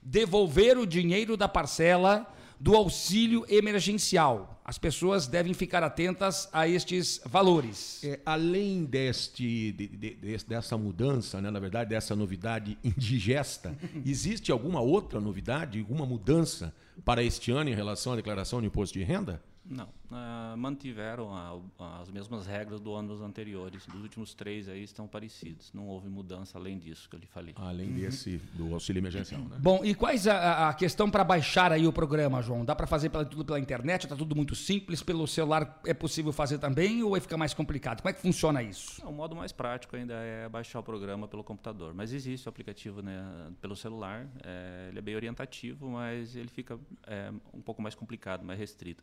devolver 0.03 0.77
o 0.77 0.87
dinheiro 0.87 1.37
da 1.37 1.48
parcela 1.48 2.27
do 2.58 2.74
auxílio 2.74 3.44
emergencial. 3.48 4.60
As 4.64 4.78
pessoas 4.78 5.26
devem 5.26 5.52
ficar 5.52 5.82
atentas 5.82 6.48
a 6.52 6.66
estes 6.66 7.20
valores. 7.26 8.02
É, 8.02 8.18
além 8.24 8.84
deste, 8.84 9.72
de, 9.72 9.88
de, 9.88 10.44
dessa 10.46 10.78
mudança, 10.78 11.40
né, 11.40 11.50
na 11.50 11.60
verdade, 11.60 11.90
dessa 11.90 12.16
novidade 12.16 12.78
indigesta, 12.82 13.76
existe 14.06 14.50
alguma 14.50 14.80
outra 14.80 15.20
novidade, 15.20 15.78
alguma 15.80 16.06
mudança 16.06 16.74
para 17.04 17.22
este 17.22 17.50
ano 17.50 17.68
em 17.68 17.74
relação 17.74 18.14
à 18.14 18.16
declaração 18.16 18.60
de 18.60 18.66
imposto 18.66 18.98
de 18.98 19.04
renda? 19.04 19.42
Não, 19.66 19.87
uh, 19.87 20.57
mantiveram 20.59 21.35
a, 21.35 22.00
as 22.00 22.11
mesmas 22.11 22.46
regras 22.46 22.81
do 22.81 22.94
anos 22.94 23.22
anteriores. 23.22 23.87
Dos 23.87 24.03
últimos 24.03 24.35
três 24.35 24.68
aí 24.68 24.83
estão 24.83 25.09
parecidos. 25.09 25.72
Não 25.72 25.87
houve 25.88 26.09
mudança 26.09 26.59
além 26.59 26.79
disso 26.79 27.09
que 27.09 27.16
eu 27.16 27.20
lhe 27.20 27.27
falei. 27.27 27.55
Além 27.57 27.88
uhum. 27.88 27.94
desse 27.94 28.37
do 28.53 28.74
auxílio 28.74 29.00
emergencial, 29.00 29.40
né? 29.40 29.57
Bom, 29.59 29.83
e 29.83 29.94
quais 29.94 30.27
a, 30.27 30.68
a 30.68 30.74
questão 30.74 31.11
para 31.11 31.24
baixar 31.24 31.72
aí 31.72 31.87
o 31.87 31.92
programa, 31.92 32.42
João? 32.42 32.62
Dá 32.62 32.77
para 32.77 32.87
fazer 32.87 33.09
pela, 33.09 33.24
tudo 33.24 33.42
pela 33.42 33.59
internet? 33.59 34.05
Está 34.05 34.14
tudo 34.14 34.37
muito 34.37 34.55
simples. 34.55 35.03
Pelo 35.03 35.27
celular 35.27 35.81
é 35.87 35.94
possível 35.94 36.33
fazer 36.33 36.59
também 36.59 37.03
ou 37.03 37.12
vai 37.12 37.20
ficar 37.20 37.38
mais 37.38 37.55
complicado? 37.55 38.03
Como 38.03 38.11
é 38.11 38.12
que 38.12 38.20
funciona 38.20 38.62
isso? 38.62 39.03
o 39.05 39.12
modo 39.12 39.35
mais 39.35 39.53
prático 39.53 39.96
ainda 39.96 40.14
é 40.14 40.48
baixar 40.48 40.81
o 40.81 40.83
programa 40.83 41.27
pelo 41.27 41.42
computador. 41.42 41.94
Mas 41.94 42.12
existe 42.12 42.46
o 42.46 42.50
aplicativo 42.50 43.00
né, 43.00 43.50
pelo 43.62 43.74
celular. 43.74 44.27
É, 44.44 44.88
ele 44.90 44.98
é 44.98 45.03
bem 45.03 45.16
orientativo, 45.16 45.88
mas 45.88 46.37
ele 46.37 46.48
fica 46.48 46.79
é, 47.07 47.33
um 47.53 47.62
pouco 47.62 47.81
mais 47.81 47.94
complicado, 47.94 48.44
mais 48.44 48.59
restrito 48.59 49.03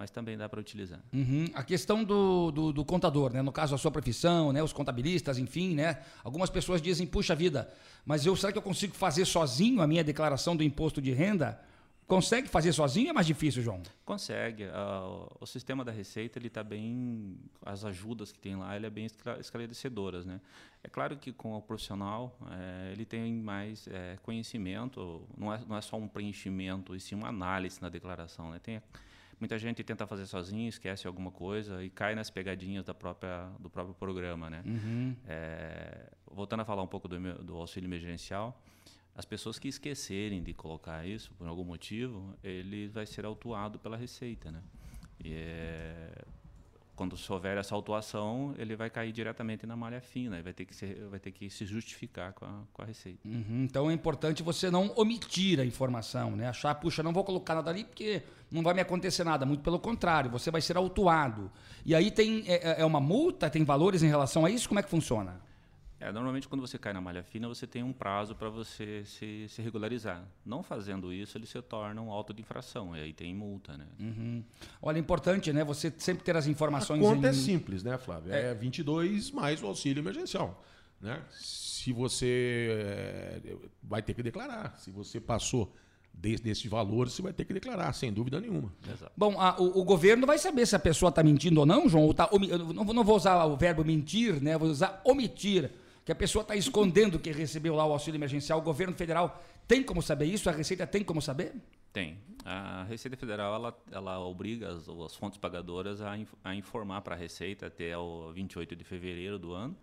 mas 0.00 0.10
também 0.10 0.34
dá 0.34 0.48
para 0.48 0.58
utilizar. 0.58 0.98
Uhum. 1.12 1.44
A 1.52 1.62
questão 1.62 2.02
do, 2.02 2.50
do, 2.50 2.72
do, 2.72 2.84
contador, 2.86 3.34
né? 3.34 3.42
no 3.42 3.52
caso 3.52 3.74
a 3.74 3.78
sua 3.78 3.90
profissão, 3.90 4.50
né? 4.50 4.62
os 4.62 4.72
contabilistas, 4.72 5.36
enfim, 5.36 5.74
né? 5.74 5.98
algumas 6.24 6.48
pessoas 6.48 6.80
dizem, 6.80 7.06
puxa 7.06 7.34
vida, 7.34 7.70
mas 8.06 8.24
eu 8.24 8.34
será 8.34 8.50
que 8.50 8.56
eu 8.56 8.62
consigo 8.62 8.94
fazer 8.94 9.26
sozinho 9.26 9.82
a 9.82 9.86
minha 9.86 10.02
declaração 10.02 10.56
do 10.56 10.64
imposto 10.64 11.02
de 11.02 11.12
renda? 11.12 11.60
Consegue 12.06 12.48
fazer 12.48 12.72
sozinho 12.72 13.10
é 13.10 13.12
mais 13.12 13.26
difícil, 13.26 13.62
João? 13.62 13.82
Consegue. 14.04 14.64
Uh, 14.64 15.30
o 15.38 15.46
sistema 15.46 15.84
da 15.84 15.92
Receita 15.92 16.38
ele 16.38 16.48
está 16.48 16.64
bem, 16.64 17.36
as 17.64 17.84
ajudas 17.84 18.32
que 18.32 18.38
tem 18.38 18.56
lá, 18.56 18.74
ele 18.74 18.86
é 18.86 18.90
bem 18.90 19.06
esclarecedoras, 19.38 20.24
né? 20.24 20.40
É 20.82 20.88
claro 20.88 21.18
que 21.18 21.30
com 21.30 21.54
o 21.54 21.62
profissional 21.62 22.36
é, 22.50 22.92
ele 22.92 23.04
tem 23.04 23.34
mais 23.34 23.86
é, 23.86 24.18
conhecimento. 24.22 25.22
Não 25.36 25.54
é, 25.54 25.60
não 25.68 25.76
é 25.76 25.80
só 25.82 25.96
um 25.98 26.08
preenchimento, 26.08 26.96
e 26.96 27.00
sim 27.00 27.14
uma 27.14 27.28
análise 27.28 27.80
na 27.80 27.88
declaração, 27.88 28.50
né? 28.50 28.58
Tem 28.58 28.82
muita 29.40 29.58
gente 29.58 29.82
tenta 29.82 30.06
fazer 30.06 30.26
sozinho, 30.26 30.68
esquece 30.68 31.06
alguma 31.06 31.30
coisa 31.30 31.82
e 31.82 31.90
cai 31.90 32.14
nas 32.14 32.30
pegadinhas 32.30 32.84
da 32.84 32.94
própria, 32.94 33.48
do 33.58 33.70
próprio 33.70 33.94
programa, 33.94 34.50
né? 34.50 34.62
Uhum. 34.64 35.16
É, 35.26 36.10
voltando 36.30 36.60
a 36.60 36.64
falar 36.64 36.82
um 36.82 36.86
pouco 36.86 37.08
do, 37.08 37.18
do 37.42 37.56
auxílio 37.56 37.88
emergencial, 37.88 38.62
as 39.14 39.24
pessoas 39.24 39.58
que 39.58 39.68
esquecerem 39.68 40.42
de 40.42 40.54
colocar 40.54 41.06
isso 41.06 41.32
por 41.32 41.48
algum 41.48 41.64
motivo, 41.64 42.34
ele 42.44 42.88
vai 42.88 43.06
ser 43.06 43.24
autuado 43.24 43.78
pela 43.78 43.96
Receita, 43.96 44.50
né? 44.50 44.62
E 45.22 45.32
é, 45.34 46.12
quando 47.00 47.16
se 47.16 47.32
houver 47.32 47.56
essa 47.56 47.74
autuação, 47.74 48.54
ele 48.58 48.76
vai 48.76 48.90
cair 48.90 49.10
diretamente 49.10 49.66
na 49.66 49.74
malha 49.74 50.02
fina, 50.02 50.38
e 50.38 50.42
vai 50.42 50.52
ter 50.52 50.66
que, 50.66 50.76
ser, 50.76 51.02
vai 51.08 51.18
ter 51.18 51.30
que 51.30 51.48
se 51.48 51.64
justificar 51.64 52.34
com 52.34 52.44
a, 52.44 52.60
com 52.74 52.82
a 52.82 52.84
Receita. 52.84 53.26
Uhum, 53.26 53.64
Então 53.64 53.90
é 53.90 53.94
importante 53.94 54.42
você 54.42 54.70
não 54.70 54.92
omitir 54.94 55.58
a 55.60 55.64
informação, 55.64 56.36
né? 56.36 56.46
Achar, 56.46 56.74
puxa, 56.74 57.02
não 57.02 57.10
vou 57.10 57.24
colocar 57.24 57.54
nada 57.54 57.70
ali 57.70 57.84
porque 57.84 58.22
não 58.50 58.62
vai 58.62 58.74
me 58.74 58.82
acontecer 58.82 59.24
nada. 59.24 59.46
Muito 59.46 59.62
pelo 59.62 59.78
contrário, 59.78 60.30
você 60.30 60.50
vai 60.50 60.60
ser 60.60 60.76
autuado. 60.76 61.50
E 61.86 61.94
aí 61.94 62.10
tem 62.10 62.44
é, 62.46 62.82
é 62.82 62.84
uma 62.84 63.00
multa, 63.00 63.48
tem 63.48 63.64
valores 63.64 64.02
em 64.02 64.08
relação 64.08 64.44
a 64.44 64.50
isso? 64.50 64.68
Como 64.68 64.78
é 64.78 64.82
que 64.82 64.90
funciona? 64.90 65.40
É, 66.00 66.10
normalmente 66.10 66.48
quando 66.48 66.62
você 66.62 66.78
cai 66.78 66.92
na 66.94 67.00
malha 67.00 67.22
fina, 67.22 67.46
você 67.46 67.66
tem 67.66 67.82
um 67.82 67.92
prazo 67.92 68.34
para 68.34 68.48
você 68.48 69.04
se, 69.04 69.46
se 69.48 69.60
regularizar. 69.60 70.24
Não 70.46 70.62
fazendo 70.62 71.12
isso, 71.12 71.36
ele 71.36 71.44
se 71.46 71.60
torna 71.60 72.00
um 72.00 72.10
auto 72.10 72.32
de 72.32 72.40
infração, 72.40 72.96
e 72.96 73.00
aí 73.00 73.12
tem 73.12 73.34
multa, 73.34 73.76
né? 73.76 73.84
Uhum. 74.00 74.42
Olha, 74.80 74.96
é 74.96 75.00
importante, 75.00 75.52
né? 75.52 75.62
Você 75.62 75.92
sempre 75.98 76.24
ter 76.24 76.34
as 76.36 76.46
A 76.46 76.50
informações. 76.50 77.00
conta 77.02 77.26
é 77.26 77.30
em- 77.30 77.34
simples, 77.34 77.82
né, 77.84 77.98
Flávio? 77.98 78.32
É, 78.32 78.54
22 78.54 79.30
mais 79.30 79.62
o 79.62 79.66
auxílio 79.66 80.00
emergencial. 80.00 80.64
Né? 81.00 81.20
Se 81.32 81.92
você 81.92 82.68
é, 83.44 83.56
vai 83.82 84.02
ter 84.02 84.14
que 84.14 84.22
declarar. 84.22 84.78
Se 84.78 84.90
você 84.90 85.20
passou 85.20 85.70
desse, 86.12 86.42
desse 86.42 86.68
valor, 86.68 87.08
você 87.10 87.22
vai 87.22 87.32
ter 87.32 87.44
que 87.44 87.52
declarar, 87.54 87.92
sem 87.94 88.12
dúvida 88.12 88.40
nenhuma. 88.40 88.72
Bom, 89.16 89.38
a- 89.40 89.58
o, 89.60 89.80
o 89.80 89.84
governo 89.84 90.26
vai 90.26 90.38
saber 90.38 90.66
se 90.66 90.74
a 90.76 90.78
pessoa 90.78 91.08
está 91.10 91.22
mentindo 91.22 91.60
ou 91.60 91.66
não, 91.66 91.88
João. 91.88 92.04
Ou 92.04 92.14
tá 92.14 92.28
não, 92.74 92.84
vou- 92.84 92.94
não 92.94 93.04
vou 93.04 93.16
usar 93.16 93.44
o 93.44 93.56
verbo 93.56 93.84
mentir, 93.84 94.42
né? 94.42 94.56
Vou 94.58 94.68
usar 94.68 95.00
omitir. 95.04 95.70
Que 96.10 96.12
a 96.12 96.16
pessoa 96.16 96.42
está 96.42 96.56
escondendo 96.56 97.20
que 97.20 97.30
recebeu 97.30 97.76
lá 97.76 97.86
o 97.86 97.92
auxílio 97.92 98.18
emergencial. 98.18 98.58
O 98.58 98.62
governo 98.62 98.92
federal 98.96 99.40
tem 99.68 99.80
como 99.80 100.02
saber 100.02 100.24
isso? 100.24 100.50
A 100.50 100.52
Receita 100.52 100.84
tem 100.84 101.04
como 101.04 101.22
saber? 101.22 101.54
Tem. 101.92 102.18
A 102.44 102.82
Receita 102.82 103.16
Federal 103.16 103.54
ela, 103.54 103.78
ela 103.92 104.18
obriga 104.18 104.72
as, 104.72 104.88
as 104.88 105.14
fontes 105.14 105.38
pagadoras 105.38 106.00
a, 106.00 106.18
inf- 106.18 106.34
a 106.42 106.52
informar 106.52 107.02
para 107.02 107.14
a 107.14 107.16
Receita 107.16 107.68
até 107.68 107.96
o 107.96 108.32
28 108.32 108.74
de 108.74 108.82
fevereiro 108.82 109.38
do 109.38 109.52
ano 109.52 109.76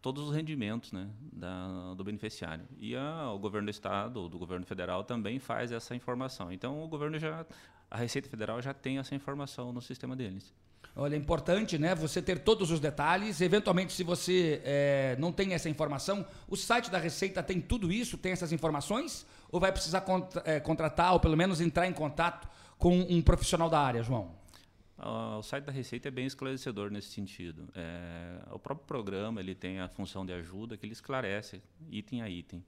todos 0.00 0.26
os 0.30 0.34
rendimentos 0.34 0.92
né, 0.92 1.10
da, 1.30 1.92
do 1.92 2.02
beneficiário. 2.02 2.64
E 2.78 2.96
a, 2.96 3.30
o 3.30 3.38
governo 3.38 3.66
do 3.66 3.70
estado, 3.70 4.30
do 4.30 4.38
governo 4.38 4.64
federal 4.64 5.04
também 5.04 5.38
faz 5.38 5.72
essa 5.72 5.94
informação. 5.94 6.50
Então 6.50 6.82
o 6.82 6.88
governo 6.88 7.18
já, 7.18 7.44
a 7.90 7.98
Receita 7.98 8.30
Federal 8.30 8.62
já 8.62 8.72
tem 8.72 8.96
essa 8.96 9.14
informação 9.14 9.74
no 9.74 9.82
sistema 9.82 10.16
deles. 10.16 10.54
Olha, 10.96 11.14
é 11.14 11.18
importante, 11.18 11.78
né? 11.78 11.94
Você 11.94 12.20
ter 12.20 12.40
todos 12.40 12.70
os 12.70 12.80
detalhes. 12.80 13.40
Eventualmente, 13.40 13.92
se 13.92 14.02
você 14.02 14.60
eh, 14.64 15.16
não 15.18 15.32
tem 15.32 15.54
essa 15.54 15.68
informação, 15.68 16.26
o 16.48 16.56
site 16.56 16.90
da 16.90 16.98
Receita 16.98 17.42
tem 17.42 17.60
tudo 17.60 17.92
isso, 17.92 18.18
tem 18.18 18.32
essas 18.32 18.52
informações? 18.52 19.24
Ou 19.50 19.60
vai 19.60 19.72
precisar 19.72 20.00
contra- 20.02 20.42
eh, 20.44 20.60
contratar, 20.60 21.12
ou 21.12 21.20
pelo 21.20 21.36
menos 21.36 21.60
entrar 21.60 21.86
em 21.86 21.92
contato 21.92 22.48
com 22.76 22.98
um 22.98 23.22
profissional 23.22 23.70
da 23.70 23.80
área, 23.80 24.02
João? 24.02 24.34
Ah, 24.98 25.38
o 25.38 25.42
site 25.42 25.64
da 25.64 25.72
Receita 25.72 26.08
é 26.08 26.10
bem 26.10 26.26
esclarecedor 26.26 26.90
nesse 26.90 27.08
sentido. 27.08 27.68
É, 27.74 28.38
o 28.50 28.58
próprio 28.58 28.86
programa 28.86 29.40
ele 29.40 29.54
tem 29.54 29.80
a 29.80 29.88
função 29.88 30.26
de 30.26 30.32
ajuda 30.32 30.76
que 30.76 30.84
ele 30.84 30.92
esclarece 30.92 31.62
item 31.90 32.20
a 32.20 32.28
item. 32.28 32.62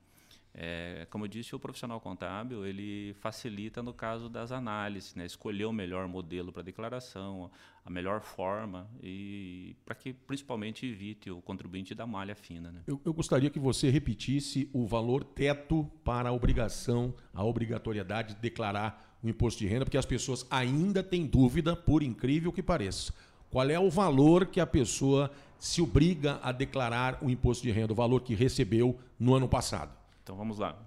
É, 0.54 1.06
como 1.08 1.24
eu 1.24 1.28
disse, 1.28 1.54
o 1.54 1.58
profissional 1.58 1.98
contábil 1.98 2.66
ele 2.66 3.14
facilita 3.14 3.82
no 3.82 3.94
caso 3.94 4.28
das 4.28 4.52
análises, 4.52 5.14
né? 5.14 5.24
escolher 5.24 5.64
o 5.64 5.72
melhor 5.72 6.06
modelo 6.06 6.52
para 6.52 6.62
declaração, 6.62 7.50
a 7.84 7.88
melhor 7.90 8.20
forma 8.20 8.86
e 9.02 9.74
para 9.84 9.94
que 9.94 10.12
principalmente 10.12 10.86
evite 10.86 11.30
o 11.30 11.40
contribuinte 11.40 11.94
da 11.94 12.06
malha 12.06 12.34
fina. 12.34 12.70
Né? 12.70 12.82
Eu, 12.86 13.00
eu 13.02 13.14
gostaria 13.14 13.48
que 13.48 13.58
você 13.58 13.88
repetisse 13.88 14.68
o 14.74 14.86
valor 14.86 15.24
teto 15.24 15.90
para 16.04 16.28
a 16.28 16.32
obrigação, 16.32 17.14
a 17.32 17.42
obrigatoriedade 17.42 18.34
de 18.34 18.40
declarar 18.40 19.18
o 19.22 19.28
imposto 19.28 19.60
de 19.60 19.66
renda, 19.66 19.86
porque 19.86 19.96
as 19.96 20.04
pessoas 20.04 20.46
ainda 20.50 21.02
têm 21.02 21.26
dúvida, 21.26 21.74
por 21.74 22.02
incrível 22.02 22.52
que 22.52 22.62
pareça. 22.62 23.14
Qual 23.48 23.68
é 23.70 23.78
o 23.78 23.90
valor 23.90 24.46
que 24.46 24.60
a 24.60 24.66
pessoa 24.66 25.30
se 25.58 25.80
obriga 25.80 26.40
a 26.42 26.52
declarar 26.52 27.18
o 27.22 27.30
imposto 27.30 27.62
de 27.62 27.70
renda, 27.70 27.92
o 27.92 27.96
valor 27.96 28.20
que 28.20 28.34
recebeu 28.34 28.98
no 29.18 29.34
ano 29.34 29.48
passado? 29.48 30.01
Então 30.22 30.37
vamos 30.37 30.58
lá. 30.58 30.78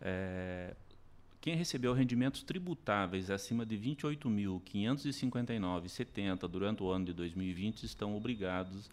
É, 0.00 0.74
quem 1.40 1.54
recebeu 1.54 1.92
rendimentos 1.92 2.42
tributáveis 2.42 3.30
acima 3.30 3.64
de 3.64 3.76
R$ 3.76 3.94
28.559,70 3.96 6.48
durante 6.48 6.82
o 6.82 6.90
ano 6.90 7.04
de 7.06 7.12
2020 7.12 7.84
estão 7.84 8.16
obrigados 8.16 8.90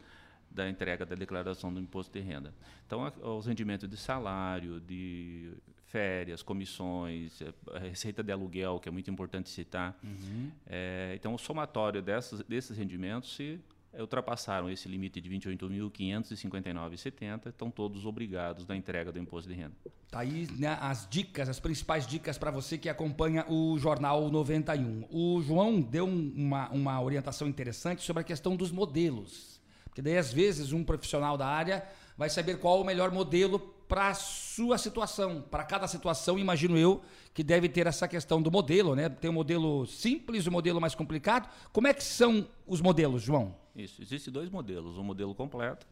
da 0.50 0.70
entrega 0.70 1.06
da 1.06 1.16
declaração 1.16 1.74
do 1.74 1.82
imposto 1.82 2.14
de 2.14 2.22
renda. 2.22 2.54
Então, 2.88 3.12
os 3.38 3.46
rendimentos 3.46 3.90
de 3.90 3.98
salário, 3.98 4.80
de 4.80 5.52
férias, 5.88 6.42
comissões, 6.42 7.42
a 7.74 7.80
receita 7.80 8.24
de 8.24 8.32
aluguel, 8.32 8.80
que 8.80 8.88
é 8.88 8.92
muito 8.92 9.12
importante 9.12 9.50
citar. 9.50 10.00
Uhum. 10.04 10.50
É, 10.66 11.12
então, 11.16 11.34
o 11.34 11.38
somatório 11.38 12.02
dessas, 12.02 12.42
desses 12.44 12.78
rendimentos 12.78 13.36
se 13.36 13.60
ultrapassaram 14.00 14.70
esse 14.70 14.88
limite 14.88 15.20
de 15.22 15.30
R$ 15.30 15.38
28.559,70, 15.40 17.48
estão 17.50 17.70
todos 17.72 18.06
obrigados 18.06 18.66
da 18.66 18.76
entrega 18.76 19.12
do 19.12 19.20
imposto 19.20 19.50
de 19.50 19.56
renda. 19.56 19.74
Tá 20.10 20.20
aí 20.20 20.48
né, 20.58 20.78
as 20.82 21.08
dicas, 21.10 21.50
as 21.50 21.60
principais 21.60 22.06
dicas 22.08 22.38
para 22.38 22.52
você 22.52 22.78
que 22.78 22.90
acompanha 22.90 23.46
o 23.50 23.78
Jornal 23.78 24.30
91. 24.30 25.06
O 25.10 25.42
João 25.42 25.80
deu 25.82 26.06
um- 26.06 26.34
uma, 26.36 26.70
uma 26.70 27.02
orientação 27.02 27.48
interessante 27.48 28.04
sobre 28.04 28.22
a 28.22 28.24
questão 28.24 28.56
dos 28.56 28.72
modelos. 28.72 29.60
Porque 29.86 30.02
daí, 30.02 30.18
às 30.18 30.32
vezes, 30.34 30.72
um 30.74 30.84
profissional 30.84 31.38
da 31.38 31.48
área 31.48 31.86
vai 32.18 32.30
saber 32.30 32.60
qual 32.60 32.82
o 32.82 32.86
melhor 32.86 33.12
modelo 33.12 33.75
para 33.88 34.14
sua 34.14 34.78
situação. 34.78 35.42
Para 35.42 35.64
cada 35.64 35.88
situação, 35.88 36.38
imagino 36.40 36.78
eu, 36.78 37.04
que 37.34 37.44
deve 37.44 37.70
ter 37.70 37.88
essa 37.88 38.08
questão 38.08 38.42
do 38.42 38.52
modelo, 38.52 38.96
né? 38.96 39.10
Tem 39.10 39.30
o 39.30 39.34
modelo 39.34 39.86
simples, 39.86 40.48
o 40.48 40.52
modelo 40.52 40.82
mais 40.82 40.96
complicado. 40.96 41.50
Como 41.72 41.88
é 41.88 41.94
que 41.94 42.04
são 42.04 42.48
os 42.66 42.82
modelos, 42.82 43.22
João? 43.22 43.56
Isso. 43.76 44.02
Existem 44.02 44.32
dois 44.34 44.50
modelos, 44.50 44.98
o 44.98 45.04
modelo 45.04 45.36
completo 45.36 45.86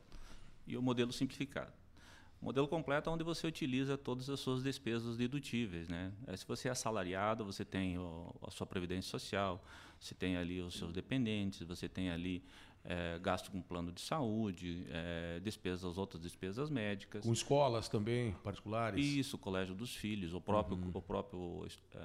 e 0.65 0.77
o 0.77 0.81
modelo 0.81 1.11
simplificado. 1.11 1.71
O 2.41 2.45
modelo 2.45 2.67
completo 2.67 3.09
é 3.09 3.13
onde 3.13 3.23
você 3.23 3.47
utiliza 3.47 3.97
todas 3.97 4.29
as 4.29 4.37
suas 4.39 4.63
despesas 4.63 5.15
dedutíveis. 5.15 5.87
Né? 5.87 6.11
Se 6.35 6.45
você 6.45 6.67
é 6.67 6.71
assalariado, 6.71 7.45
você 7.45 7.63
tem 7.63 7.97
o- 7.97 8.35
a 8.45 8.51
sua 8.51 8.67
previdência 8.67 9.09
social, 9.09 9.63
você 9.97 10.13
tem 10.13 10.35
ali 10.35 10.59
os 10.59 10.73
seus 10.73 10.91
dependentes, 10.91 11.65
você 11.65 11.87
tem 11.87 12.09
ali 12.09 12.43
eh, 12.85 13.19
gasto 13.21 13.49
com 13.49 13.61
plano 13.61 13.91
de 13.91 14.01
saúde, 14.01 14.85
eh, 14.89 15.39
despesas, 15.41 15.85
as 15.85 15.97
outras 15.97 16.21
despesas 16.21 16.69
médicas. 16.69 17.23
Com 17.25 17.31
escolas 17.31 17.87
também, 17.87 18.33
particulares? 18.43 19.03
Isso, 19.05 19.37
colégio 19.37 19.73
dos 19.73 19.95
filhos, 19.95 20.33
o 20.33 20.41
próprio, 20.41 20.77
o 20.93 21.01
próprio 21.01 21.65
eh, 21.95 21.99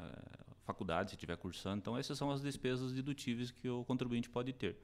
faculdade, 0.64 1.10
se 1.10 1.16
estiver 1.16 1.36
cursando. 1.36 1.78
Então, 1.78 1.98
essas 1.98 2.16
são 2.16 2.30
as 2.30 2.40
despesas 2.40 2.92
dedutíveis 2.92 3.50
que 3.50 3.68
o 3.68 3.84
contribuinte 3.84 4.28
pode 4.28 4.52
ter. 4.52 4.76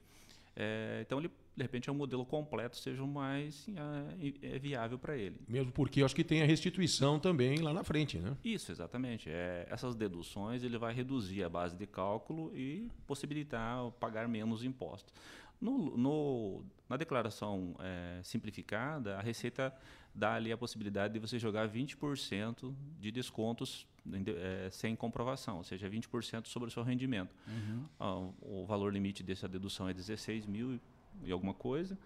Eh, 0.56 1.00
então, 1.04 1.18
ele, 1.18 1.30
de 1.56 1.62
repente, 1.62 1.88
é 1.88 1.92
um 1.92 1.96
modelo 1.96 2.24
completo, 2.24 2.76
seja 2.76 3.02
o 3.02 3.08
mais 3.08 3.66
eh, 3.68 4.32
é 4.42 4.58
viável 4.58 4.98
para 4.98 5.16
ele. 5.16 5.40
Mesmo 5.48 5.72
porque 5.72 6.00
eu 6.00 6.06
acho 6.06 6.14
que 6.14 6.24
tem 6.24 6.42
a 6.42 6.46
restituição 6.46 7.18
também 7.18 7.58
lá 7.58 7.72
na 7.72 7.82
frente, 7.82 8.18
né? 8.18 8.36
Isso, 8.44 8.70
exatamente. 8.70 9.28
É, 9.28 9.66
essas 9.68 9.94
deduções 9.94 10.62
ele 10.62 10.78
vai 10.78 10.94
reduzir 10.94 11.42
a 11.42 11.48
base 11.48 11.76
de 11.76 11.86
cálculo 11.86 12.56
e 12.56 12.88
possibilitar 13.06 13.90
pagar 13.92 14.28
menos 14.28 14.64
impostos. 14.64 15.12
No, 15.60 15.96
no- 15.96 16.64
na 16.88 16.96
declaração 16.96 17.74
eh, 17.78 18.20
simplificada, 18.22 19.16
a 19.16 19.20
Receita 19.22 19.74
dá 20.14 20.34
ali 20.34 20.52
a 20.52 20.56
possibilidade 20.58 21.14
de 21.14 21.18
você 21.20 21.38
jogar 21.38 21.68
20% 21.68 22.74
de 23.00 23.10
descontos 23.10 23.86
eh, 24.12 24.68
sem 24.70 24.94
comprovação, 24.94 25.56
ou 25.58 25.64
seja, 25.64 25.88
20% 25.88 26.46
sobre 26.46 26.68
o 26.68 26.70
seu 26.70 26.82
rendimento. 26.82 27.34
Uhum. 27.48 27.84
Ah, 27.98 28.30
o 28.42 28.64
valor 28.66 28.92
limite 28.92 29.22
dessa 29.22 29.48
dedução 29.48 29.88
é 29.88 29.94
16 29.94 30.46
mil 30.46 30.78
e 31.22 31.32
alguma 31.32 31.54
coisa. 31.54 31.98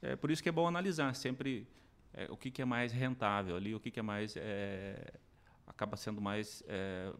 É 0.00 0.16
por 0.16 0.30
isso 0.30 0.42
que 0.42 0.48
é 0.48 0.52
bom 0.52 0.66
analisar 0.66 1.14
sempre 1.14 1.66
é, 2.14 2.26
o 2.30 2.36
que, 2.36 2.50
que 2.50 2.62
é 2.62 2.64
mais 2.64 2.90
rentável 2.92 3.54
ali, 3.56 3.74
o 3.74 3.80
que, 3.80 3.90
que 3.90 4.00
é 4.00 4.02
mais 4.02 4.34
é, 4.36 5.12
acaba 5.66 5.96
sendo 5.96 6.20
mais 6.20 6.62
é, 6.66 7.12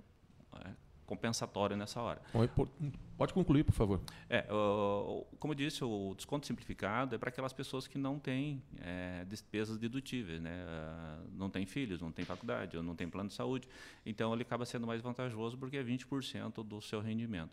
é, 0.65 0.71
compensatório 1.17 1.77
nessa 1.77 2.01
hora. 2.01 2.21
Pode 3.19 3.35
concluir, 3.35 3.63
por 3.65 3.73
favor. 3.73 4.01
É, 4.29 4.47
o- 4.53 5.25
como 5.39 5.53
eu 5.53 5.55
disse, 5.57 5.85
o 5.85 6.15
desconto 6.17 6.47
simplificado 6.47 7.15
é 7.15 7.19
para 7.19 7.29
aquelas 7.29 7.53
pessoas 7.53 7.87
que 7.87 7.99
não 7.99 8.19
têm 8.19 8.63
é, 8.81 9.25
despesas 9.29 9.77
dedutíveis, 9.79 10.41
né? 10.41 10.65
Ah, 10.67 11.21
não 11.33 11.49
têm 11.51 11.67
filhos, 11.67 12.01
não 12.01 12.11
têm 12.11 12.25
faculdade, 12.25 12.77
ou 12.77 12.83
não 12.83 12.97
têm 12.97 13.09
plano 13.09 13.29
de 13.29 13.35
saúde. 13.35 13.69
Então, 14.05 14.33
ele 14.33 14.43
acaba 14.43 14.65
sendo 14.65 14.87
mais 14.87 15.01
vantajoso 15.03 15.57
porque 15.59 15.77
é 15.77 15.83
20% 15.85 16.65
do 16.65 16.81
seu 16.81 17.01
rendimento. 17.01 17.51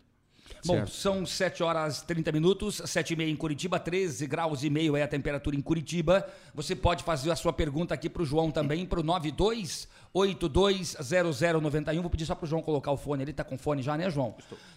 Bom, 0.64 0.74
Certo. 0.74 0.90
são 0.90 1.26
7 1.26 1.62
horas 1.62 2.00
e 2.00 2.06
30 2.06 2.32
minutos, 2.32 2.80
7 2.84 3.12
e 3.12 3.16
meia 3.16 3.30
em 3.30 3.36
Curitiba, 3.36 3.78
13 3.78 4.26
graus 4.26 4.62
e 4.62 4.68
meio 4.70 4.96
é 4.96 5.02
a 5.02 5.08
temperatura 5.08 5.56
em 5.56 5.60
Curitiba. 5.60 6.26
Você 6.54 6.76
pode 6.76 7.02
fazer 7.02 7.30
a 7.30 7.36
sua 7.36 7.52
pergunta 7.52 7.94
aqui 7.94 8.08
pro 8.10 8.24
João 8.24 8.50
também, 8.50 8.84
pro 8.86 9.02
92820091. 9.02 12.00
Vou 12.00 12.10
pedir 12.10 12.26
só 12.26 12.34
pro 12.34 12.46
João 12.46 12.62
colocar 12.62 12.90
o 12.92 12.96
fone, 12.96 13.22
ele 13.22 13.32
tá 13.32 13.44
com 13.44 13.56
fone 13.56 13.82
já, 13.82 13.96
né, 13.96 14.10
João? 14.10 14.34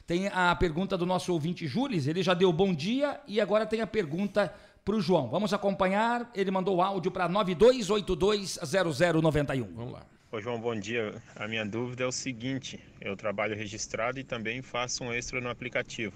Tem 0.07 0.27
a 0.27 0.55
pergunta 0.55 0.97
do 0.97 1.05
nosso 1.05 1.33
ouvinte 1.33 1.67
Jules, 1.67 2.07
ele 2.07 2.23
já 2.23 2.33
deu 2.33 2.51
bom 2.53 2.73
dia 2.73 3.19
e 3.27 3.41
agora 3.41 3.65
tem 3.65 3.81
a 3.81 3.87
pergunta 3.87 4.53
pro 4.85 4.99
João. 5.01 5.29
Vamos 5.29 5.53
acompanhar, 5.53 6.29
ele 6.35 6.51
mandou 6.51 6.77
o 6.77 6.81
áudio 6.81 7.11
para 7.11 7.27
92820091. 7.29 9.67
Vamos 9.73 9.93
lá. 9.93 10.01
Ô 10.33 10.41
João, 10.41 10.59
bom 10.59 10.73
dia. 10.75 11.13
A 11.35 11.47
minha 11.47 11.63
dúvida 11.63 12.03
é 12.03 12.07
o 12.07 12.11
seguinte: 12.11 12.83
eu 12.99 13.15
trabalho 13.15 13.55
registrado 13.55 14.19
e 14.19 14.23
também 14.23 14.63
faço 14.63 15.03
um 15.03 15.13
extra 15.13 15.39
no 15.39 15.47
aplicativo. 15.47 16.15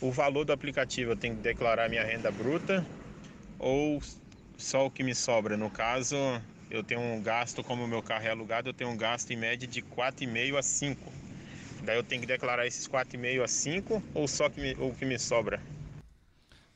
O 0.00 0.12
valor 0.12 0.44
do 0.44 0.52
aplicativo 0.52 1.10
eu 1.10 1.16
tenho 1.16 1.34
que 1.34 1.42
declarar 1.42 1.90
minha 1.90 2.04
renda 2.04 2.30
bruta 2.30 2.86
ou 3.58 4.00
só 4.56 4.86
o 4.86 4.90
que 4.90 5.02
me 5.02 5.16
sobra? 5.16 5.56
No 5.56 5.68
caso, 5.68 6.14
eu 6.70 6.84
tenho 6.84 7.00
um 7.00 7.20
gasto, 7.20 7.64
como 7.64 7.82
o 7.82 7.88
meu 7.88 8.00
carro 8.00 8.24
é 8.24 8.30
alugado, 8.30 8.68
eu 8.68 8.72
tenho 8.72 8.90
um 8.90 8.96
gasto 8.96 9.32
em 9.32 9.36
média 9.36 9.66
de 9.66 9.82
4,5 9.82 10.56
a 10.56 10.62
5. 10.62 11.12
Daí 11.82 11.96
eu 11.96 12.04
tenho 12.04 12.20
que 12.20 12.28
declarar 12.28 12.68
esses 12.68 12.86
4,5 12.86 13.42
a 13.42 13.48
5 13.48 14.00
ou 14.14 14.28
só 14.28 14.48
que 14.48 14.60
me- 14.60 14.76
o 14.78 14.94
que 14.94 15.04
me 15.04 15.18
sobra? 15.18 15.60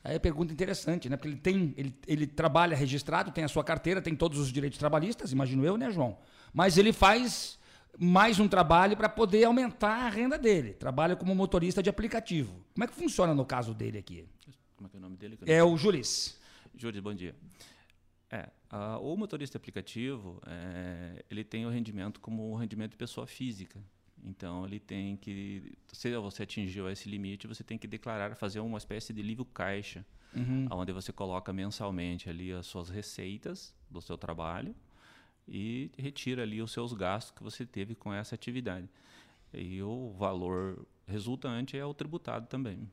Aí 0.03 0.15
é 0.15 0.19
pergunta 0.19 0.51
interessante, 0.51 1.07
né? 1.07 1.15
Porque 1.15 1.29
ele 1.29 1.37
tem, 1.37 1.73
ele, 1.77 1.95
ele 2.05 2.27
trabalha 2.27 2.75
registrado, 2.75 3.31
tem 3.31 3.45
a 3.45 3.47
sua 3.47 3.63
carteira, 3.63 4.01
tem 4.01 4.13
todos 4.13 4.37
os 4.39 4.51
direitos 4.51 4.77
trabalhistas, 4.77 5.31
imagino 5.31 5.65
eu, 5.65 5.77
né, 5.77 5.89
João? 5.89 6.17
Mas 6.53 6.77
ele 6.77 6.91
faz 6.93 7.57
mais 7.97 8.39
um 8.39 8.47
trabalho 8.47 8.95
para 8.95 9.09
poder 9.09 9.43
aumentar 9.43 10.05
a 10.05 10.09
renda 10.09 10.37
dele. 10.37 10.73
Trabalha 10.73 11.15
como 11.15 11.35
motorista 11.35 11.83
de 11.83 11.89
aplicativo. 11.89 12.63
Como 12.73 12.83
é 12.83 12.87
que 12.87 12.93
funciona 12.93 13.33
no 13.33 13.45
caso 13.45 13.73
dele 13.73 13.97
aqui? 13.97 14.25
Como 14.77 14.87
é 14.87 14.89
que 14.89 14.95
é 14.95 14.99
o 14.99 15.01
nome 15.01 15.17
dele? 15.17 15.37
É 15.45 15.63
o 15.63 15.75
Julis. 15.77 16.39
Jules, 16.75 17.01
bom 17.01 17.13
dia. 17.13 17.35
É, 18.31 18.47
a- 18.69 18.97
o 18.99 19.17
motorista 19.17 19.57
aplicativo, 19.57 20.39
é, 20.45 21.25
ele 21.29 21.43
tem 21.43 21.65
o 21.65 21.69
rendimento 21.69 22.19
como 22.19 22.51
o 22.51 22.55
rendimento 22.55 22.91
de 22.91 22.97
pessoa 22.97 23.25
física. 23.27 23.79
Então, 24.23 24.65
ele 24.65 24.79
tem 24.79 25.15
que, 25.17 25.73
se 25.91 26.15
você 26.17 26.43
atingiu 26.43 26.89
esse 26.89 27.09
limite, 27.09 27.47
você 27.47 27.63
tem 27.63 27.77
que 27.77 27.87
declarar, 27.87 28.35
fazer 28.35 28.59
uma 28.59 28.77
espécie 28.77 29.11
de 29.13 29.21
livro 29.21 29.45
caixa, 29.45 30.05
Uhum. 30.35 30.67
onde 30.71 30.91
você 30.91 31.11
coloca 31.11 31.51
mensalmente 31.51 32.29
ali 32.29 32.51
as 32.51 32.67
suas 32.67 32.87
receitas 32.89 33.73
do 33.89 33.99
seu 33.99 34.15
trabalho 34.17 34.75
e 35.49 35.91
retira 35.97 36.43
ali 36.43 36.61
os 36.61 36.71
seus 36.71 36.93
gastos 36.93 37.31
que 37.35 37.43
você 37.43 37.65
teve 37.65 37.95
com 37.95 38.13
essa 38.13 38.35
atividade. 38.35 38.87
E 39.53 39.81
o 39.81 40.11
valor 40.11 40.85
resultante 41.07 41.77
é 41.77 41.85
o 41.85 41.93
tributado 41.93 42.47
também. 42.47 42.87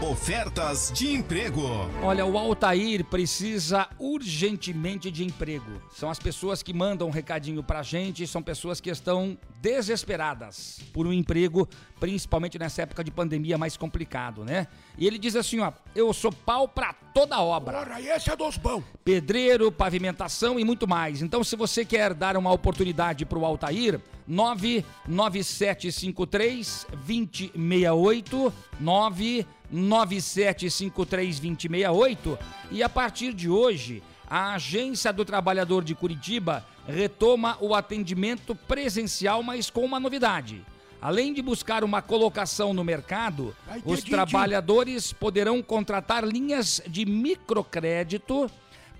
Ofertas 0.00 0.92
de 0.94 1.12
emprego. 1.12 1.60
Olha, 2.02 2.24
o 2.24 2.38
Altair 2.38 3.04
precisa 3.04 3.88
urgentemente 3.98 5.10
de 5.10 5.24
emprego. 5.24 5.82
São 5.90 6.08
as 6.08 6.20
pessoas 6.20 6.62
que 6.62 6.72
mandam 6.72 7.08
um 7.08 7.10
recadinho 7.10 7.64
pra 7.64 7.82
gente, 7.82 8.24
são 8.24 8.40
pessoas 8.40 8.80
que 8.80 8.90
estão 8.90 9.36
desesperadas 9.60 10.78
por 10.92 11.04
um 11.04 11.12
emprego, 11.12 11.68
principalmente 11.98 12.56
nessa 12.60 12.82
época 12.82 13.02
de 13.02 13.10
pandemia 13.10 13.58
mais 13.58 13.76
complicado, 13.76 14.44
né? 14.44 14.68
E 14.98 15.06
ele 15.06 15.16
diz 15.16 15.36
assim, 15.36 15.60
ó, 15.60 15.72
eu 15.94 16.12
sou 16.12 16.32
pau 16.32 16.66
pra 16.66 16.92
toda 16.92 17.40
obra. 17.40 17.84
Porra, 17.84 18.00
esse 18.00 18.28
é 18.30 18.36
dos 18.36 18.56
bons. 18.56 18.82
Pedreiro, 19.04 19.70
pavimentação 19.70 20.58
e 20.58 20.64
muito 20.64 20.88
mais. 20.88 21.22
Então, 21.22 21.44
se 21.44 21.54
você 21.54 21.84
quer 21.84 22.12
dar 22.12 22.36
uma 22.36 22.52
oportunidade 22.52 23.24
para 23.24 23.38
o 23.38 23.46
Altair, 23.46 24.00
99753 24.26 26.86
2068 26.90 28.52
99753 28.80 31.40
2068 31.40 32.38
e 32.70 32.82
a 32.82 32.88
partir 32.88 33.32
de 33.32 33.48
hoje, 33.48 34.02
a 34.28 34.54
Agência 34.54 35.12
do 35.12 35.24
Trabalhador 35.24 35.82
de 35.82 35.94
Curitiba 35.94 36.66
retoma 36.86 37.56
o 37.60 37.74
atendimento 37.74 38.54
presencial, 38.54 39.42
mas 39.42 39.70
com 39.70 39.84
uma 39.84 40.00
novidade. 40.00 40.62
Além 41.00 41.32
de 41.32 41.40
buscar 41.40 41.84
uma 41.84 42.02
colocação 42.02 42.74
no 42.74 42.82
mercado, 42.82 43.54
os 43.84 44.02
trabalhadores 44.02 45.12
poderão 45.12 45.62
contratar 45.62 46.24
linhas 46.24 46.82
de 46.86 47.06
microcrédito 47.06 48.50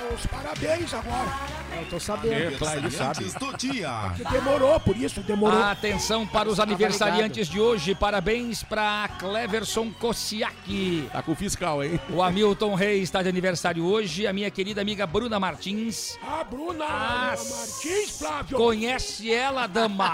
É, 0.08 0.14
os 0.14 0.26
parabéns 0.26 0.94
agora. 0.94 1.56
Eu 1.78 1.86
tô 1.90 2.00
sabendo. 2.00 2.34
É, 2.34 2.50
claro, 2.56 2.78
ele 2.78 2.90
sabe. 2.90 3.24
Do 3.38 3.56
dia. 3.56 4.12
Que 4.16 4.24
demorou, 4.24 4.78
por 4.80 4.96
isso 4.96 5.20
demorou. 5.20 5.62
Atenção 5.62 6.26
para 6.26 6.48
os 6.48 6.58
aniversariantes 6.58 7.48
de 7.48 7.60
hoje. 7.60 7.94
Parabéns 7.94 8.62
para 8.62 9.08
Cleverson 9.18 9.90
Kosiak. 9.92 11.08
Tá 11.12 11.22
com 11.22 11.32
o 11.32 11.34
fiscal, 11.34 11.84
hein? 11.84 12.00
O 12.10 12.22
Hamilton 12.22 12.74
Reis 12.74 13.02
está 13.04 13.22
de 13.22 13.28
aniversário 13.28 13.84
hoje. 13.84 14.26
A 14.26 14.32
minha 14.32 14.50
querida 14.50 14.80
amiga 14.80 15.06
Bruna 15.06 15.38
Martins. 15.38 16.18
A 16.26 16.42
Bruna 16.44 16.86
Martins, 16.86 18.18
Flávio. 18.18 18.56
Conhece 18.56 19.32
ela, 19.32 19.66
dama? 19.66 20.08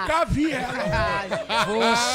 Nunca 0.00 0.24
vi 0.24 0.52
ela. 0.52 1.24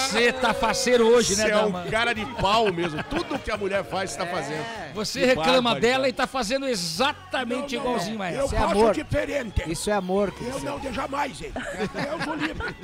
Você 0.10 0.32
tá 0.34 0.54
faceiro 0.54 1.08
hoje, 1.08 1.36
né, 1.36 1.45
Você 1.45 1.52
é 1.52 1.56
dama? 1.56 1.84
um 1.84 1.89
cara 1.89 2.13
de 2.13 2.26
pau 2.41 2.71
mesmo. 2.71 3.02
Tudo 3.04 3.39
que 3.39 3.52
a 3.52 3.58
mulher 3.58 3.84
faz, 3.86 4.12
você 4.12 4.17
tá 4.17 4.26
fazendo. 4.26 4.65
Você 4.93 5.19
Que 5.21 5.25
reclama 5.27 5.53
bárbaro, 5.71 5.79
dela 5.82 5.95
cara. 5.97 6.10
e 6.10 6.13
tá 6.13 6.27
fazendo 6.27 6.67
exatamente 6.67 7.75
igualzinho 7.75 8.21
a 8.21 8.27
ela. 8.29 8.38
Eu 8.41 8.45
Isso 8.45 8.56
é 8.56 8.60
faço 8.60 8.71
amor. 8.71 8.93
diferente. 8.93 9.63
Isso 9.71 9.89
é 9.89 9.94
amor. 9.94 10.31
que 10.31 10.44
Eu 10.46 10.60
não, 10.62 10.79
de 10.79 10.94
jamais, 10.94 11.41
hein. 11.41 11.52
Deus 11.54 12.27
o 12.27 12.33
livre. 12.35 12.75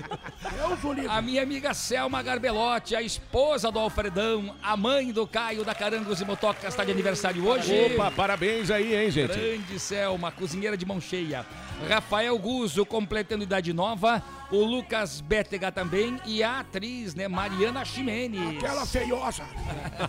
Deus 0.57 0.84
o 0.84 0.93
livre. 0.93 1.10
A 1.10 1.22
minha 1.22 1.43
amiga 1.43 1.74
Selma 1.74 2.22
Garbelotti, 2.22 2.95
a 2.95 3.01
esposa 3.01 3.72
do 3.72 3.80
Alfredão, 3.80 4.55
a 4.62 4.76
mãe 4.76 5.12
do 5.12 5.26
Caio 5.28 5.64
da 5.64 5.76
Carangos 5.76 6.20
e 6.22 6.26
Motocas, 6.26 6.64
está 6.66 6.84
de 6.84 6.91
aniversário 6.91 7.45
hoje. 7.45 7.93
Opa, 7.93 8.12
parabéns 8.12 8.72
aí, 8.72 8.95
hein, 8.95 9.12
gente? 9.12 9.38
Grande 9.38 9.80
Selma, 9.80 10.32
cozinheira 10.32 10.76
de 10.76 10.86
mão 10.86 10.99
cheia. 10.99 11.45
Rafael 11.88 12.38
Guzo, 12.38 12.86
completando 12.86 13.43
idade 13.43 13.72
nova. 13.74 14.22
O 14.52 14.64
Lucas 14.64 15.22
Bétega 15.22 15.72
também 15.72 16.20
e 16.26 16.41
a 16.43 16.60
atriz, 16.62 17.14
né, 17.16 17.28
Mariana 17.28 17.86
Ximene. 17.86 18.58
Aquela 18.58 18.86
feiosa. 18.86 19.43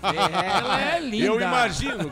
Ela 0.03 0.81
é 0.97 1.01
linda. 1.01 1.27
Eu 1.27 1.41
imagino. 1.41 2.11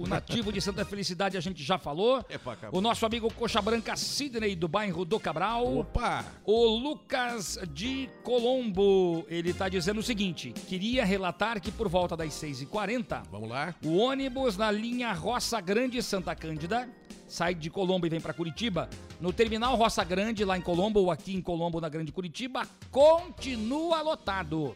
O 0.00 0.06
nativo 0.06 0.50
de 0.50 0.62
Santa 0.62 0.82
Felicidade 0.82 1.36
a 1.36 1.40
gente 1.42 1.62
já 1.62 1.76
falou. 1.76 2.24
Acabou. 2.46 2.78
O 2.78 2.80
nosso 2.80 3.04
amigo 3.04 3.30
Coxa 3.34 3.60
Branca 3.60 3.94
Sidney 3.96 4.56
do 4.56 4.66
bairro 4.66 5.04
do 5.04 5.20
Cabral. 5.20 5.76
Opa! 5.76 6.24
O 6.46 6.64
Lucas 6.64 7.58
de 7.70 8.08
Colombo, 8.22 9.26
ele 9.28 9.52
tá 9.52 9.68
dizendo 9.68 10.00
o 10.00 10.02
seguinte: 10.02 10.54
queria 10.68 11.04
relatar 11.04 11.60
que 11.60 11.70
por 11.70 11.86
volta 11.86 12.16
das 12.16 12.30
6h40, 12.32 13.24
Vamos 13.30 13.50
lá. 13.50 13.74
o 13.84 13.98
ônibus 13.98 14.56
na 14.56 14.70
linha 14.70 15.12
Roça 15.12 15.60
Grande 15.60 16.02
Santa 16.02 16.34
Cândida 16.34 16.88
sai 17.28 17.54
de 17.54 17.68
Colombo 17.68 18.06
e 18.06 18.08
vem 18.08 18.22
para 18.22 18.32
Curitiba. 18.32 18.88
No 19.20 19.34
terminal 19.34 19.76
Roça 19.76 20.02
Grande, 20.02 20.46
lá 20.46 20.56
em 20.56 20.62
Colombo, 20.62 21.00
ou 21.00 21.10
aqui 21.10 21.34
em 21.34 21.42
Colombo, 21.42 21.78
na 21.78 21.90
Grande 21.90 22.10
Curitiba, 22.10 22.66
continua 22.90 24.00
lotado. 24.00 24.74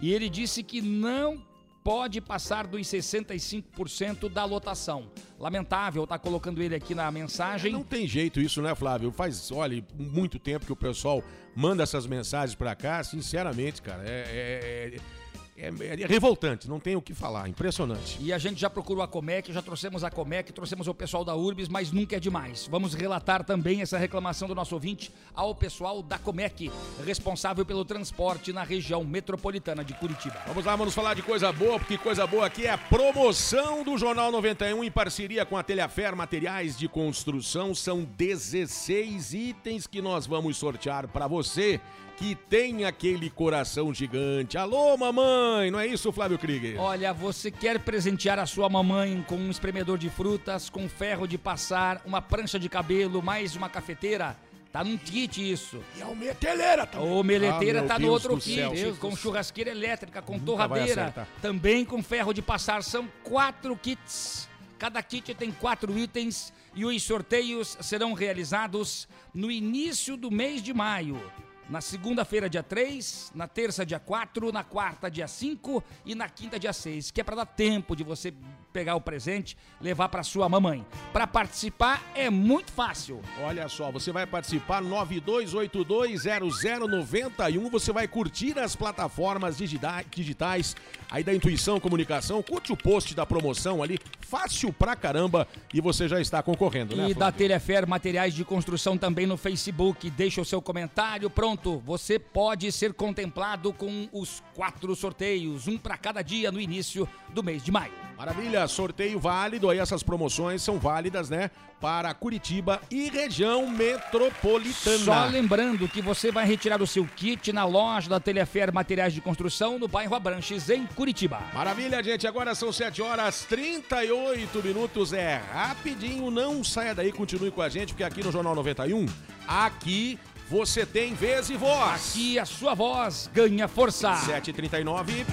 E 0.00 0.12
ele 0.14 0.30
disse 0.30 0.62
que 0.62 0.80
não 0.80 1.51
pode 1.82 2.20
passar 2.20 2.66
dos 2.66 2.86
65% 2.86 4.28
da 4.28 4.44
lotação. 4.44 5.10
Lamentável, 5.38 6.06
tá 6.06 6.18
colocando 6.18 6.62
ele 6.62 6.74
aqui 6.74 6.94
na 6.94 7.10
mensagem. 7.10 7.72
Não 7.72 7.82
tem 7.82 8.06
jeito 8.06 8.40
isso, 8.40 8.62
né, 8.62 8.74
Flávio? 8.74 9.10
Faz, 9.10 9.50
olha, 9.50 9.84
muito 9.98 10.38
tempo 10.38 10.66
que 10.66 10.72
o 10.72 10.76
pessoal 10.76 11.22
manda 11.54 11.82
essas 11.82 12.06
mensagens 12.06 12.54
pra 12.54 12.74
cá. 12.74 13.02
Sinceramente, 13.02 13.82
cara, 13.82 14.02
é, 14.06 14.24
é, 14.28 14.96
é- 14.96 15.21
é 15.56 16.06
revoltante. 16.06 16.68
Não 16.68 16.80
tem 16.80 16.96
o 16.96 17.02
que 17.02 17.12
falar. 17.12 17.48
Impressionante. 17.48 18.16
E 18.20 18.32
a 18.32 18.38
gente 18.38 18.60
já 18.60 18.70
procurou 18.70 19.02
a 19.02 19.08
Comec, 19.08 19.52
já 19.52 19.60
trouxemos 19.60 20.02
a 20.02 20.10
Comec, 20.10 20.50
trouxemos 20.52 20.88
o 20.88 20.94
pessoal 20.94 21.24
da 21.24 21.34
Urbis, 21.34 21.68
mas 21.68 21.92
nunca 21.92 22.16
é 22.16 22.20
demais. 22.20 22.66
Vamos 22.70 22.94
relatar 22.94 23.44
também 23.44 23.82
essa 23.82 23.98
reclamação 23.98 24.48
do 24.48 24.54
nosso 24.54 24.74
ouvinte 24.74 25.12
ao 25.34 25.54
pessoal 25.54 26.02
da 26.02 26.18
Comec, 26.18 26.70
responsável 27.04 27.66
pelo 27.66 27.84
transporte 27.84 28.52
na 28.52 28.62
região 28.62 29.04
metropolitana 29.04 29.84
de 29.84 29.92
Curitiba. 29.94 30.40
Vamos 30.46 30.64
lá, 30.64 30.74
vamos 30.74 30.94
falar 30.94 31.14
de 31.14 31.22
coisa 31.22 31.52
boa, 31.52 31.78
porque 31.78 31.98
coisa 31.98 32.26
boa 32.26 32.46
aqui 32.46 32.66
é 32.66 32.70
a 32.70 32.78
promoção 32.78 33.84
do 33.84 33.98
Jornal 33.98 34.32
91 34.32 34.82
em 34.82 34.90
parceria 34.90 35.44
com 35.44 35.58
a 35.58 35.62
Telhafer 35.62 36.16
Materiais 36.16 36.78
de 36.78 36.88
Construção. 36.88 37.74
São 37.74 38.04
16 38.04 39.34
itens 39.34 39.86
que 39.86 40.00
nós 40.00 40.26
vamos 40.26 40.56
sortear 40.56 41.06
para 41.08 41.26
você 41.26 41.78
que 42.16 42.34
tem 42.34 42.84
aquele 42.84 43.28
coração 43.30 43.92
gigante. 43.92 44.56
Alô, 44.56 44.96
mamãe! 44.96 45.70
Não 45.70 45.78
é 45.80 45.86
isso, 45.86 46.12
Flávio 46.12 46.38
Krieger? 46.38 46.80
Olha, 46.80 47.12
você 47.12 47.50
quer 47.50 47.78
presentear 47.80 48.38
a 48.38 48.46
sua 48.46 48.68
mamãe 48.68 49.24
com 49.26 49.36
um 49.36 49.50
espremedor 49.50 49.98
de 49.98 50.08
frutas, 50.10 50.70
com 50.70 50.88
ferro 50.88 51.26
de 51.26 51.36
passar, 51.38 52.00
uma 52.04 52.22
prancha 52.22 52.58
de 52.58 52.68
cabelo, 52.68 53.22
mais 53.22 53.56
uma 53.56 53.68
cafeteira? 53.68 54.36
Tá 54.72 54.82
num 54.82 54.96
kit 54.96 55.52
isso. 55.52 55.82
E 55.98 56.02
a 56.02 56.06
meteleira 56.14 56.86
também. 56.86 57.10
O 57.10 57.22
meleteira 57.22 57.80
Ah, 57.82 57.86
tá 57.86 57.94
no 57.98 58.06
Deus 58.06 58.12
outro 58.12 58.36
do 58.36 58.40
kit, 58.40 58.54
céu. 58.54 58.70
Deus 58.72 58.98
com 58.98 59.14
churrasqueira 59.14 59.70
elétrica, 59.70 60.22
com 60.22 60.32
Nunca 60.34 60.46
torradeira, 60.46 61.28
também 61.42 61.84
com 61.84 62.02
ferro 62.02 62.32
de 62.32 62.40
passar. 62.40 62.82
São 62.82 63.06
quatro 63.22 63.76
kits. 63.76 64.48
Cada 64.78 65.02
kit 65.02 65.34
tem 65.34 65.52
quatro 65.52 65.96
itens 65.98 66.52
e 66.74 66.86
os 66.86 67.02
sorteios 67.02 67.76
serão 67.82 68.14
realizados 68.14 69.06
no 69.34 69.50
início 69.50 70.16
do 70.16 70.30
mês 70.30 70.62
de 70.62 70.72
maio. 70.72 71.20
Na 71.68 71.80
segunda-feira, 71.80 72.50
dia 72.50 72.62
3, 72.62 73.32
na 73.34 73.46
terça, 73.46 73.86
dia 73.86 73.98
4, 73.98 74.52
na 74.52 74.64
quarta, 74.64 75.10
dia 75.10 75.28
5 75.28 75.82
e 76.04 76.14
na 76.14 76.28
quinta, 76.28 76.58
dia 76.58 76.72
6, 76.72 77.10
que 77.10 77.20
é 77.20 77.24
para 77.24 77.36
dar 77.36 77.46
tempo 77.46 77.94
de 77.96 78.02
você 78.02 78.34
pegar 78.72 78.96
o 78.96 79.00
presente, 79.00 79.56
levar 79.80 80.08
para 80.08 80.22
sua 80.22 80.48
mamãe. 80.48 80.86
Para 81.12 81.26
participar 81.26 82.02
é 82.14 82.30
muito 82.30 82.72
fácil. 82.72 83.20
Olha 83.42 83.68
só, 83.68 83.92
você 83.92 84.10
vai 84.10 84.26
participar 84.26 84.82
92820091, 84.82 87.70
você 87.70 87.92
vai 87.92 88.08
curtir 88.08 88.58
as 88.58 88.74
plataformas 88.74 89.58
digitais 89.58 90.74
aí 91.10 91.22
da 91.22 91.34
Intuição 91.34 91.78
Comunicação, 91.78 92.42
curte 92.42 92.72
o 92.72 92.76
post 92.76 93.14
da 93.14 93.26
promoção 93.26 93.82
ali, 93.82 93.98
fácil 94.20 94.72
pra 94.72 94.96
caramba 94.96 95.46
e 95.74 95.80
você 95.80 96.08
já 96.08 96.20
está 96.20 96.42
concorrendo, 96.42 96.96
né? 96.96 97.02
E 97.02 97.14
Flávio? 97.14 97.18
da 97.18 97.32
Telhafer 97.32 97.86
Materiais 97.86 98.32
de 98.34 98.44
Construção 98.44 98.96
também 98.96 99.26
no 99.26 99.36
Facebook. 99.36 100.08
Deixa 100.10 100.40
o 100.40 100.44
seu 100.44 100.62
comentário. 100.62 101.28
Pronto, 101.28 101.82
você 101.84 102.18
pode 102.18 102.72
ser 102.72 102.94
contemplado 102.94 103.72
com 103.72 104.08
os 104.12 104.42
quatro 104.54 104.94
sorteios, 104.96 105.68
um 105.68 105.76
para 105.76 105.98
cada 105.98 106.22
dia 106.22 106.50
no 106.50 106.60
início 106.60 107.06
do 107.28 107.42
mês 107.42 107.62
de 107.62 107.70
maio. 107.70 107.92
Maravilha, 108.22 108.68
sorteio 108.68 109.18
válido, 109.18 109.68
aí 109.68 109.80
essas 109.80 110.00
promoções 110.00 110.62
são 110.62 110.78
válidas, 110.78 111.28
né, 111.28 111.50
para 111.80 112.14
Curitiba 112.14 112.80
e 112.88 113.10
região 113.10 113.68
metropolitana. 113.68 114.98
Só 115.04 115.24
lembrando 115.24 115.88
que 115.88 116.00
você 116.00 116.30
vai 116.30 116.46
retirar 116.46 116.80
o 116.80 116.86
seu 116.86 117.04
kit 117.04 117.52
na 117.52 117.64
loja 117.64 118.08
da 118.08 118.20
Telhafer 118.20 118.72
Materiais 118.72 119.12
de 119.12 119.20
Construção 119.20 119.76
no 119.76 119.88
bairro 119.88 120.14
Abranches, 120.14 120.70
em 120.70 120.86
Curitiba. 120.86 121.40
Maravilha, 121.52 122.00
gente. 122.00 122.24
Agora 122.24 122.54
são 122.54 122.72
7 122.72 123.02
horas 123.02 123.44
38 123.46 124.62
minutos. 124.62 125.12
É 125.12 125.42
rapidinho. 125.52 126.30
Não 126.30 126.62
saia 126.62 126.94
daí, 126.94 127.10
continue 127.10 127.50
com 127.50 127.60
a 127.60 127.68
gente, 127.68 127.88
porque 127.88 128.04
aqui 128.04 128.22
no 128.22 128.30
Jornal 128.30 128.54
91, 128.54 129.04
aqui 129.48 130.16
você 130.48 130.86
tem 130.86 131.12
vez 131.12 131.50
e 131.50 131.56
voz. 131.56 132.12
Aqui 132.12 132.38
a 132.38 132.44
sua 132.44 132.72
voz 132.72 133.28
ganha 133.34 133.66
força. 133.66 134.12
7h39. 134.12 135.26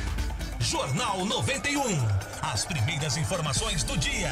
Jornal 0.60 1.26
91. 1.26 1.80
As 2.42 2.66
primeiras 2.66 3.18
informações 3.18 3.84
do 3.84 3.98
dia. 3.98 4.32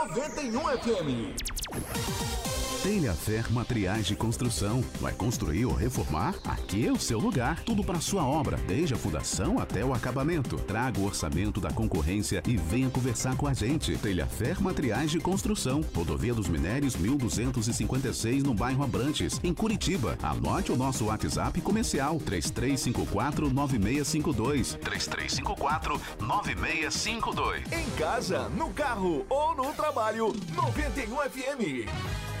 91 0.09 0.77
FM. 0.77 2.60
Telhafer 2.83 3.51
Materiais 3.53 4.07
de 4.07 4.15
Construção. 4.15 4.83
Vai 4.99 5.13
construir 5.13 5.65
ou 5.65 5.73
reformar? 5.73 6.33
Aqui 6.43 6.87
é 6.87 6.91
o 6.91 6.99
seu 6.99 7.19
lugar. 7.19 7.63
Tudo 7.63 7.83
para 7.83 8.01
sua 8.01 8.25
obra, 8.25 8.57
desde 8.67 8.95
a 8.95 8.97
fundação 8.97 9.59
até 9.59 9.85
o 9.85 9.93
acabamento. 9.93 10.55
Traga 10.57 10.99
o 10.99 11.05
orçamento 11.05 11.61
da 11.61 11.71
concorrência 11.71 12.41
e 12.47 12.57
venha 12.57 12.89
conversar 12.89 13.37
com 13.37 13.45
a 13.45 13.53
gente. 13.53 13.95
Telhafer 13.97 14.59
Materiais 14.59 15.11
de 15.11 15.19
Construção. 15.19 15.81
Rodovia 15.95 16.33
dos 16.33 16.47
Minérios 16.47 16.95
1256 16.95 18.41
no 18.41 18.55
bairro 18.55 18.83
Abrantes, 18.83 19.39
em 19.43 19.53
Curitiba. 19.53 20.17
Anote 20.23 20.71
o 20.71 20.75
nosso 20.75 21.05
WhatsApp 21.05 21.61
comercial 21.61 22.17
3354 22.17 23.53
9652. 23.53 24.79
3354 24.81 26.01
9652. 26.19 27.61
Em 27.71 27.89
casa, 27.91 28.49
no 28.49 28.71
carro 28.71 29.23
ou 29.29 29.55
no 29.55 29.71
trabalho, 29.73 30.33
91 30.55 31.15
FM. 31.29 32.40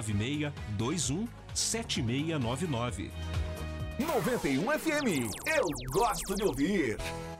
996 0.01 0.51
21 0.77 1.27
7699. 1.53 3.11
91 3.99 4.71
FM. 4.79 5.29
Eu 5.45 5.65
gosto 5.93 6.35
de 6.35 6.43
ouvir. 6.43 6.97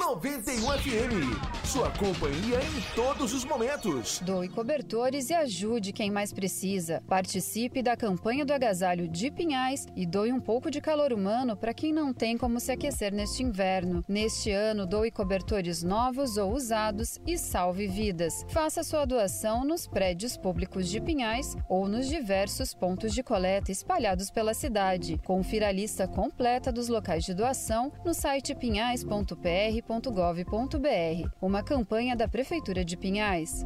91 0.00 0.78
FM. 0.78 1.60
Sua 1.62 1.90
companhia 1.90 2.58
em 2.58 2.96
todos 2.96 3.34
os 3.34 3.44
momentos. 3.44 4.18
Doe 4.20 4.48
cobertores 4.48 5.28
e 5.28 5.34
ajude 5.34 5.92
quem 5.92 6.10
mais 6.10 6.32
precisa. 6.32 7.02
Participe 7.06 7.82
da 7.82 7.94
campanha 7.94 8.44
do 8.44 8.52
agasalho 8.52 9.06
de 9.06 9.30
Pinhais 9.30 9.86
e 9.94 10.06
doe 10.06 10.32
um 10.32 10.40
pouco 10.40 10.70
de 10.70 10.80
calor 10.80 11.12
humano 11.12 11.54
para 11.54 11.74
quem 11.74 11.92
não 11.92 12.14
tem 12.14 12.38
como 12.38 12.58
se 12.58 12.72
aquecer 12.72 13.12
neste 13.12 13.42
inverno. 13.42 14.02
Neste 14.08 14.50
ano, 14.50 14.86
doe 14.86 15.10
cobertores 15.10 15.82
novos 15.82 16.38
ou 16.38 16.54
usados 16.54 17.18
e 17.26 17.36
salve 17.36 17.86
vidas. 17.86 18.44
Faça 18.48 18.82
sua 18.82 19.04
doação 19.04 19.64
nos 19.64 19.86
prédios 19.86 20.34
públicos 20.34 20.88
de 20.88 20.98
Pinhais 20.98 21.54
ou 21.68 21.86
nos 21.86 22.08
diversos 22.08 22.72
pontos 22.72 23.12
de 23.12 23.22
coleta 23.22 23.70
espalhados 23.70 24.30
pela 24.30 24.54
cidade. 24.54 25.20
Confira 25.24 25.68
a 25.68 25.72
lista 25.72 26.08
completa 26.08 26.72
dos 26.72 26.88
locais 26.88 27.22
de 27.22 27.34
doação 27.34 27.92
no 28.02 28.14
site 28.14 28.54
pinhais.pr 28.54 29.89
pinhais.gov.br. 29.90 31.28
Uma 31.42 31.62
campanha 31.62 32.14
da 32.14 32.28
Prefeitura 32.28 32.84
de 32.84 32.96
Pinhais. 32.96 33.64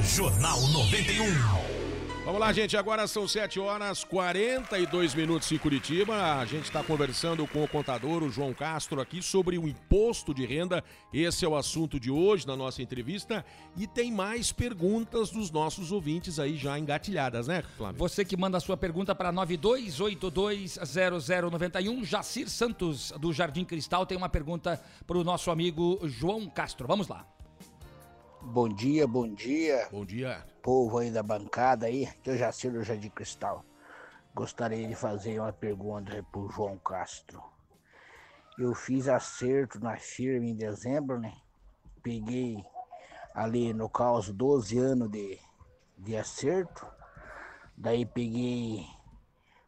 Jornal 0.00 0.58
91. 0.68 1.87
Vamos 2.28 2.42
lá, 2.42 2.52
gente. 2.52 2.76
Agora 2.76 3.06
são 3.06 3.26
7 3.26 3.58
horas 3.58 4.04
42 4.04 5.14
minutos 5.14 5.50
em 5.50 5.56
Curitiba. 5.56 6.38
A 6.38 6.44
gente 6.44 6.64
está 6.64 6.84
conversando 6.84 7.46
com 7.46 7.64
o 7.64 7.68
contador, 7.68 8.22
o 8.22 8.28
João 8.28 8.52
Castro, 8.52 9.00
aqui 9.00 9.22
sobre 9.22 9.56
o 9.56 9.66
imposto 9.66 10.34
de 10.34 10.44
renda. 10.44 10.84
Esse 11.10 11.46
é 11.46 11.48
o 11.48 11.56
assunto 11.56 11.98
de 11.98 12.10
hoje 12.10 12.46
na 12.46 12.54
nossa 12.54 12.82
entrevista. 12.82 13.42
E 13.78 13.86
tem 13.86 14.12
mais 14.12 14.52
perguntas 14.52 15.30
dos 15.30 15.50
nossos 15.50 15.90
ouvintes 15.90 16.38
aí 16.38 16.58
já 16.58 16.78
engatilhadas, 16.78 17.48
né, 17.48 17.64
Flávio? 17.78 17.98
Você 17.98 18.26
que 18.26 18.36
manda 18.36 18.58
a 18.58 18.60
sua 18.60 18.76
pergunta 18.76 19.14
para 19.14 19.32
92820091. 19.32 22.04
Jacir 22.04 22.50
Santos, 22.50 23.10
do 23.18 23.32
Jardim 23.32 23.64
Cristal, 23.64 24.04
tem 24.04 24.18
uma 24.18 24.28
pergunta 24.28 24.78
para 25.06 25.16
o 25.16 25.24
nosso 25.24 25.50
amigo 25.50 25.98
João 26.04 26.46
Castro. 26.46 26.86
Vamos 26.86 27.08
lá. 27.08 27.24
Bom 28.50 28.66
dia, 28.66 29.06
bom 29.06 29.28
dia. 29.34 29.86
Bom 29.90 30.06
dia. 30.06 30.42
Povo 30.62 30.96
aí 30.96 31.10
da 31.10 31.22
bancada 31.22 31.84
aí, 31.84 32.08
que 32.22 32.30
eu 32.30 32.38
já 32.38 32.50
sei 32.50 32.70
do 32.70 32.82
Jardim 32.82 33.10
Cristal. 33.10 33.62
Gostaria 34.34 34.88
de 34.88 34.94
fazer 34.94 35.38
uma 35.38 35.52
pergunta 35.52 36.24
para 36.32 36.40
o 36.40 36.48
João 36.48 36.78
Castro. 36.78 37.42
Eu 38.58 38.74
fiz 38.74 39.06
acerto 39.06 39.78
na 39.78 39.98
firma 39.98 40.46
em 40.46 40.56
dezembro, 40.56 41.20
né? 41.20 41.34
Peguei 42.02 42.64
ali 43.34 43.74
no 43.74 43.86
caos 43.86 44.30
12 44.30 44.78
anos 44.78 45.10
de, 45.10 45.38
de 45.98 46.16
acerto. 46.16 46.86
Daí 47.76 48.06
peguei 48.06 48.86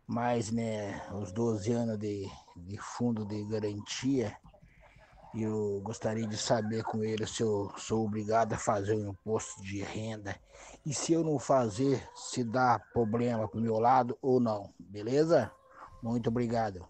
mais, 0.06 0.50
né, 0.50 1.06
os 1.12 1.32
12 1.32 1.70
anos 1.70 1.98
de, 1.98 2.26
de 2.56 2.78
fundo 2.78 3.26
de 3.26 3.44
garantia. 3.44 4.34
E 5.34 5.42
eu 5.42 5.80
gostaria 5.82 6.26
de 6.26 6.36
saber 6.36 6.82
com 6.82 7.04
ele 7.04 7.26
se 7.26 7.42
eu 7.42 7.72
sou 7.76 8.04
obrigado 8.04 8.52
a 8.52 8.58
fazer 8.58 8.94
o 8.94 9.10
imposto 9.10 9.62
de 9.62 9.80
renda 9.82 10.34
e 10.84 10.92
se 10.92 11.12
eu 11.12 11.22
não 11.22 11.38
fazer, 11.38 12.08
se 12.14 12.42
dá 12.42 12.78
problema 12.92 13.46
pro 13.48 13.60
meu 13.60 13.78
lado 13.78 14.18
ou 14.20 14.40
não, 14.40 14.72
beleza? 14.78 15.52
Muito 16.02 16.28
obrigado. 16.28 16.88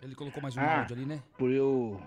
Ele 0.00 0.14
colocou 0.14 0.42
mais 0.42 0.56
um 0.56 0.60
Ah, 0.60 0.78
áudio 0.78 0.94
ali, 0.94 1.06
né? 1.06 1.22
Por 1.36 1.50
eu, 1.50 2.00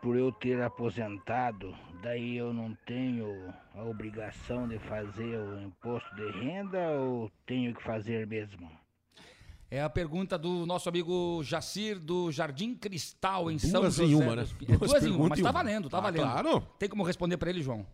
por 0.00 0.16
eu 0.16 0.30
ter 0.32 0.62
aposentado, 0.62 1.74
daí 2.02 2.36
eu 2.36 2.52
não 2.52 2.74
tenho 2.86 3.52
a 3.74 3.82
obrigação 3.84 4.68
de 4.68 4.78
fazer 4.78 5.38
o 5.38 5.60
imposto 5.60 6.14
de 6.14 6.30
renda 6.30 6.90
ou 6.92 7.30
tenho 7.46 7.74
que 7.74 7.82
fazer 7.82 8.26
mesmo? 8.26 8.70
É 9.74 9.82
a 9.82 9.90
pergunta 9.90 10.38
do 10.38 10.64
nosso 10.64 10.88
amigo 10.88 11.42
Jacir 11.42 11.98
do 11.98 12.30
Jardim 12.30 12.76
Cristal 12.76 13.50
em 13.50 13.56
Duas 13.56 13.92
São 13.96 14.06
em 14.06 14.10
José. 14.10 14.24
uma, 14.24 14.36
né? 14.36 14.42
dos 14.42 14.52
Pinhais. 14.52 14.78
Duas 14.78 14.90
Duas 14.92 15.04
em 15.04 15.10
uma, 15.10 15.28
mas 15.30 15.38
em 15.40 15.42
tá 15.42 15.50
valendo, 15.50 15.90
tá 15.90 15.98
Ah, 15.98 16.00
valendo. 16.00 16.22
claro. 16.22 16.60
Tem 16.78 16.88
como 16.88 17.02
responder 17.02 17.36
para 17.36 17.50
ele, 17.50 17.60
João? 17.60 17.84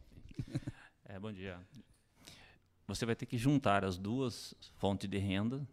É, 1.08 1.18
bom 1.18 1.32
dia. 1.32 1.58
Você 2.86 3.06
vai 3.06 3.16
ter 3.16 3.24
que 3.24 3.38
juntar 3.38 3.82
as 3.82 3.96
duas 3.96 4.54
fontes 4.76 5.08
de 5.08 5.16
renda. 5.16 5.66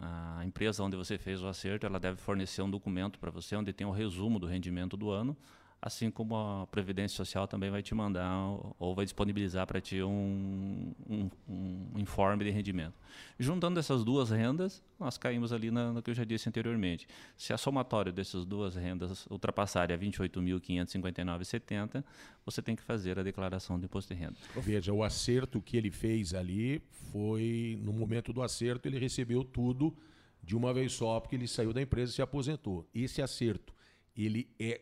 A 0.00 0.42
empresa 0.46 0.82
onde 0.82 0.96
você 0.96 1.18
fez 1.18 1.42
o 1.42 1.46
acerto, 1.46 1.84
ela 1.84 2.00
deve 2.00 2.16
fornecer 2.16 2.62
um 2.62 2.70
documento 2.70 3.18
para 3.18 3.30
você 3.30 3.54
onde 3.54 3.70
tem 3.70 3.86
o 3.86 3.90
resumo 3.90 4.38
do 4.38 4.46
rendimento 4.46 4.96
do 4.96 5.10
ano, 5.10 5.36
assim 5.82 6.10
como 6.10 6.36
a 6.36 6.66
Previdência 6.66 7.16
Social 7.16 7.48
também 7.48 7.70
vai 7.70 7.82
te 7.82 7.94
mandar 7.94 8.30
ou 8.78 8.94
vai 8.94 9.04
disponibilizar 9.06 9.66
para 9.66 9.80
ti 9.80 10.02
um, 10.02 10.92
um- 11.08 11.30
um 11.48 11.98
informe 11.98 12.44
de 12.44 12.50
rendimento. 12.50 12.92
Juntando 13.38 13.80
essas 13.80 14.04
duas 14.04 14.28
rendas, 14.30 14.82
nós 14.98 15.16
caímos 15.16 15.52
ali 15.54 15.70
na- 15.70 15.90
no 15.92 16.02
que 16.02 16.10
eu 16.10 16.14
já 16.14 16.24
disse 16.24 16.46
anteriormente. 16.48 17.06
Se 17.36 17.52
a 17.54 17.58
somatória 17.58 18.12
dessas 18.12 18.44
duas 18.44 18.74
rendas 18.76 19.26
ultrapassar 19.30 19.90
a 19.90 19.96
28.559,70, 19.96 22.04
você 22.44 22.60
tem 22.62 22.76
que 22.76 22.82
fazer 22.82 23.18
a 23.18 23.22
declaração 23.22 23.78
do 23.78 23.86
imposto 23.86 24.12
de 24.14 24.20
renda. 24.20 24.36
Veja, 24.56 24.92
o 24.92 25.02
acerto 25.02 25.60
que 25.62 25.76
ele 25.76 25.90
fez 25.90 26.34
ali 26.34 26.82
foi, 27.12 27.78
no 27.82 27.92
momento 27.92 28.32
do 28.32 28.42
acerto, 28.42 28.86
ele 28.88 28.98
recebeu 28.98 29.42
tudo 29.44 29.96
de 30.42 30.56
uma 30.56 30.72
vez 30.72 30.92
só, 30.92 31.18
porque 31.20 31.36
ele 31.36 31.46
saiu 31.48 31.72
da 31.72 31.82
empresa 31.82 32.12
e 32.12 32.14
se 32.14 32.22
aposentou. 32.22 32.88
Esse 32.94 33.20
acerto, 33.22 33.74
ele 34.16 34.48
é 34.58 34.80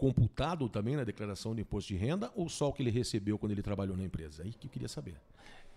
computado 0.00 0.68
também 0.68 0.96
na 0.96 1.04
declaração 1.04 1.54
de 1.54 1.60
imposto 1.60 1.88
de 1.88 1.96
renda 1.96 2.30
ou 2.34 2.48
só 2.48 2.68
o 2.68 2.72
que 2.72 2.82
ele 2.82 2.90
recebeu 2.90 3.38
quando 3.38 3.52
ele 3.52 3.62
trabalhou 3.62 3.96
na 3.96 4.02
empresa? 4.04 4.42
Aí 4.42 4.52
que 4.52 4.66
eu 4.66 4.70
queria 4.70 4.88
saber. 4.88 5.14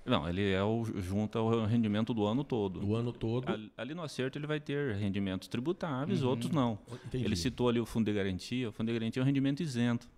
Não, 0.05 0.28
ele 0.28 0.51
é 0.51 0.61
o 0.63 0.84
junta 1.01 1.39
o 1.41 1.65
rendimento 1.65 2.13
do 2.13 2.26
ano 2.26 2.43
todo. 2.43 2.80
Do 2.80 2.95
ano 2.95 3.11
todo. 3.13 3.49
Ali, 3.51 3.71
ali 3.78 3.93
no 3.93 4.01
acerto 4.01 4.38
ele 4.38 4.47
vai 4.47 4.59
ter 4.59 4.95
rendimentos 4.95 5.47
tributáveis, 5.47 6.21
Uhum. 6.24 6.30
outros 6.30 6.51
não. 6.51 6.78
Entendi. 7.05 7.24
Ele 7.26 7.36
citou 7.36 7.69
ali 7.69 7.80
o 7.80 7.86
fundo 7.86 8.05
de 8.05 8.13
garantia. 8.13 8.67
O 8.69 8.71
fundo 8.71 8.88
de 8.88 8.93
garantia 8.99 9.21
é 9.21 9.24
um 9.24 9.26
rendimento 9.26 9.61
isento. 9.61 10.09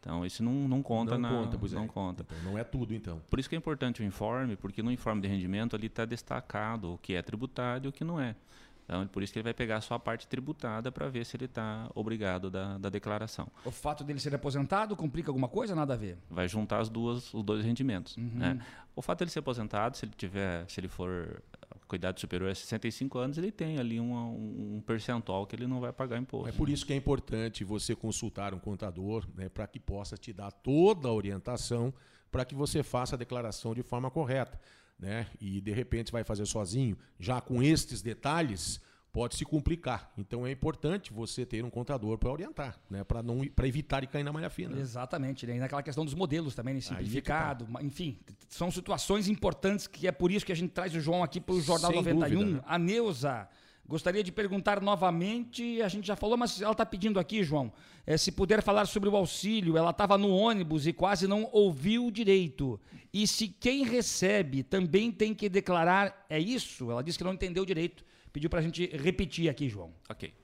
Então, 0.00 0.26
isso 0.26 0.42
não, 0.44 0.52
não 0.68 0.82
conta 0.82 1.16
Não 1.16 1.30
na. 1.30 1.30
conta, 1.30 1.56
pois 1.58 1.72
é. 1.72 1.76
não 1.76 1.86
conta. 1.86 2.26
Então, 2.28 2.52
não 2.52 2.58
é 2.58 2.64
tudo, 2.64 2.92
então. 2.94 3.22
Por 3.30 3.38
isso 3.38 3.48
que 3.48 3.54
é 3.54 3.58
importante 3.58 4.02
o 4.02 4.04
informe, 4.04 4.54
porque 4.56 4.82
no 4.82 4.92
informe 4.92 5.22
de 5.22 5.28
rendimento 5.28 5.74
ali 5.74 5.86
está 5.86 6.04
destacado 6.04 6.92
o 6.92 6.98
que 6.98 7.14
é 7.14 7.22
tributado 7.22 7.86
e 7.86 7.88
o 7.88 7.92
que 7.92 8.04
não 8.04 8.20
é. 8.20 8.36
Então, 8.84 9.06
por 9.06 9.22
isso 9.22 9.32
que 9.32 9.38
ele 9.38 9.44
vai 9.44 9.54
pegar 9.54 9.80
só 9.80 9.94
a 9.94 9.98
parte 9.98 10.26
tributada 10.26 10.92
para 10.92 11.08
ver 11.08 11.24
se 11.24 11.36
ele 11.36 11.46
está 11.46 11.90
obrigado 11.94 12.50
da, 12.50 12.76
da 12.76 12.88
declaração. 12.88 13.48
O 13.64 13.70
fato 13.70 14.04
dele 14.04 14.20
ser 14.20 14.34
aposentado 14.34 14.94
complica 14.94 15.30
alguma 15.30 15.48
coisa? 15.48 15.74
Nada 15.74 15.94
a 15.94 15.96
ver. 15.96 16.18
Vai 16.30 16.46
juntar 16.48 16.80
as 16.80 16.88
duas, 16.88 17.32
os 17.32 17.42
dois 17.42 17.64
rendimentos. 17.64 18.16
Uhum. 18.16 18.30
né? 18.34 18.60
O 18.94 19.00
fato 19.00 19.20
dele 19.20 19.30
ser 19.30 19.38
aposentado, 19.38 19.96
se 19.96 20.04
ele 20.04 20.12
tiver, 20.16 20.68
se 20.68 20.80
ele 20.80 20.88
for 20.88 21.42
com 21.88 21.96
idade 21.96 22.20
superior 22.20 22.50
a 22.50 22.54
65 22.54 23.18
anos, 23.18 23.38
ele 23.38 23.50
tem 23.50 23.78
ali 23.78 23.98
uma, 23.98 24.24
um 24.24 24.82
percentual 24.86 25.46
que 25.46 25.56
ele 25.56 25.66
não 25.66 25.80
vai 25.80 25.92
pagar 25.92 26.18
imposto. 26.18 26.48
É 26.48 26.52
por 26.52 26.68
isso 26.68 26.86
que 26.86 26.92
é 26.92 26.96
importante 26.96 27.64
você 27.64 27.94
consultar 27.94 28.54
um 28.54 28.58
contador, 28.58 29.26
né, 29.34 29.48
para 29.48 29.66
que 29.66 29.78
possa 29.78 30.16
te 30.16 30.32
dar 30.32 30.50
toda 30.50 31.08
a 31.08 31.12
orientação 31.12 31.92
para 32.34 32.44
que 32.44 32.54
você 32.54 32.82
faça 32.82 33.14
a 33.14 33.18
declaração 33.18 33.74
de 33.74 33.82
forma 33.84 34.10
correta. 34.10 34.58
Né? 34.98 35.26
E 35.40 35.60
de 35.60 35.72
repente 35.72 36.12
vai 36.12 36.24
fazer 36.24 36.46
sozinho, 36.46 36.96
já 37.18 37.40
com 37.40 37.62
estes 37.62 38.00
detalhes, 38.00 38.80
pode 39.12 39.36
se 39.36 39.44
complicar. 39.44 40.12
Então 40.16 40.46
é 40.46 40.50
importante 40.52 41.12
você 41.12 41.44
ter 41.44 41.64
um 41.64 41.70
contador 41.70 42.16
para 42.18 42.30
orientar, 42.30 42.78
né? 42.88 43.04
para 43.04 43.22
não 43.22 43.46
para 43.46 43.66
evitar 43.68 44.00
de 44.00 44.06
cair 44.06 44.22
na 44.24 44.32
malha 44.32 44.48
fina. 44.50 44.78
Exatamente, 44.78 45.46
né? 45.46 45.56
E 45.56 45.58
naquela 45.60 45.82
questão 45.82 46.04
dos 46.04 46.14
modelos 46.14 46.54
também, 46.54 46.74
né? 46.74 46.78
É 46.78 46.82
que 46.82 46.88
simplificado, 46.88 47.66
ma- 47.68 47.82
enfim, 47.82 48.18
são 48.48 48.70
situações 48.70 49.28
importantes 49.28 49.86
que 49.86 50.06
é 50.08 50.12
por 50.12 50.30
isso 50.32 50.44
que 50.46 50.52
a 50.52 50.56
gente 50.56 50.70
traz 50.70 50.94
o 50.94 51.00
João 51.00 51.22
aqui 51.22 51.40
para 51.40 51.54
o 51.54 51.60
Jornal 51.60 51.90
Sem 51.92 52.02
91. 52.02 52.38
dúvida. 52.40 52.64
A 52.66 52.78
Neuza 52.78 53.48
gostaria 53.86 54.22
de 54.22 54.32
perguntar 54.32 54.80
novamente, 54.80 55.82
a 55.82 55.88
gente 55.88 56.06
já 56.06 56.16
falou, 56.16 56.36
mas 56.36 56.60
ela 56.60 56.72
está 56.72 56.86
pedindo 56.86 57.20
aqui, 57.20 57.42
João, 57.42 57.72
eh, 58.06 58.16
se 58.16 58.32
puder 58.32 58.62
falar 58.62 58.86
sobre 58.86 59.08
o 59.08 59.16
auxílio, 59.16 59.76
ela 59.76 59.90
estava 59.90 60.16
no 60.16 60.30
ônibus 60.30 60.86
e 60.86 60.92
quase 60.92 61.26
não 61.26 61.48
ouviu 61.52 62.10
direito. 62.10 62.80
E 63.12 63.26
se 63.26 63.48
quem 63.48 63.84
recebe 63.84 64.62
também 64.62 65.12
tem 65.12 65.34
que 65.34 65.48
declarar, 65.48 66.26
é 66.28 66.38
isso? 66.38 66.90
Ela 66.90 67.02
disse 67.02 67.18
que 67.18 67.24
não 67.24 67.34
entendeu 67.34 67.64
direito. 67.64 68.04
Pediu 68.32 68.50
para 68.50 68.58
a 68.58 68.62
gente 68.62 68.86
repetir 68.96 69.48
aqui, 69.48 69.68
João. 69.68 69.92
Ok. 70.08 70.34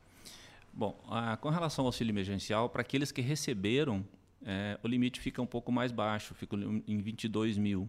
Bom, 0.73 1.03
ah, 1.09 1.37
com 1.37 1.49
relação 1.49 1.83
ao 1.83 1.87
auxílio 1.87 2.13
emergencial, 2.13 2.69
para 2.69 2.83
aqueles 2.83 3.11
que 3.11 3.21
receberam, 3.21 4.07
eh, 4.45 4.79
o 4.83 4.87
limite 4.87 5.19
fica 5.19 5.43
um 5.43 5.47
pouco 5.47 5.73
mais 5.73 5.91
baixo, 5.91 6.35
fica 6.35 6.57
em 6.87 6.99
22 6.99 7.59
mil. 7.59 7.89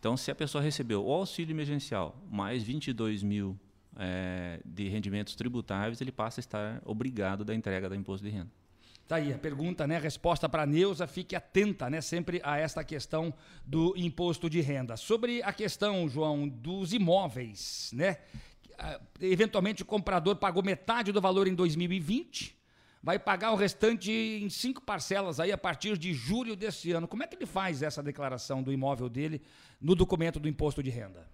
Então, 0.00 0.16
se 0.16 0.30
a 0.30 0.34
pessoa 0.34 0.62
recebeu 0.62 1.04
o 1.04 1.12
auxílio 1.12 1.52
emergencial 1.52 2.20
mais 2.30 2.62
22 2.62 3.22
mil 3.22 3.58
eh, 3.96 4.60
de 4.64 4.88
rendimentos 4.88 5.34
tributáveis, 5.34 6.00
ele 6.00 6.12
passa 6.12 6.40
a 6.40 6.42
estar 6.42 6.82
obrigado 6.84 7.44
da 7.44 7.54
entrega 7.54 7.88
do 7.88 7.94
imposto 7.94 8.26
de 8.26 8.32
renda. 8.32 8.50
Tá 9.08 9.16
aí 9.16 9.32
a 9.32 9.38
pergunta, 9.38 9.86
né? 9.86 9.98
Resposta 9.98 10.50
para 10.50 10.66
Neuza, 10.66 11.06
fique 11.06 11.34
atenta, 11.34 11.88
né? 11.88 12.02
Sempre 12.02 12.42
a 12.44 12.58
esta 12.58 12.84
questão 12.84 13.32
do 13.64 13.94
imposto 13.96 14.50
de 14.50 14.60
renda. 14.60 14.98
Sobre 14.98 15.42
a 15.42 15.50
questão, 15.50 16.06
João, 16.06 16.46
dos 16.46 16.92
imóveis, 16.92 17.90
né? 17.94 18.18
Ah, 18.78 19.00
Eventualmente 19.18 19.82
o 19.82 19.86
comprador 19.86 20.36
pagou 20.36 20.62
metade 20.62 21.10
do 21.10 21.22
valor 21.22 21.48
em 21.48 21.54
2020, 21.54 22.54
vai 23.02 23.18
pagar 23.18 23.52
o 23.52 23.56
restante 23.56 24.12
em 24.12 24.50
cinco 24.50 24.82
parcelas 24.82 25.40
aí 25.40 25.50
a 25.52 25.58
partir 25.58 25.96
de 25.96 26.12
julho 26.12 26.54
desse 26.54 26.92
ano. 26.92 27.08
Como 27.08 27.22
é 27.22 27.26
que 27.26 27.34
ele 27.34 27.46
faz 27.46 27.82
essa 27.82 28.02
declaração 28.02 28.62
do 28.62 28.70
imóvel 28.70 29.08
dele 29.08 29.40
no 29.80 29.94
documento 29.94 30.38
do 30.38 30.48
imposto 30.48 30.82
de 30.82 30.90
renda? 30.90 31.26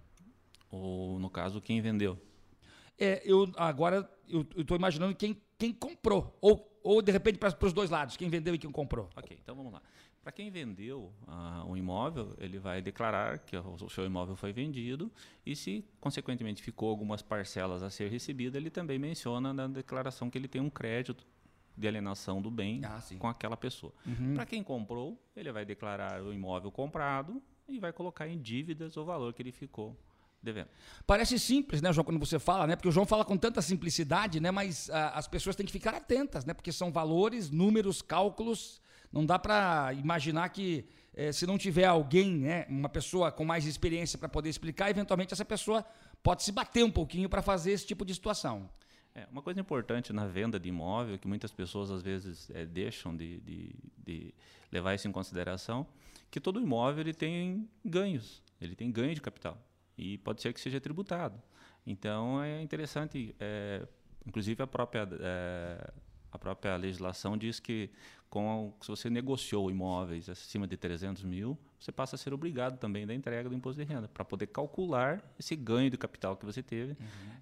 Ou, 0.70 1.18
no 1.18 1.28
caso, 1.28 1.60
quem 1.60 1.80
vendeu. 1.80 2.16
É, 2.98 3.22
eu 3.24 3.50
agora 3.56 4.08
eu 4.28 4.46
estou 4.56 4.76
imaginando 4.76 5.14
quem, 5.14 5.40
quem 5.58 5.72
comprou 5.72 6.36
ou, 6.40 6.80
ou 6.82 7.02
de 7.02 7.10
repente 7.10 7.38
para 7.38 7.54
os 7.66 7.72
dois 7.72 7.90
lados, 7.90 8.16
quem 8.16 8.28
vendeu 8.28 8.54
e 8.54 8.58
quem 8.58 8.70
comprou. 8.70 9.08
Ok, 9.16 9.36
então 9.42 9.54
vamos 9.54 9.72
lá. 9.72 9.82
Para 10.22 10.32
quem 10.32 10.50
vendeu 10.50 11.12
ah, 11.26 11.64
um 11.66 11.76
imóvel, 11.76 12.34
ele 12.38 12.58
vai 12.58 12.80
declarar 12.80 13.40
que 13.40 13.54
o 13.58 13.90
seu 13.90 14.06
imóvel 14.06 14.34
foi 14.34 14.54
vendido 14.54 15.12
e 15.44 15.54
se, 15.54 15.84
consequentemente, 16.00 16.62
ficou 16.62 16.88
algumas 16.88 17.20
parcelas 17.20 17.82
a 17.82 17.90
ser 17.90 18.10
recebidas, 18.10 18.54
ele 18.54 18.70
também 18.70 18.98
menciona 18.98 19.52
na 19.52 19.68
declaração 19.68 20.30
que 20.30 20.38
ele 20.38 20.48
tem 20.48 20.62
um 20.62 20.70
crédito 20.70 21.26
de 21.76 21.86
alienação 21.86 22.40
do 22.40 22.50
bem 22.50 22.80
com 23.18 23.28
aquela 23.28 23.56
pessoa. 23.56 23.92
Uhum. 24.06 24.32
Para 24.34 24.46
quem 24.46 24.62
comprou, 24.62 25.22
ele 25.36 25.52
vai 25.52 25.66
declarar 25.66 26.22
o 26.22 26.32
imóvel 26.32 26.72
comprado 26.72 27.42
e 27.68 27.78
vai 27.78 27.92
colocar 27.92 28.26
em 28.26 28.40
dívidas 28.40 28.96
o 28.96 29.04
valor 29.04 29.34
que 29.34 29.42
ele 29.42 29.52
ficou 29.52 29.94
Parece 31.06 31.38
simples, 31.38 31.80
né, 31.82 31.92
João, 31.92 32.04
quando 32.04 32.18
você 32.18 32.38
fala, 32.38 32.66
né? 32.66 32.76
Porque 32.76 32.88
o 32.88 32.92
João 32.92 33.06
fala 33.06 33.24
com 33.24 33.36
tanta 33.36 33.60
simplicidade, 33.62 34.40
né? 34.40 34.50
Mas 34.50 34.90
ah, 34.90 35.10
as 35.10 35.26
pessoas 35.26 35.56
têm 35.56 35.64
que 35.66 35.72
ficar 35.72 35.94
atentas, 35.94 36.44
né? 36.44 36.52
Porque 36.54 36.70
são 36.72 36.92
valores, 36.92 37.50
números, 37.50 38.02
cálculos. 38.02 38.80
Não 39.12 39.24
dá 39.24 39.38
para 39.38 39.92
imaginar 39.94 40.48
que 40.48 40.84
eh, 41.14 41.30
se 41.30 41.46
não 41.46 41.56
tiver 41.56 41.84
alguém, 41.84 42.32
né, 42.38 42.66
uma 42.68 42.88
pessoa 42.88 43.30
com 43.30 43.44
mais 43.44 43.64
experiência 43.64 44.18
para 44.18 44.28
poder 44.28 44.48
explicar, 44.48 44.90
eventualmente 44.90 45.32
essa 45.32 45.44
pessoa 45.44 45.84
pode 46.22 46.42
se 46.42 46.50
bater 46.50 46.84
um 46.84 46.90
pouquinho 46.90 47.28
para 47.28 47.40
fazer 47.40 47.70
esse 47.72 47.86
tipo 47.86 48.04
de 48.04 48.12
situação. 48.12 48.68
É, 49.14 49.28
uma 49.30 49.40
coisa 49.40 49.60
importante 49.60 50.12
na 50.12 50.26
venda 50.26 50.58
de 50.58 50.68
imóvel, 50.68 51.16
que 51.16 51.28
muitas 51.28 51.52
pessoas 51.52 51.88
às 51.92 52.02
vezes 52.02 52.50
eh, 52.50 52.66
deixam 52.66 53.16
de, 53.16 53.38
de- 53.40 53.76
de 54.04 54.34
levar 54.72 54.94
isso 54.96 55.06
em 55.06 55.12
consideração, 55.12 55.86
que 56.28 56.40
todo 56.40 56.60
imóvel 56.60 57.02
ele 57.02 57.14
tem 57.14 57.68
ganhos, 57.84 58.42
ele 58.60 58.74
tem 58.74 58.90
ganho 58.90 59.14
de 59.14 59.20
capital 59.20 59.56
e 59.96 60.18
pode 60.18 60.42
ser 60.42 60.52
que 60.52 60.60
seja 60.60 60.80
tributado. 60.80 61.40
Então 61.86 62.42
é 62.42 62.62
interessante, 62.62 63.34
eh, 63.38 63.86
inclusive 64.26 64.62
a 64.62 64.66
própria 64.66 65.08
eh, 65.20 65.92
a 66.34 66.38
própria 66.38 66.76
legislação 66.76 67.36
diz 67.38 67.60
que 67.60 67.88
com, 68.28 68.74
se 68.80 68.88
você 68.88 69.08
negociou 69.08 69.70
imóveis 69.70 70.28
acima 70.28 70.66
de 70.66 70.76
300 70.76 71.22
mil, 71.22 71.56
você 71.78 71.92
passa 71.92 72.16
a 72.16 72.18
ser 72.18 72.34
obrigado 72.34 72.76
também 72.76 73.06
da 73.06 73.14
entrega 73.14 73.48
do 73.48 73.54
imposto 73.54 73.80
de 73.80 73.86
renda, 73.86 74.08
para 74.08 74.24
poder 74.24 74.48
calcular 74.48 75.22
esse 75.38 75.54
ganho 75.54 75.88
de 75.88 75.96
capital 75.96 76.36
que 76.36 76.44
você 76.44 76.60
teve. 76.60 76.96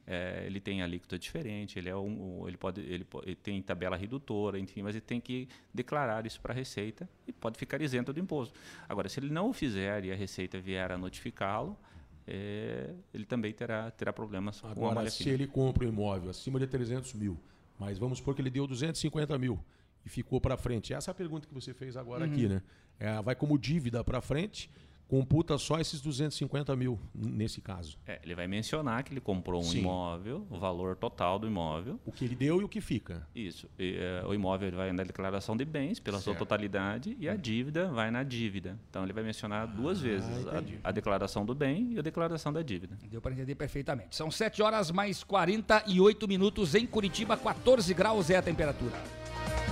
É, 0.06 0.42
ele 0.44 0.60
tem 0.60 0.82
alíquota 0.82 1.18
diferente, 1.18 1.78
ele, 1.78 1.88
é 1.88 1.96
um, 1.96 2.46
ele, 2.46 2.58
pode, 2.58 2.82
ele, 2.82 3.06
ele 3.22 3.36
tem 3.36 3.62
tabela 3.62 3.96
redutora, 3.96 4.58
enfim, 4.58 4.82
mas 4.82 4.94
ele 4.94 5.00
tem 5.00 5.18
que 5.18 5.48
declarar 5.72 6.26
isso 6.26 6.38
para 6.38 6.52
a 6.52 6.54
Receita 6.54 7.08
e 7.26 7.32
pode 7.32 7.56
ficar 7.56 7.80
isento 7.80 8.12
do 8.12 8.20
imposto. 8.20 8.60
Agora, 8.86 9.08
se 9.08 9.18
ele 9.18 9.30
não 9.30 9.48
o 9.48 9.52
fizer 9.54 10.04
e 10.04 10.12
a 10.12 10.14
Receita 10.14 10.60
vier 10.60 10.92
a 10.92 10.98
notificá-lo, 10.98 11.78
é, 12.26 12.94
ele 13.12 13.24
também 13.24 13.52
terá, 13.52 13.90
terá 13.90 14.12
problemas 14.12 14.60
com 14.60 14.68
a 14.68 14.70
Agora, 14.70 14.94
malha 14.94 15.10
se 15.10 15.24
fina. 15.24 15.34
ele 15.34 15.46
compra 15.46 15.84
um 15.84 15.88
imóvel 15.88 16.30
acima 16.30 16.58
de 16.58 16.66
300 16.66 17.14
mil, 17.14 17.38
mas 17.78 17.98
vamos 17.98 18.18
supor 18.18 18.34
que 18.34 18.42
ele 18.42 18.50
deu 18.50 18.66
250 18.66 19.36
mil 19.38 19.58
e 20.04 20.08
ficou 20.08 20.40
para 20.40 20.56
frente. 20.56 20.92
Essa 20.94 21.10
é 21.10 21.12
a 21.12 21.14
pergunta 21.14 21.46
que 21.46 21.54
você 21.54 21.72
fez 21.74 21.96
agora 21.96 22.24
Uhum. 22.26 22.32
aqui, 22.32 22.48
né? 22.48 22.62
É, 22.98 23.20
vai 23.22 23.34
como 23.34 23.58
dívida 23.58 24.02
para 24.04 24.20
frente, 24.20 24.70
computa 25.12 25.58
só 25.58 25.78
esses 25.78 26.00
250 26.00 26.74
mil 26.74 26.98
nesse 27.14 27.60
caso. 27.60 27.98
É, 28.06 28.18
ele 28.24 28.34
vai 28.34 28.48
mencionar 28.48 29.04
que 29.04 29.12
ele 29.12 29.20
comprou 29.20 29.60
um 29.60 29.64
Sim. 29.64 29.80
imóvel, 29.80 30.46
o 30.48 30.58
valor 30.58 30.96
total 30.96 31.38
do 31.38 31.46
imóvel. 31.46 32.00
O 32.06 32.10
que 32.10 32.24
ele 32.24 32.34
deu 32.34 32.62
e 32.62 32.64
o 32.64 32.68
que 32.68 32.80
fica. 32.80 33.28
Isso. 33.34 33.68
E, 33.78 33.94
eh, 33.98 34.24
o 34.26 34.32
imóvel 34.32 34.72
vai 34.72 34.90
na 34.90 35.02
declaração 35.02 35.54
de 35.54 35.66
bens 35.66 36.00
pela 36.00 36.16
sua 36.16 36.32
Certo. 36.32 36.38
totalidade 36.38 37.14
e 37.20 37.28
a 37.28 37.36
dívida 37.36 37.88
vai 37.88 38.10
na 38.10 38.22
dívida. 38.22 38.78
Então 38.88 39.04
ele 39.04 39.12
vai 39.12 39.22
mencionar 39.22 39.66
duas 39.66 40.00
vezes 40.00 40.46
a, 40.46 40.88
a 40.88 40.90
declaração 40.90 41.44
do 41.44 41.54
bem 41.54 41.92
e 41.92 41.98
a 41.98 42.02
declaração 42.02 42.50
da 42.50 42.62
dívida. 42.62 42.96
Deu 43.10 43.20
para 43.20 43.34
entender 43.34 43.54
perfeitamente. 43.54 44.16
São 44.16 44.30
7 44.30 44.62
horas 44.62 44.90
mais 44.90 45.22
48 45.22 46.26
minutos 46.26 46.74
em 46.74 46.86
Curitiba, 46.86 47.36
14 47.36 47.92
graus 47.92 48.30
é 48.30 48.36
a 48.36 48.42
temperatura. 48.42 49.21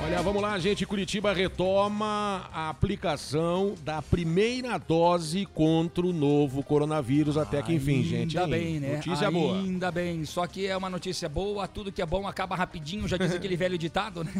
Olha, 0.02 0.22
vamos 0.22 0.40
lá, 0.40 0.58
gente. 0.58 0.86
Curitiba 0.86 1.32
retoma 1.32 2.48
a 2.52 2.70
aplicação 2.70 3.74
da 3.82 4.00
primeira 4.00 4.78
dose 4.78 5.44
contra 5.44 6.06
o 6.06 6.12
novo 6.12 6.62
coronavírus 6.62 7.36
até 7.36 7.62
que 7.62 7.74
enfim, 7.74 8.02
gente. 8.02 8.38
Ainda 8.38 8.50
bem, 8.50 8.80
né? 8.80 8.96
Notícia 8.96 9.30
boa. 9.30 9.58
Ainda 9.58 9.90
bem. 9.90 10.24
Só 10.24 10.46
que 10.46 10.66
é 10.66 10.74
uma 10.76 10.88
notícia 10.88 11.28
boa, 11.28 11.68
tudo 11.68 11.92
que 11.92 12.00
é 12.00 12.06
bom 12.06 12.26
acaba 12.26 12.56
rapidinho, 12.56 13.06
já 13.06 13.18
diz 13.18 13.32
aquele 13.32 13.56
velho 13.58 13.76
ditado, 13.76 14.24
né? 14.24 14.32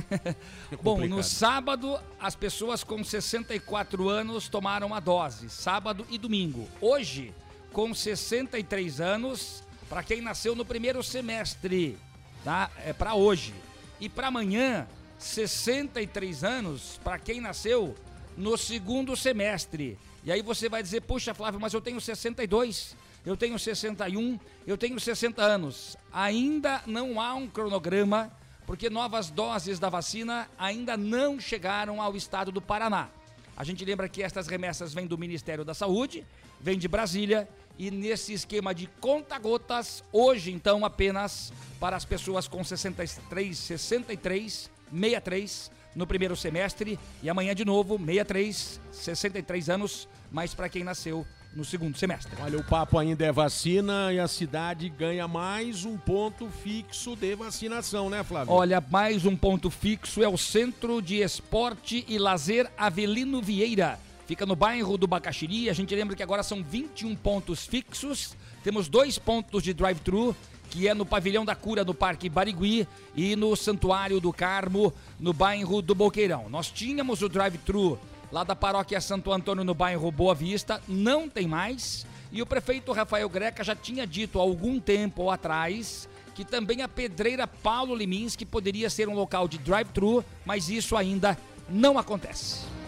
bom, 0.82 1.06
no 1.06 1.22
sábado, 1.22 1.98
as 2.18 2.34
pessoas 2.34 2.82
com 2.82 3.04
64 3.04 4.08
anos 4.08 4.48
tomaram 4.48 4.94
a 4.94 5.00
dose, 5.00 5.50
sábado 5.50 6.06
e 6.08 6.16
domingo. 6.16 6.66
Hoje, 6.80 7.34
com 7.70 7.94
63 7.94 9.00
anos, 9.00 9.62
para 9.90 10.02
quem 10.02 10.22
nasceu 10.22 10.54
no 10.54 10.64
primeiro 10.64 11.02
semestre, 11.02 11.98
tá? 12.42 12.70
É 12.84 12.94
para 12.94 13.14
hoje. 13.14 13.52
E 14.00 14.08
para 14.08 14.28
amanhã, 14.28 14.86
63 15.20 16.42
anos 16.42 16.98
para 17.04 17.18
quem 17.18 17.40
nasceu 17.40 17.94
no 18.36 18.56
segundo 18.56 19.14
semestre. 19.14 19.98
E 20.24 20.32
aí 20.32 20.42
você 20.42 20.68
vai 20.68 20.82
dizer, 20.82 21.02
puxa, 21.02 21.34
Flávio, 21.34 21.60
mas 21.60 21.74
eu 21.74 21.80
tenho 21.80 22.00
62, 22.00 22.96
eu 23.24 23.36
tenho 23.36 23.58
61, 23.58 24.40
eu 24.66 24.78
tenho 24.78 24.98
60 24.98 25.42
anos. 25.42 25.96
Ainda 26.12 26.82
não 26.86 27.20
há 27.20 27.34
um 27.34 27.46
cronograma, 27.46 28.32
porque 28.66 28.88
novas 28.88 29.30
doses 29.30 29.78
da 29.78 29.88
vacina 29.88 30.48
ainda 30.58 30.96
não 30.96 31.38
chegaram 31.38 32.00
ao 32.00 32.16
estado 32.16 32.50
do 32.50 32.62
Paraná. 32.62 33.10
A 33.56 33.62
gente 33.62 33.84
lembra 33.84 34.08
que 34.08 34.22
estas 34.22 34.46
remessas 34.46 34.94
vêm 34.94 35.06
do 35.06 35.18
Ministério 35.18 35.64
da 35.64 35.74
Saúde, 35.74 36.26
vêm 36.60 36.78
de 36.78 36.88
Brasília 36.88 37.46
e 37.78 37.90
nesse 37.90 38.32
esquema 38.32 38.74
de 38.74 38.86
conta-gotas, 39.00 40.02
hoje 40.12 40.50
então 40.50 40.84
apenas 40.84 41.52
para 41.78 41.96
as 41.96 42.04
pessoas 42.04 42.48
com 42.48 42.64
63, 42.64 43.56
63, 43.56 44.70
63 44.90 45.70
no 45.94 46.06
primeiro 46.06 46.36
semestre 46.36 46.98
e 47.22 47.28
amanhã 47.28 47.54
de 47.54 47.64
novo 47.64 47.98
63, 47.98 48.80
63 48.92 49.70
anos, 49.70 50.08
mas 50.30 50.54
para 50.54 50.68
quem 50.68 50.84
nasceu 50.84 51.26
no 51.54 51.64
segundo 51.64 51.98
semestre. 51.98 52.32
Olha, 52.40 52.58
o 52.58 52.64
papo 52.64 52.98
ainda 52.98 53.24
é 53.24 53.32
vacina 53.32 54.12
e 54.12 54.20
a 54.20 54.28
cidade 54.28 54.88
ganha 54.88 55.26
mais 55.26 55.84
um 55.84 55.96
ponto 55.96 56.48
fixo 56.48 57.16
de 57.16 57.34
vacinação, 57.34 58.08
né, 58.08 58.22
Flávio? 58.22 58.52
Olha, 58.52 58.80
mais 58.80 59.26
um 59.26 59.36
ponto 59.36 59.68
fixo 59.68 60.22
é 60.22 60.28
o 60.28 60.38
Centro 60.38 61.02
de 61.02 61.16
Esporte 61.16 62.04
e 62.08 62.18
Lazer 62.18 62.70
Avelino 62.78 63.42
Vieira. 63.42 63.98
Fica 64.26 64.46
no 64.46 64.54
bairro 64.54 64.96
do 64.96 65.08
Bacaxiri. 65.08 65.68
A 65.68 65.72
gente 65.72 65.92
lembra 65.92 66.14
que 66.14 66.22
agora 66.22 66.44
são 66.44 66.62
21 66.62 67.16
pontos 67.16 67.66
fixos. 67.66 68.36
Temos 68.62 68.88
dois 68.88 69.18
pontos 69.18 69.60
de 69.60 69.74
drive-thru, 69.74 70.36
que 70.70 70.86
é 70.86 70.94
no 70.94 71.04
Pavilhão 71.04 71.44
da 71.44 71.54
Cura, 71.54 71.84
no 71.84 71.92
Parque 71.92 72.28
Barigui, 72.28 72.86
e 73.14 73.34
no 73.34 73.54
Santuário 73.56 74.20
do 74.20 74.32
Carmo, 74.32 74.94
no 75.18 75.32
bairro 75.32 75.82
do 75.82 75.94
Boqueirão. 75.94 76.48
Nós 76.48 76.70
tínhamos 76.70 77.20
o 77.20 77.28
drive-thru 77.28 77.98
lá 78.30 78.44
da 78.44 78.54
paróquia 78.54 79.00
Santo 79.00 79.32
Antônio, 79.32 79.64
no 79.64 79.74
bairro 79.74 80.10
Boa 80.12 80.34
Vista, 80.34 80.80
não 80.86 81.28
tem 81.28 81.48
mais. 81.48 82.06
E 82.30 82.40
o 82.40 82.46
prefeito 82.46 82.92
Rafael 82.92 83.28
Greca 83.28 83.64
já 83.64 83.74
tinha 83.74 84.06
dito 84.06 84.38
há 84.38 84.42
algum 84.42 84.78
tempo 84.78 85.28
atrás 85.28 86.08
que 86.34 86.44
também 86.44 86.80
a 86.80 86.88
pedreira 86.88 87.46
Paulo 87.46 87.94
Liminski 87.94 88.46
poderia 88.46 88.88
ser 88.88 89.08
um 89.08 89.14
local 89.14 89.48
de 89.48 89.58
drive-thru, 89.58 90.24
mas 90.46 90.70
isso 90.70 90.96
ainda 90.96 91.36
não 91.68 91.98
acontece. 91.98 92.79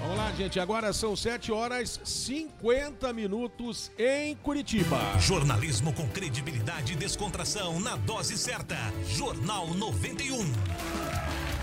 Vamos 0.00 0.16
lá, 0.16 0.30
gente. 0.32 0.60
Agora 0.60 0.92
são 0.92 1.16
7 1.16 1.50
horas 1.50 2.00
50 2.04 3.12
minutos 3.12 3.90
em 3.98 4.36
Curitiba. 4.36 4.98
Jornalismo 5.18 5.92
com 5.92 6.08
credibilidade 6.08 6.92
e 6.92 6.96
descontração 6.96 7.80
na 7.80 7.96
dose 7.96 8.38
certa. 8.38 8.76
Jornal 9.08 9.74
91. 9.74 10.36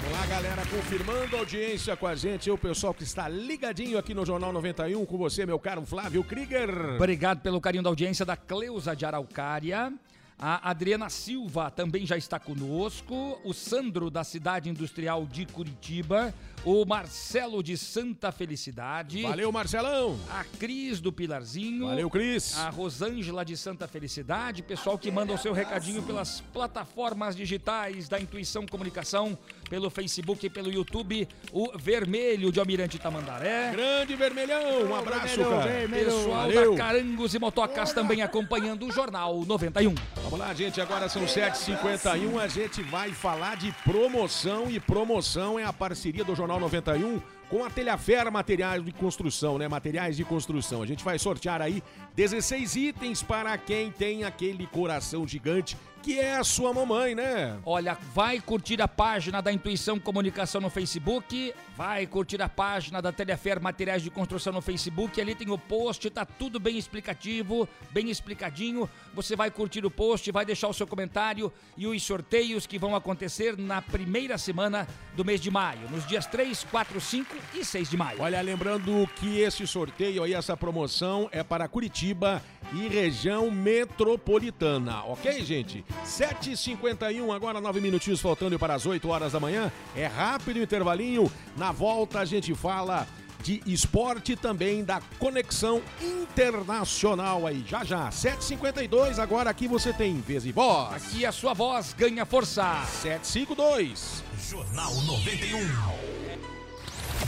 Olá, 0.08 0.26
galera, 0.28 0.62
confirmando 0.66 1.36
a 1.36 1.40
audiência 1.40 1.96
com 1.96 2.06
a 2.06 2.14
gente, 2.14 2.52
o 2.52 2.58
pessoal 2.58 2.94
que 2.94 3.04
está 3.04 3.28
ligadinho 3.28 3.98
aqui 3.98 4.14
no 4.14 4.26
Jornal 4.26 4.52
91 4.52 5.04
com 5.06 5.18
você, 5.18 5.46
meu 5.46 5.58
caro 5.58 5.86
Flávio 5.86 6.24
Krieger. 6.24 6.70
Obrigado 6.96 7.42
pelo 7.42 7.62
carinho 7.62 7.84
da 7.84 7.90
audiência 7.90 8.26
da 8.26 8.36
Cleusa 8.36 8.96
de 8.96 9.06
Araucária. 9.06 9.94
A 10.38 10.70
Adriana 10.70 11.10
Silva 11.10 11.72
também 11.72 12.06
já 12.06 12.18
está 12.18 12.38
conosco. 12.38 13.40
O 13.46 13.54
Sandro, 13.54 14.10
da 14.10 14.24
Cidade 14.24 14.70
Industrial 14.70 15.26
de 15.26 15.46
Curitiba. 15.46 16.34
O 16.66 16.84
Marcelo 16.84 17.62
de 17.62 17.78
Santa 17.78 18.32
Felicidade. 18.32 19.22
Valeu, 19.22 19.52
Marcelão. 19.52 20.18
A 20.32 20.44
Cris 20.58 21.00
do 21.00 21.14
Pilarzinho. 21.14 21.86
Valeu, 21.86 22.10
Cris. 22.10 22.58
A 22.58 22.72
Rosângela 22.72 23.46
de 23.46 23.56
Santa 23.56 23.88
Felicidade. 23.88 24.64
Pessoal 24.64 24.98
que 24.98 25.12
manda 25.12 25.32
o 25.32 25.38
seu 25.38 25.54
recadinho 25.54 26.02
pelas 26.02 26.42
plataformas 26.52 27.36
digitais 27.36 28.10
da 28.10 28.20
Intuição 28.20 28.66
Comunicação, 28.66 29.38
pelo 29.70 29.92
Facebook 29.92 30.44
e 30.44 30.50
pelo 30.50 30.72
YouTube. 30.72 31.28
O 31.52 31.78
Vermelho 31.78 32.52
de 32.52 32.60
Almirante 32.60 32.98
Tamandaré. 32.98 33.70
Grande 33.72 34.16
Vermelhão, 34.16 34.90
um 34.90 34.96
abraço, 34.96 35.36
Vermelho, 35.36 35.50
cara. 35.52 35.72
Vermelho. 35.72 36.06
Pessoal 36.06 36.42
Valeu. 36.42 36.72
da 36.72 36.78
Carangos 36.78 37.36
e 37.36 37.40
Motocas 37.40 37.94
também 37.94 38.24
acompanhando 38.24 38.88
o 38.88 38.92
Jornal 38.92 39.46
91. 39.46 39.94
Vamos 40.24 40.40
lá, 40.40 40.52
gente. 40.56 40.82
Agora 40.82 41.08
são 41.10 41.26
7h51. 41.26 42.40
A 42.40 42.48
gente 42.48 42.82
vai 42.82 43.12
falar 43.12 43.56
de 43.56 43.72
promoção. 43.84 44.68
E 44.68 44.80
promoção 44.80 45.60
é 45.60 45.64
a 45.64 45.72
parceria 45.72 46.24
do 46.24 46.34
Jornal 46.34 46.55
91 46.60 47.20
com 47.50 47.64
a 47.64 47.70
Telhafer 47.70 48.32
Materiais 48.32 48.84
de 48.84 48.92
Construção, 48.92 49.58
né? 49.58 49.68
Materiais 49.68 50.18
de 50.18 50.24
construção. 50.24 50.82
A 50.82 50.86
gente 50.86 51.04
vai 51.04 51.20
sortear 51.20 51.62
aí 51.62 51.84
16 52.16 52.76
itens 52.76 53.22
para 53.22 53.58
quem 53.58 53.92
tem 53.92 54.24
aquele 54.24 54.66
coração 54.68 55.28
gigante 55.28 55.78
que 56.06 56.20
é 56.20 56.36
a 56.38 56.44
sua 56.44 56.72
mamãe, 56.72 57.16
né? 57.16 57.58
Olha, 57.66 57.98
vai 58.14 58.40
curtir 58.40 58.80
a 58.80 58.88
página 58.88 59.42
da 59.42 59.52
Intuição 59.52 60.00
Comunicação 60.00 60.62
no 60.62 60.70
Facebook, 60.70 61.52
vai 61.76 62.06
curtir 62.06 62.40
a 62.44 62.48
página 62.48 63.02
da 63.02 63.12
Telefer 63.12 63.60
Materiais 63.60 64.04
de 64.04 64.12
Construção 64.12 64.54
no 64.54 64.62
Facebook, 64.62 65.20
ali 65.20 65.34
tem 65.34 65.50
o 65.50 65.58
post, 65.58 66.08
tá 66.12 66.24
tudo 66.24 66.60
bem 66.60 66.78
explicativo, 66.78 67.68
bem 67.90 68.12
explicadinho. 68.12 68.88
Você 69.16 69.36
vai 69.36 69.50
curtir 69.50 69.84
o 69.84 69.90
post, 69.90 70.32
vai 70.32 70.46
deixar 70.46 70.68
o 70.68 70.74
seu 70.76 70.86
comentário 70.86 71.52
e 71.76 71.88
os 71.88 72.04
sorteios 72.04 72.68
que 72.68 72.78
vão 72.78 72.96
acontecer 72.96 73.58
na 73.58 73.82
primeira 73.82 74.38
semana 74.38 74.88
do 75.16 75.26
mês 75.26 75.42
de 75.42 75.50
maio, 75.50 75.90
nos 75.90 76.06
dias 76.06 76.28
3, 76.28 76.66
4, 76.66 77.02
5 77.02 77.36
e 77.56 77.66
6 77.66 77.90
de 77.90 77.98
maio. 77.98 78.22
Olha, 78.22 78.40
lembrando 78.44 79.10
que 79.16 79.40
esse 79.40 79.66
sorteio 79.66 80.22
aí, 80.22 80.36
essa 80.36 80.56
promoção 80.56 81.28
é 81.32 81.42
para 81.42 81.68
Curitiba 81.68 82.44
e 82.74 82.88
região 82.88 83.50
metropolitana, 83.50 85.04
ok, 85.06 85.44
gente? 85.44 85.84
7h51, 86.04 87.36
agora 87.36 87.62
9 87.62 87.80
minutinhos 87.82 88.20
faltando 88.20 88.58
para 88.58 88.74
as 88.74 88.86
8 88.86 89.08
horas 89.08 89.34
da 89.34 89.40
manhã. 89.40 89.72
É 89.96 90.06
rápido 90.06 90.58
o 90.58 90.64
intervalinho. 90.64 91.32
Na 91.56 91.72
volta 91.72 92.20
a 92.20 92.26
gente 92.26 92.54
fala 92.56 93.08
de 93.46 93.62
esporte 93.68 94.36
também 94.36 94.84
da 94.84 95.00
conexão 95.20 95.82
internacional 96.02 97.46
aí. 97.46 97.64
Já 97.68 97.84
já, 97.84 98.10
7h52, 98.10 99.20
agora 99.20 99.52
aqui 99.52 99.68
você 99.68 99.94
tem 99.94 100.20
vez 100.20 100.46
e 100.46 100.52
voz. 100.52 100.96
Aqui 100.96 101.26
a 101.26 101.32
sua 101.32 101.54
voz 101.54 101.94
ganha 101.94 102.26
força. 102.26 102.84
752. 103.04 104.24
Jornal 104.50 104.94
91. 105.02 106.15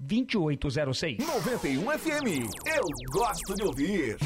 2806. 0.00 1.18
91 1.18 1.82
FM. 1.98 2.50
Eu 2.64 2.84
gosto 3.12 3.54
de 3.54 3.62
ouvir. 3.62 4.16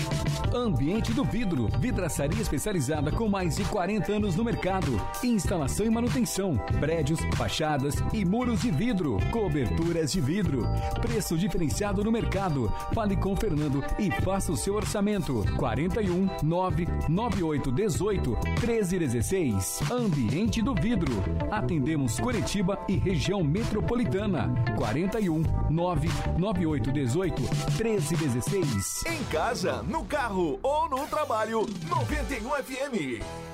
Ambiente 0.54 1.12
do 1.12 1.24
Vidro. 1.24 1.68
Vidraçaria 1.80 2.40
especializada 2.40 3.10
com 3.10 3.28
mais 3.28 3.56
de 3.56 3.64
40 3.64 4.12
anos 4.12 4.36
no 4.36 4.44
mercado. 4.44 5.00
Instalação 5.24 5.84
e 5.84 5.90
manutenção. 5.90 6.56
Prédios, 6.78 7.18
fachadas 7.36 7.96
e 8.12 8.24
muros 8.24 8.62
de 8.62 8.70
vidro. 8.70 9.18
Coberturas 9.32 10.12
de 10.12 10.20
vidro. 10.20 10.62
Preço 11.00 11.36
diferenciado 11.36 12.04
no 12.04 12.12
mercado. 12.12 12.72
Fale 12.94 13.16
com 13.16 13.32
o 13.32 13.36
Fernando 13.36 13.82
e 13.98 14.12
faça 14.22 14.52
o 14.52 14.56
seu 14.56 14.74
orçamento. 14.74 15.44
41 15.56 16.28
998 16.44 17.72
18 17.72 18.30
1316. 18.60 19.90
Ambiente 19.90 20.62
do 20.62 20.72
Vidro. 20.72 21.12
Atendemos 21.50 22.20
Curitiba 22.20 22.78
e 22.88 22.96
região 22.96 23.42
metropolitana. 23.42 24.54
41 24.76 25.42
998 25.70 26.92
18 26.92 27.42
1316. 27.76 29.04
Em 29.06 29.24
casa, 29.24 29.82
no 29.82 30.04
carro 30.04 30.58
ou 30.62 30.88
no 30.88 31.06
trabalho, 31.06 31.66
91 31.88 32.50
FM. 32.50 33.53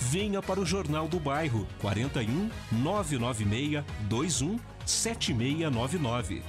Venha 0.00 0.40
para 0.40 0.58
o 0.58 0.66
Jornal 0.66 1.06
do 1.06 1.20
Bairro 1.20 1.66
41 1.80 2.50
996 2.72 3.84
21 4.08 4.58
7699. 4.86 6.42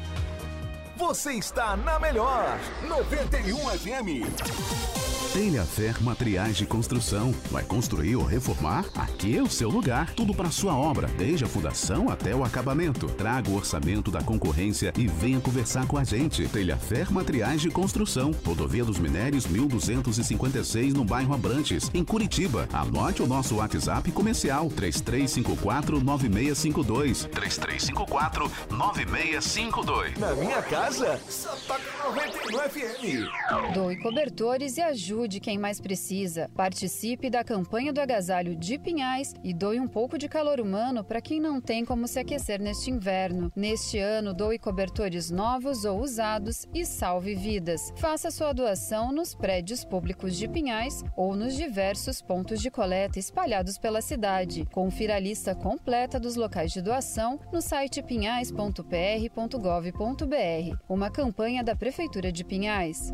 Você 0.96 1.34
está 1.34 1.76
na 1.76 2.00
melhor, 2.00 2.58
91 2.88 3.58
FM. 3.78 5.11
Telhafer 5.34 6.04
Materiais 6.04 6.58
de 6.58 6.66
Construção. 6.66 7.32
Vai 7.50 7.64
construir 7.64 8.18
ou 8.18 8.26
reformar? 8.26 8.86
Aqui 8.98 9.38
é 9.38 9.42
o 9.42 9.50
seu 9.50 9.70
lugar. 9.70 10.14
Tudo 10.14 10.34
para 10.34 10.52
sua 10.52 10.76
obra, 10.76 11.08
desde 11.18 11.46
a 11.46 11.48
fundação 11.48 12.10
até 12.10 12.36
o 12.36 12.44
acabamento. 12.44 13.08
Traga 13.08 13.50
o 13.50 13.56
orçamento 13.56 14.12
da 14.12 14.22
concorrência 14.22 14.92
e 14.98 15.08
venha 15.08 15.40
conversar 15.40 15.88
com 15.88 15.98
a 15.98 16.04
gente. 16.04 16.46
Telhafer 16.50 17.10
Materiais 17.14 17.62
de 17.62 17.70
Construção. 17.70 18.32
Rodovia 18.46 18.84
dos 18.84 19.00
Minérios 19.00 19.46
1256 19.46 20.94
no 20.94 21.06
bairro 21.06 21.34
Abrantes, 21.34 21.90
em 21.94 22.04
Curitiba. 22.04 22.68
Anote 22.74 23.24
o 23.24 23.28
nosso 23.28 23.56
WhatsApp 23.56 24.12
comercial 24.12 24.68
3354 24.68 26.04
9652. 26.04 27.30
3354 27.32 28.52
9652. 28.70 30.18
Na 30.18 30.36
minha 30.36 30.62
casa, 30.62 31.18
só 31.30 31.56
toca 31.68 31.82
91 32.04 32.70
FM. 32.70 33.74
Doe 33.74 33.96
cobertores 33.96 34.76
e 34.76 34.82
ajude 34.82 35.21
quem 35.40 35.58
mais 35.58 35.80
precisa. 35.80 36.50
Participe 36.56 37.30
da 37.30 37.44
campanha 37.44 37.92
do 37.92 38.00
agasalho 38.00 38.56
de 38.56 38.78
Pinhais 38.78 39.34
e 39.44 39.54
doe 39.54 39.80
um 39.80 39.88
pouco 39.88 40.18
de 40.18 40.28
calor 40.28 40.60
humano 40.60 41.04
para 41.04 41.22
quem 41.22 41.40
não 41.40 41.60
tem 41.60 41.86
como 41.86 42.08
se 42.08 42.20
aquecer 42.20 42.62
neste 42.62 42.90
inverno. 42.90 43.52
Neste 43.56 44.00
ano, 44.00 44.34
doe 44.34 44.58
cobertores 44.58 45.30
novos 45.30 45.86
ou 45.86 46.02
usados 46.02 46.66
e 46.74 46.86
salve 46.86 47.36
vidas. 47.36 47.92
Faça 47.98 48.32
sua 48.32 48.54
doação 48.54 49.12
nos 49.12 49.36
prédios 49.36 49.84
públicos 49.84 50.36
de 50.36 50.48
Pinhais 50.48 51.04
ou 51.16 51.36
nos 51.36 51.56
diversos 51.56 52.22
pontos 52.22 52.62
de 52.62 52.72
coleta 52.72 53.20
espalhados 53.20 53.78
pela 53.78 54.02
cidade. 54.02 54.68
Confira 54.72 55.16
a 55.16 55.20
lista 55.20 55.56
completa 55.56 56.20
dos 56.20 56.36
locais 56.36 56.72
de 56.72 56.82
doação 56.82 57.40
no 57.52 57.62
site 57.62 58.02
pinhais.pr.gov.br. 58.02 60.78
Uma 60.88 61.10
campanha 61.10 61.64
da 61.64 61.76
Prefeitura 61.76 62.32
de 62.32 62.44
Pinhais. 62.44 63.12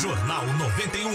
Jornal 0.00 0.44
91. 0.86 1.10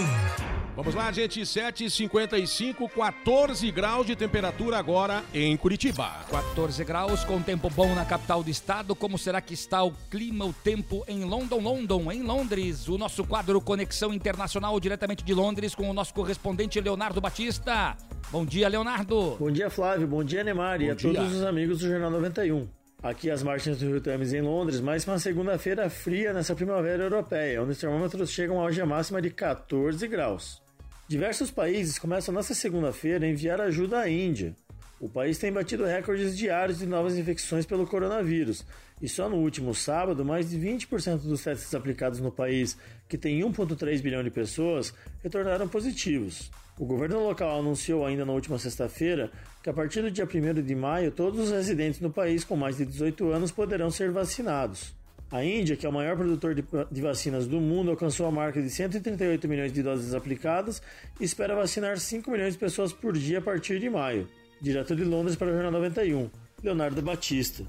Vamos 0.76 0.94
lá, 0.94 1.10
gente, 1.12 1.40
7h55, 1.40 2.90
14 2.90 3.70
graus 3.70 4.06
de 4.06 4.14
temperatura 4.14 4.76
agora 4.76 5.22
em 5.32 5.56
Curitiba. 5.56 6.10
14 6.30 6.84
graus 6.84 7.24
com 7.24 7.40
tempo 7.40 7.70
bom 7.70 7.94
na 7.94 8.04
capital 8.04 8.42
do 8.42 8.50
estado. 8.50 8.94
Como 8.94 9.16
será 9.16 9.40
que 9.40 9.54
está 9.54 9.82
o 9.82 9.92
clima, 10.10 10.44
o 10.44 10.52
tempo 10.52 11.02
em 11.08 11.24
London, 11.24 11.60
London, 11.60 12.12
em 12.12 12.22
Londres? 12.22 12.86
O 12.88 12.98
nosso 12.98 13.24
quadro 13.24 13.60
Conexão 13.62 14.12
Internacional 14.12 14.78
diretamente 14.78 15.24
de 15.24 15.32
Londres 15.32 15.74
com 15.74 15.88
o 15.88 15.94
nosso 15.94 16.12
correspondente 16.12 16.80
Leonardo 16.80 17.20
Batista. 17.20 17.96
Bom 18.30 18.44
dia, 18.44 18.68
Leonardo. 18.68 19.36
Bom 19.38 19.50
dia, 19.50 19.70
Flávio. 19.70 20.06
Bom 20.06 20.22
dia, 20.22 20.44
Neymar 20.44 20.82
e 20.82 20.90
a 20.90 20.94
dia. 20.94 21.14
todos 21.14 21.32
os 21.34 21.42
amigos 21.44 21.78
do 21.78 21.88
Jornal 21.88 22.10
91. 22.10 22.81
Aqui 23.02 23.32
as 23.32 23.42
margens 23.42 23.78
do 23.80 23.86
Rio 23.86 24.00
Thames 24.00 24.32
em 24.32 24.40
Londres, 24.40 24.80
mais 24.80 25.04
uma 25.04 25.18
segunda-feira 25.18 25.90
fria 25.90 26.32
nessa 26.32 26.54
primavera 26.54 27.02
europeia, 27.02 27.60
onde 27.60 27.72
os 27.72 27.78
termômetros 27.78 28.30
chegam 28.30 28.58
hoje 28.58 28.80
a 28.80 28.86
máxima 28.86 29.20
de 29.20 29.28
14 29.28 30.06
graus. 30.06 30.62
Diversos 31.08 31.50
países 31.50 31.98
começam 31.98 32.32
nesta 32.32 32.54
segunda-feira 32.54 33.26
a 33.26 33.28
enviar 33.28 33.60
ajuda 33.60 33.98
à 33.98 34.08
Índia. 34.08 34.54
O 35.00 35.08
país 35.08 35.36
tem 35.36 35.52
batido 35.52 35.84
recordes 35.84 36.38
diários 36.38 36.78
de 36.78 36.86
novas 36.86 37.18
infecções 37.18 37.66
pelo 37.66 37.88
coronavírus, 37.88 38.64
e 39.00 39.08
só 39.08 39.28
no 39.28 39.38
último 39.38 39.74
sábado, 39.74 40.24
mais 40.24 40.50
de 40.50 40.56
20% 40.56 41.22
dos 41.22 41.42
testes 41.42 41.74
aplicados 41.74 42.20
no 42.20 42.30
país, 42.30 42.78
que 43.08 43.18
tem 43.18 43.40
1,3 43.40 44.00
bilhão 44.00 44.22
de 44.22 44.30
pessoas, 44.30 44.94
retornaram 45.24 45.66
positivos. 45.66 46.52
O 46.78 46.86
governo 46.86 47.22
local 47.22 47.60
anunciou 47.60 48.06
ainda 48.06 48.24
na 48.24 48.32
última 48.32 48.58
sexta-feira 48.58 49.30
que 49.62 49.68
a 49.68 49.72
partir 49.72 50.00
do 50.00 50.10
dia 50.10 50.24
1 50.24 50.62
de 50.62 50.74
maio, 50.74 51.12
todos 51.12 51.38
os 51.38 51.50
residentes 51.50 52.00
no 52.00 52.10
país 52.10 52.44
com 52.44 52.56
mais 52.56 52.78
de 52.78 52.86
18 52.86 53.30
anos 53.30 53.52
poderão 53.52 53.90
ser 53.90 54.10
vacinados. 54.10 54.94
A 55.30 55.44
Índia, 55.44 55.76
que 55.76 55.86
é 55.86 55.88
o 55.88 55.92
maior 55.92 56.16
produtor 56.16 56.54
de, 56.54 57.00
vacinas 57.00 57.46
do 57.46 57.60
mundo, 57.60 57.90
alcançou 57.90 58.26
a 58.26 58.30
marca 58.30 58.60
de 58.60 58.68
138 58.68 59.48
milhões 59.48 59.72
de 59.72 59.82
doses 59.82 60.14
aplicadas 60.14 60.82
e 61.18 61.24
espera 61.24 61.54
vacinar 61.54 61.98
5 61.98 62.30
milhões 62.30 62.54
de 62.54 62.58
pessoas 62.58 62.92
por 62.92 63.14
dia 63.14 63.38
a 63.38 63.42
partir 63.42 63.78
de 63.78 63.88
maio. 63.88 64.28
Direto 64.60 64.94
de 64.94 65.04
Londres 65.04 65.36
para 65.36 65.48
o 65.48 65.52
Jornal 65.52 65.72
91, 65.72 66.30
Leonardo 66.62 67.00
Batista. 67.00 67.64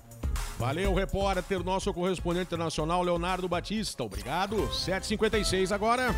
Valeu, 0.58 0.94
repórter, 0.94 1.64
nosso 1.64 1.92
correspondente 1.94 2.46
internacional, 2.46 3.02
Leonardo 3.04 3.48
Batista. 3.50 4.04
Obrigado. 4.04 4.56
7h56 4.70 5.72
agora. 5.72 6.14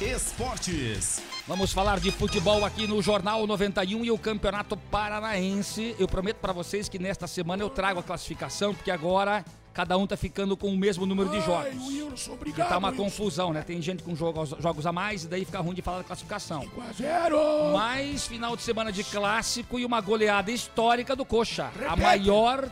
Esportes. 0.00 1.20
Vamos 1.48 1.72
falar 1.72 1.98
de 1.98 2.10
futebol 2.12 2.64
aqui 2.64 2.86
no 2.86 3.02
Jornal 3.02 3.46
91 3.46 4.04
e 4.04 4.10
o 4.10 4.18
Campeonato 4.18 4.76
Paranaense. 4.76 5.96
Eu 5.98 6.06
prometo 6.06 6.36
para 6.36 6.52
vocês 6.52 6.88
que 6.88 6.98
nesta 6.98 7.26
semana 7.26 7.62
eu 7.62 7.70
trago 7.70 7.98
a 7.98 8.02
classificação, 8.02 8.74
porque 8.74 8.90
agora 8.90 9.44
cada 9.72 9.96
um 9.96 10.06
tá 10.06 10.16
ficando 10.16 10.56
com 10.56 10.68
o 10.68 10.76
mesmo 10.76 11.06
número 11.06 11.30
de 11.30 11.40
jogos. 11.40 11.74
Wilson, 11.74 12.36
Porque 12.36 12.50
obrigado. 12.50 12.68
tá 12.68 12.78
uma 12.78 12.88
Wilson. 12.90 13.02
confusão, 13.04 13.52
né? 13.52 13.62
Tem 13.62 13.80
gente 13.80 14.02
com 14.02 14.14
jogos, 14.14 14.50
jogos 14.60 14.86
a 14.86 14.92
mais 14.92 15.24
e 15.24 15.28
daí 15.28 15.44
fica 15.44 15.60
ruim 15.60 15.74
de 15.74 15.82
falar 15.82 15.98
da 15.98 16.04
classificação. 16.04 16.60
5 16.62 16.80
a 16.82 16.92
0. 16.92 17.72
Mais 17.72 18.26
final 18.26 18.54
de 18.54 18.62
semana 18.62 18.92
de 18.92 19.02
clássico 19.02 19.78
e 19.78 19.84
uma 19.84 20.00
goleada 20.00 20.50
histórica 20.52 21.16
do 21.16 21.24
Coxa. 21.24 21.64
A 21.64 21.70
Repete. 21.94 22.00
maior 22.02 22.68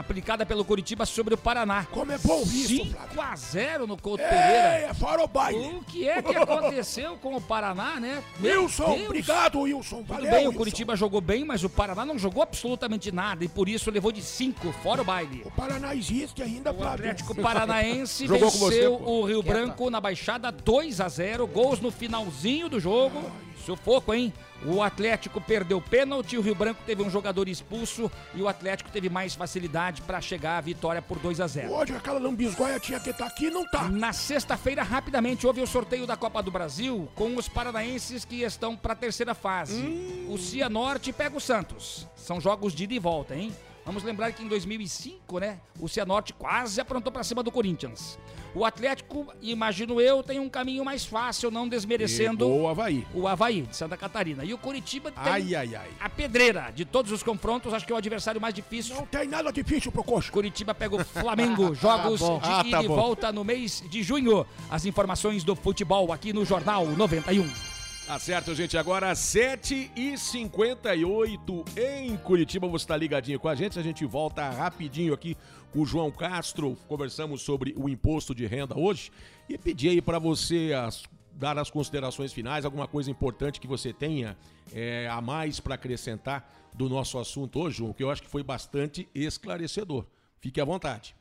aplicada 0.00 0.44
pelo 0.44 0.64
Curitiba 0.64 1.06
sobre 1.06 1.34
o 1.34 1.38
Paraná. 1.38 1.86
Como 1.90 2.10
é 2.12 2.18
bom 2.18 2.42
isso, 2.42 2.68
5 2.68 3.20
a 3.20 3.36
0 3.36 3.86
no 3.86 3.96
Couto 3.96 4.22
É, 4.22 4.28
Pereira. 4.28 4.90
é 4.90 4.94
fora 4.94 5.22
o 5.22 5.28
baile. 5.28 5.58
O 5.76 5.84
que 5.84 6.08
é 6.08 6.20
que 6.22 6.36
aconteceu 6.36 7.16
com 7.16 7.36
o 7.36 7.40
Paraná, 7.40 8.00
né? 8.00 8.22
Meu 8.38 8.62
Wilson, 8.64 8.94
Deus. 8.94 9.04
obrigado, 9.06 9.60
Wilson. 9.60 9.96
Tudo 9.98 10.06
Valeu, 10.08 10.30
bem, 10.30 10.40
o 10.44 10.48
Wilson. 10.48 10.58
Curitiba 10.58 10.96
jogou 10.96 11.20
bem, 11.20 11.44
mas 11.44 11.62
o 11.64 11.68
Paraná 11.68 12.04
não 12.04 12.18
jogou 12.18 12.42
absolutamente 12.42 13.12
nada 13.12 13.44
e 13.44 13.48
por 13.48 13.68
isso 13.68 13.90
levou 13.90 14.10
de 14.12 14.22
5 14.22 14.72
fora 14.82 15.02
o 15.02 15.04
baile. 15.04 15.42
O 15.44 15.50
Paraná 15.50 15.94
existe 15.94 16.42
ainda, 16.42 16.72
O 16.72 16.82
Atlético 16.86 17.34
Flávio. 17.34 17.42
Paranaense 17.60 18.26
você, 18.26 18.38
venceu 18.70 18.96
pô. 18.98 19.10
o 19.20 19.24
Rio 19.24 19.42
Quieta. 19.42 19.58
Branco 19.58 19.90
na 19.90 20.00
Baixada 20.00 20.50
2 20.50 21.00
a 21.00 21.08
0 21.08 21.46
gols 21.46 21.80
no 21.80 21.90
finalzinho 21.90 22.68
do 22.68 22.80
jogo. 22.80 23.22
Sufoco, 23.64 24.12
hein? 24.12 24.32
O 24.64 24.82
Atlético 24.82 25.40
perdeu 25.40 25.80
pênalti, 25.80 26.36
o 26.36 26.42
Rio 26.42 26.54
Branco 26.54 26.82
teve 26.84 27.02
um 27.02 27.08
jogador 27.08 27.48
expulso 27.48 28.10
e 28.34 28.42
o 28.42 28.48
Atlético 28.48 28.90
teve 28.90 29.08
mais 29.08 29.34
facilidade 29.34 30.02
para 30.02 30.20
chegar 30.20 30.58
à 30.58 30.60
vitória 30.60 31.00
por 31.00 31.18
2 31.18 31.40
a 31.40 31.46
0 31.46 31.72
Hoje 31.72 31.94
aquela 31.94 32.18
lambisgoia 32.18 32.78
tinha 32.78 33.00
que 33.00 33.10
estar 33.10 33.26
aqui 33.26 33.50
não 33.50 33.66
tá. 33.70 33.88
Na 33.88 34.12
sexta-feira, 34.12 34.82
rapidamente, 34.82 35.46
houve 35.46 35.62
o 35.62 35.66
sorteio 35.66 36.06
da 36.06 36.16
Copa 36.16 36.42
do 36.42 36.50
Brasil 36.50 37.08
com 37.14 37.36
os 37.36 37.48
paranaenses 37.48 38.24
que 38.24 38.42
estão 38.42 38.76
para 38.76 38.92
a 38.92 38.96
terceira 38.96 39.34
fase. 39.34 40.26
O 40.28 40.36
Cianorte 40.36 41.12
pega 41.12 41.36
o 41.36 41.40
Santos. 41.40 42.06
São 42.16 42.40
jogos 42.40 42.74
de 42.74 42.84
ida 42.84 42.94
e 42.94 42.98
volta, 42.98 43.34
hein? 43.34 43.52
Vamos 43.90 44.04
lembrar 44.04 44.30
que 44.30 44.40
em 44.40 44.46
2005, 44.46 45.40
né, 45.40 45.58
o 45.80 45.88
Cianorte 45.88 46.32
quase 46.32 46.80
aprontou 46.80 47.10
para 47.10 47.24
cima 47.24 47.42
do 47.42 47.50
Corinthians. 47.50 48.16
O 48.54 48.64
Atlético, 48.64 49.26
imagino 49.42 50.00
eu, 50.00 50.22
tem 50.22 50.38
um 50.38 50.48
caminho 50.48 50.84
mais 50.84 51.04
fácil, 51.04 51.50
não 51.50 51.68
desmerecendo 51.68 52.48
o 52.48 52.68
Havaí. 52.68 53.04
o 53.12 53.26
Havaí, 53.26 53.62
de 53.62 53.74
Santa 53.76 53.96
Catarina. 53.96 54.44
E 54.44 54.54
o 54.54 54.58
Curitiba 54.58 55.10
tem 55.10 55.20
Ai, 55.32 55.54
ai, 55.56 55.74
ai. 55.74 55.88
a 55.98 56.08
pedreira 56.08 56.70
de 56.72 56.84
todos 56.84 57.10
os 57.10 57.24
confrontos, 57.24 57.74
acho 57.74 57.84
que 57.84 57.90
é 57.92 57.94
o 57.96 57.98
adversário 57.98 58.40
mais 58.40 58.54
difícil. 58.54 58.94
Não 58.94 59.06
tem 59.06 59.26
nada 59.26 59.52
difícil 59.52 59.90
pro 59.90 60.04
Coxa. 60.04 60.30
Curitiba 60.30 60.72
pega 60.72 60.94
o 60.94 61.04
Flamengo, 61.04 61.74
jogos 61.74 62.22
Ah, 62.22 62.38
de 62.38 62.48
Ah, 62.48 62.60
ida 62.68 62.76
tá 62.78 62.84
e 62.84 62.86
bom. 62.86 62.94
volta 62.94 63.32
no 63.32 63.42
mês 63.42 63.82
de 63.90 64.04
junho. 64.04 64.46
As 64.70 64.84
informações 64.86 65.42
do 65.42 65.56
futebol 65.56 66.12
aqui 66.12 66.32
no 66.32 66.44
Jornal 66.44 66.86
91. 66.86 67.69
Tá 68.10 68.18
certo, 68.18 68.52
gente. 68.56 68.76
Agora 68.76 69.12
7h58 69.12 71.78
em 71.78 72.16
Curitiba. 72.16 72.66
Você 72.66 72.82
está 72.82 72.96
ligadinho 72.96 73.38
com 73.38 73.46
a 73.46 73.54
gente. 73.54 73.78
A 73.78 73.82
gente 73.84 74.04
volta 74.04 74.50
rapidinho 74.50 75.14
aqui 75.14 75.36
com 75.72 75.82
o 75.82 75.86
João 75.86 76.10
Castro. 76.10 76.76
Conversamos 76.88 77.40
sobre 77.40 77.72
o 77.76 77.88
imposto 77.88 78.34
de 78.34 78.46
renda 78.46 78.76
hoje. 78.76 79.12
E 79.48 79.56
pedi 79.56 79.90
aí 79.90 80.02
para 80.02 80.18
você 80.18 80.72
as- 80.76 81.04
dar 81.34 81.56
as 81.56 81.70
considerações 81.70 82.32
finais, 82.32 82.64
alguma 82.64 82.88
coisa 82.88 83.08
importante 83.12 83.60
que 83.60 83.68
você 83.68 83.92
tenha 83.92 84.36
é, 84.72 85.06
a 85.08 85.20
mais 85.20 85.60
para 85.60 85.76
acrescentar 85.76 86.52
do 86.74 86.88
nosso 86.88 87.16
assunto 87.16 87.60
hoje, 87.60 87.78
João, 87.78 87.92
que 87.92 88.02
eu 88.02 88.10
acho 88.10 88.22
que 88.22 88.28
foi 88.28 88.42
bastante 88.42 89.08
esclarecedor. 89.14 90.04
Fique 90.40 90.60
à 90.60 90.64
vontade. 90.64 91.14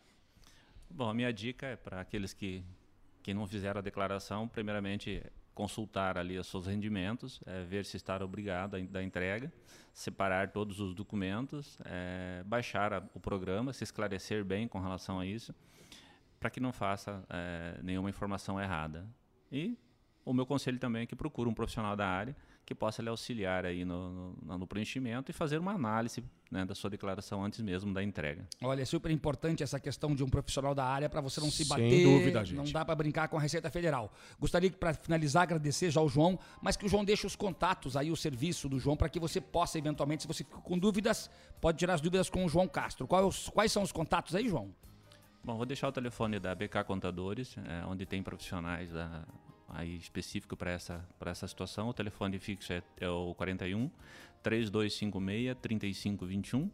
Bom, 0.89 1.07
a 1.07 1.13
minha 1.13 1.31
dica 1.31 1.67
é 1.67 1.75
para 1.75 2.01
aqueles 2.01 2.33
que, 2.33 2.63
que 3.21 3.31
não 3.31 3.45
fizeram 3.45 3.77
a 3.77 3.83
declaração, 3.83 4.47
primeiramente 4.47 5.21
consultar 5.63 6.17
ali 6.17 6.37
os 6.39 6.47
seus 6.47 6.65
rendimentos, 6.65 7.41
eh, 7.45 7.65
ver 7.65 7.83
se 7.83 7.97
está 7.97 8.15
obrigado 8.23 8.79
da 8.87 9.03
entrega, 9.03 9.51
separar 9.93 10.51
todos 10.53 10.79
os 10.79 10.95
documentos, 10.95 11.77
eh, 11.83 12.41
baixar 12.45 12.93
a- 12.93 13.03
o 13.13 13.19
programa, 13.19 13.73
se 13.73 13.83
esclarecer 13.83 14.45
bem 14.45 14.69
com 14.69 14.79
relação 14.79 15.19
a 15.19 15.25
isso, 15.25 15.53
para 16.39 16.49
que 16.49 16.61
não 16.61 16.71
faça 16.71 17.25
eh, 17.29 17.77
nenhuma 17.83 18.09
informação 18.09 18.57
errada. 18.57 19.05
E 19.51 19.77
o 20.23 20.31
meu 20.33 20.45
conselho 20.45 20.79
também 20.79 21.01
é 21.01 21.05
que 21.05 21.13
procure 21.15 21.49
um 21.49 21.53
profissional 21.53 21.93
da 21.97 22.07
área 22.07 22.33
que 22.69 22.75
possa 22.75 23.01
lhe 23.01 23.09
auxiliar 23.09 23.65
aí 23.65 23.83
no, 23.83 24.35
no, 24.43 24.57
no 24.59 24.67
preenchimento 24.67 25.31
e 25.31 25.33
fazer 25.33 25.57
uma 25.57 25.71
análise 25.71 26.23
né, 26.51 26.63
da 26.63 26.75
sua 26.75 26.87
declaração 26.87 27.43
antes 27.43 27.59
mesmo 27.61 27.91
da 27.91 28.03
entrega. 28.03 28.47
Olha, 28.61 28.83
é 28.83 28.85
super 28.85 29.09
importante 29.09 29.63
essa 29.63 29.79
questão 29.79 30.13
de 30.13 30.23
um 30.23 30.29
profissional 30.29 30.75
da 30.75 30.85
área 30.85 31.09
para 31.09 31.19
você 31.19 31.41
não 31.41 31.49
se 31.49 31.65
Sem 31.65 31.67
bater. 31.67 32.03
dúvida, 32.03 32.45
gente. 32.45 32.57
Não 32.57 32.71
dá 32.71 32.85
para 32.85 32.93
brincar 32.93 33.27
com 33.27 33.37
a 33.37 33.41
Receita 33.41 33.71
Federal. 33.71 34.13
Gostaria 34.39 34.69
que 34.69 34.77
para 34.77 34.93
finalizar 34.93 35.41
agradecer 35.43 35.89
já 35.89 35.99
ao 35.99 36.07
João, 36.07 36.37
mas 36.61 36.77
que 36.77 36.85
o 36.85 36.87
João 36.87 37.03
deixe 37.03 37.25
os 37.25 37.35
contatos 37.35 37.97
aí, 37.97 38.11
o 38.11 38.15
serviço 38.15 38.69
do 38.69 38.79
João, 38.79 38.95
para 38.95 39.09
que 39.09 39.19
você 39.19 39.41
possa 39.41 39.79
eventualmente, 39.79 40.21
se 40.21 40.27
você 40.27 40.43
ficou 40.43 40.61
com 40.61 40.77
dúvidas, 40.77 41.27
pode 41.59 41.79
tirar 41.79 41.95
as 41.95 42.01
dúvidas 42.01 42.29
com 42.29 42.45
o 42.45 42.49
João 42.49 42.67
Castro. 42.67 43.07
Qual 43.07 43.27
é 43.27 43.51
quais 43.51 43.71
são 43.71 43.81
os 43.81 43.91
contatos 43.91 44.35
aí, 44.35 44.47
João? 44.47 44.71
Bom, 45.43 45.57
vou 45.57 45.65
deixar 45.65 45.87
o 45.87 45.91
telefone 45.91 46.39
da 46.39 46.53
BK 46.53 46.83
Contadores, 46.85 47.57
é, 47.57 47.83
onde 47.87 48.05
tem 48.05 48.21
profissionais 48.21 48.91
da, 48.91 49.25
aí 49.69 49.95
específico 49.97 50.55
para 50.55 50.71
essa, 50.71 51.03
para 51.17 51.31
essa 51.31 51.47
situação. 51.47 51.89
O 51.89 51.93
telefone 51.93 52.37
fixo 52.39 52.73
é, 52.73 52.83
é 52.99 53.09
o 53.09 53.33
41 53.35 53.89
3256 54.43 55.55
3521. 55.61 56.69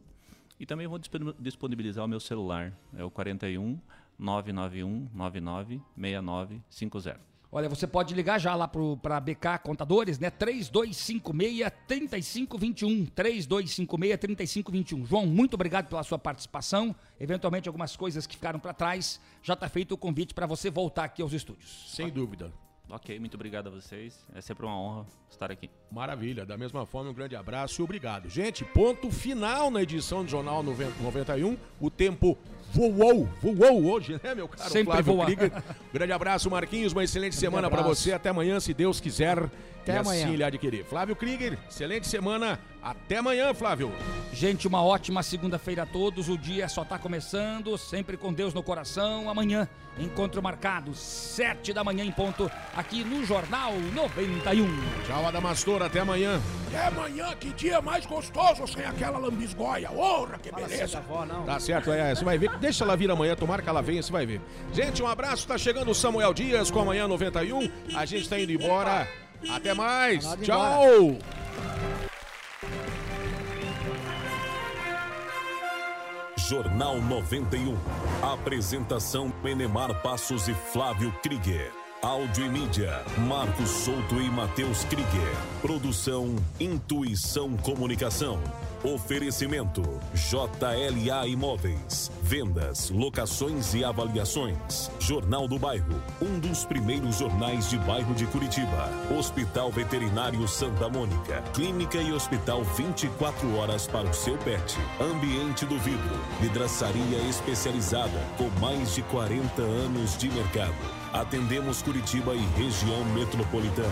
E 0.60 0.66
também 0.66 0.88
vou 0.88 0.98
disponibil- 0.98 1.36
disponibilizar 1.40 2.06
o 2.06 2.08
meu 2.08 2.20
celular, 2.20 2.74
é 2.96 3.04
o 3.04 3.12
41 3.12 3.80
991 4.18 5.10
99 5.14 5.82
6950. 5.98 7.20
Olha, 7.52 7.70
você 7.70 7.88
pode 7.88 8.14
ligar 8.14 8.38
já 8.38 8.54
lá 8.54 8.68
para 8.68 9.18
BK 9.22 9.60
Contadores, 9.64 10.20
né? 10.20 10.30
3256-3521. 10.30 13.10
3256-3521. 13.12 15.06
João, 15.06 15.26
muito 15.26 15.54
obrigado 15.54 15.88
pela 15.88 16.04
sua 16.04 16.20
participação. 16.20 16.94
Eventualmente, 17.18 17.70
algumas 17.70 17.96
coisas 17.96 18.28
que 18.28 18.36
ficaram 18.36 18.60
para 18.60 18.74
trás, 18.74 19.22
já 19.42 19.54
está 19.54 19.70
feito 19.70 19.94
o 19.94 19.98
convite 19.98 20.34
para 20.34 20.46
você 20.46 20.70
voltar 20.70 21.06
aqui 21.06 21.22
aos 21.22 21.32
estúdios. 21.32 21.94
Sem 21.96 22.10
dúvida. 22.10 22.52
Ok, 22.90 23.20
muito 23.20 23.34
obrigado 23.34 23.68
a 23.68 23.70
vocês. 23.72 24.24
É 24.34 24.42
sempre 24.42 24.66
uma 24.66 24.80
honra 24.80 25.06
estar 25.30 25.52
aqui. 25.52 25.70
Maravilha, 25.92 26.46
da 26.46 26.56
mesma 26.56 26.86
forma, 26.86 27.10
um 27.10 27.14
grande 27.14 27.36
abraço 27.36 27.82
e 27.82 27.84
obrigado. 27.84 28.30
Gente, 28.30 28.64
ponto 28.64 29.10
final 29.10 29.72
na 29.72 29.82
edição 29.82 30.24
do 30.24 30.30
Jornal 30.30 30.62
90 30.62 31.02
91. 31.02 31.58
O 31.80 31.90
tempo 31.90 32.38
voou, 32.72 33.26
voou 33.42 33.86
hoje, 33.92 34.20
né, 34.24 34.36
meu 34.36 34.48
caro 34.48 34.70
Sempre 34.70 34.94
Flávio 34.94 35.14
voa. 35.16 35.26
Krieger? 35.26 35.64
Grande 35.92 36.12
abraço, 36.12 36.50
Marquinhos, 36.50 36.94
uma 36.94 37.04
excelente 37.04 37.36
semana 37.36 37.70
para 37.70 37.82
você. 37.82 38.14
Até 38.14 38.30
amanhã, 38.30 38.60
se 38.60 38.74
Deus 38.74 39.00
quiser. 39.00 39.50
Até 39.86 39.94
e 39.94 39.98
amanhã. 39.98 40.26
assim 40.26 40.34
ele 40.34 40.58
querer. 40.58 40.84
Flávio 40.84 41.16
Krieger, 41.16 41.60
excelente 41.70 42.08
semana. 42.08 42.60
Até 42.82 43.18
amanhã, 43.18 43.54
Flávio. 43.54 43.92
Gente, 44.34 44.68
uma 44.68 44.84
ótima 44.84 45.22
segunda-feira 45.22 45.84
a 45.84 45.86
todos. 45.86 46.28
O 46.28 46.38
dia 46.38 46.68
só 46.68 46.82
está 46.82 46.98
começando, 46.98 47.78
sempre 47.78 48.18
com 48.18 48.34
Deus 48.34 48.54
no 48.54 48.64
coração. 48.64 49.30
Amanhã, 49.30 49.68
encontro 50.00 50.42
marcado, 50.42 50.94
sete 50.96 51.72
da 51.72 51.84
manhã 51.84 52.04
em 52.04 52.12
ponto, 52.12 52.50
aqui 52.76 53.04
no 53.04 53.24
Jornal 53.24 53.74
91. 53.94 54.68
Tchau, 55.06 55.28
Adamastor, 55.28 55.84
até 55.84 56.00
amanhã. 56.00 56.42
Até 56.68 56.88
amanhã, 56.88 57.36
que 57.36 57.54
dia 57.54 57.80
mais 57.80 58.06
gostoso 58.08 58.68
sem 58.68 58.86
aquela 58.86 59.20
lambisgoia. 59.20 59.92
Ora, 59.92 60.40
que 60.40 60.52
beleza. 60.52 61.02
Tá 61.46 61.60
certo, 61.60 61.92
é, 61.92 62.14
você 62.14 62.26
vai 62.26 62.40
ver. 62.40 62.58
Deixa 62.58 62.84
ela 62.84 62.98
vir 62.98 63.10
amanhã, 63.10 63.36
tomara 63.36 63.62
que 63.62 63.70
ela 63.70 63.82
venha, 63.82 64.02
você 64.02 64.12
vai 64.12 64.26
ver. 64.26 64.42
Gente, 64.74 65.02
um 65.02 65.08
abraço, 65.08 65.48
tá 65.48 65.58
chegando 65.60 65.92
o 65.92 65.96
Samuel 65.96 66.34
Dias 66.34 66.72
com 66.72 66.80
amanhã 66.80 67.08
91. 67.08 67.72
A 67.96 68.06
gente 68.06 68.28
tá 68.28 68.40
indo 68.40 68.52
embora. 68.52 69.08
Até 69.50 69.74
mais. 69.74 70.24
Tá 70.24 70.38
Tchau. 70.38 71.18
Jornal 76.38 77.02
91. 77.02 77.76
Apresentação 78.22 79.34
Enemar 79.44 80.02
Passos 80.02 80.48
e 80.48 80.54
Flávio 80.54 81.12
Krieger. 81.24 81.85
Áudio 82.06 82.46
e 82.46 82.50
mídia, 82.50 83.02
Marcos 83.28 83.68
Souto 83.68 84.22
e 84.22 84.30
Matheus 84.30 84.84
Krieger. 84.84 85.36
Produção 85.60 86.36
Intuição 86.60 87.58
Comunicação. 87.58 88.40
Oferecimento 88.84 89.82
JLA 90.14 91.28
Imóveis. 91.28 92.12
Vendas, 92.22 92.92
locações 92.92 93.74
e 93.74 93.84
avaliações. 93.84 94.92
Jornal 95.00 95.48
do 95.48 95.58
Bairro, 95.58 96.00
um 96.22 96.40
dos 96.40 96.64
primeiros 96.64 97.18
jornais 97.18 97.72
de 97.72 97.80
bairro 97.80 98.14
de 98.14 98.28
Curitiba. 98.28 98.88
Hospital 99.18 99.72
Veterinário 99.72 100.48
Santa 100.48 100.88
Mônica. 100.88 101.42
Clínica 101.56 101.98
e 101.98 102.14
hospital 102.14 102.64
24 102.64 103.58
horas 103.58 103.88
para 103.88 104.08
o 104.08 104.14
seu 104.14 104.38
pet. 104.38 104.78
Ambiente 105.02 105.66
do 105.66 105.80
vidro. 105.80 106.20
Vidraçaria 106.40 107.18
especializada 107.28 108.22
com 108.38 108.48
mais 108.60 108.94
de 108.94 109.02
40 109.02 109.60
anos 109.64 110.16
de 110.16 110.30
mercado. 110.30 111.05
Atendemos 111.16 111.82
Curitiba 111.82 112.36
e 112.36 112.46
região 112.58 113.06
metropolitana. 113.06 113.88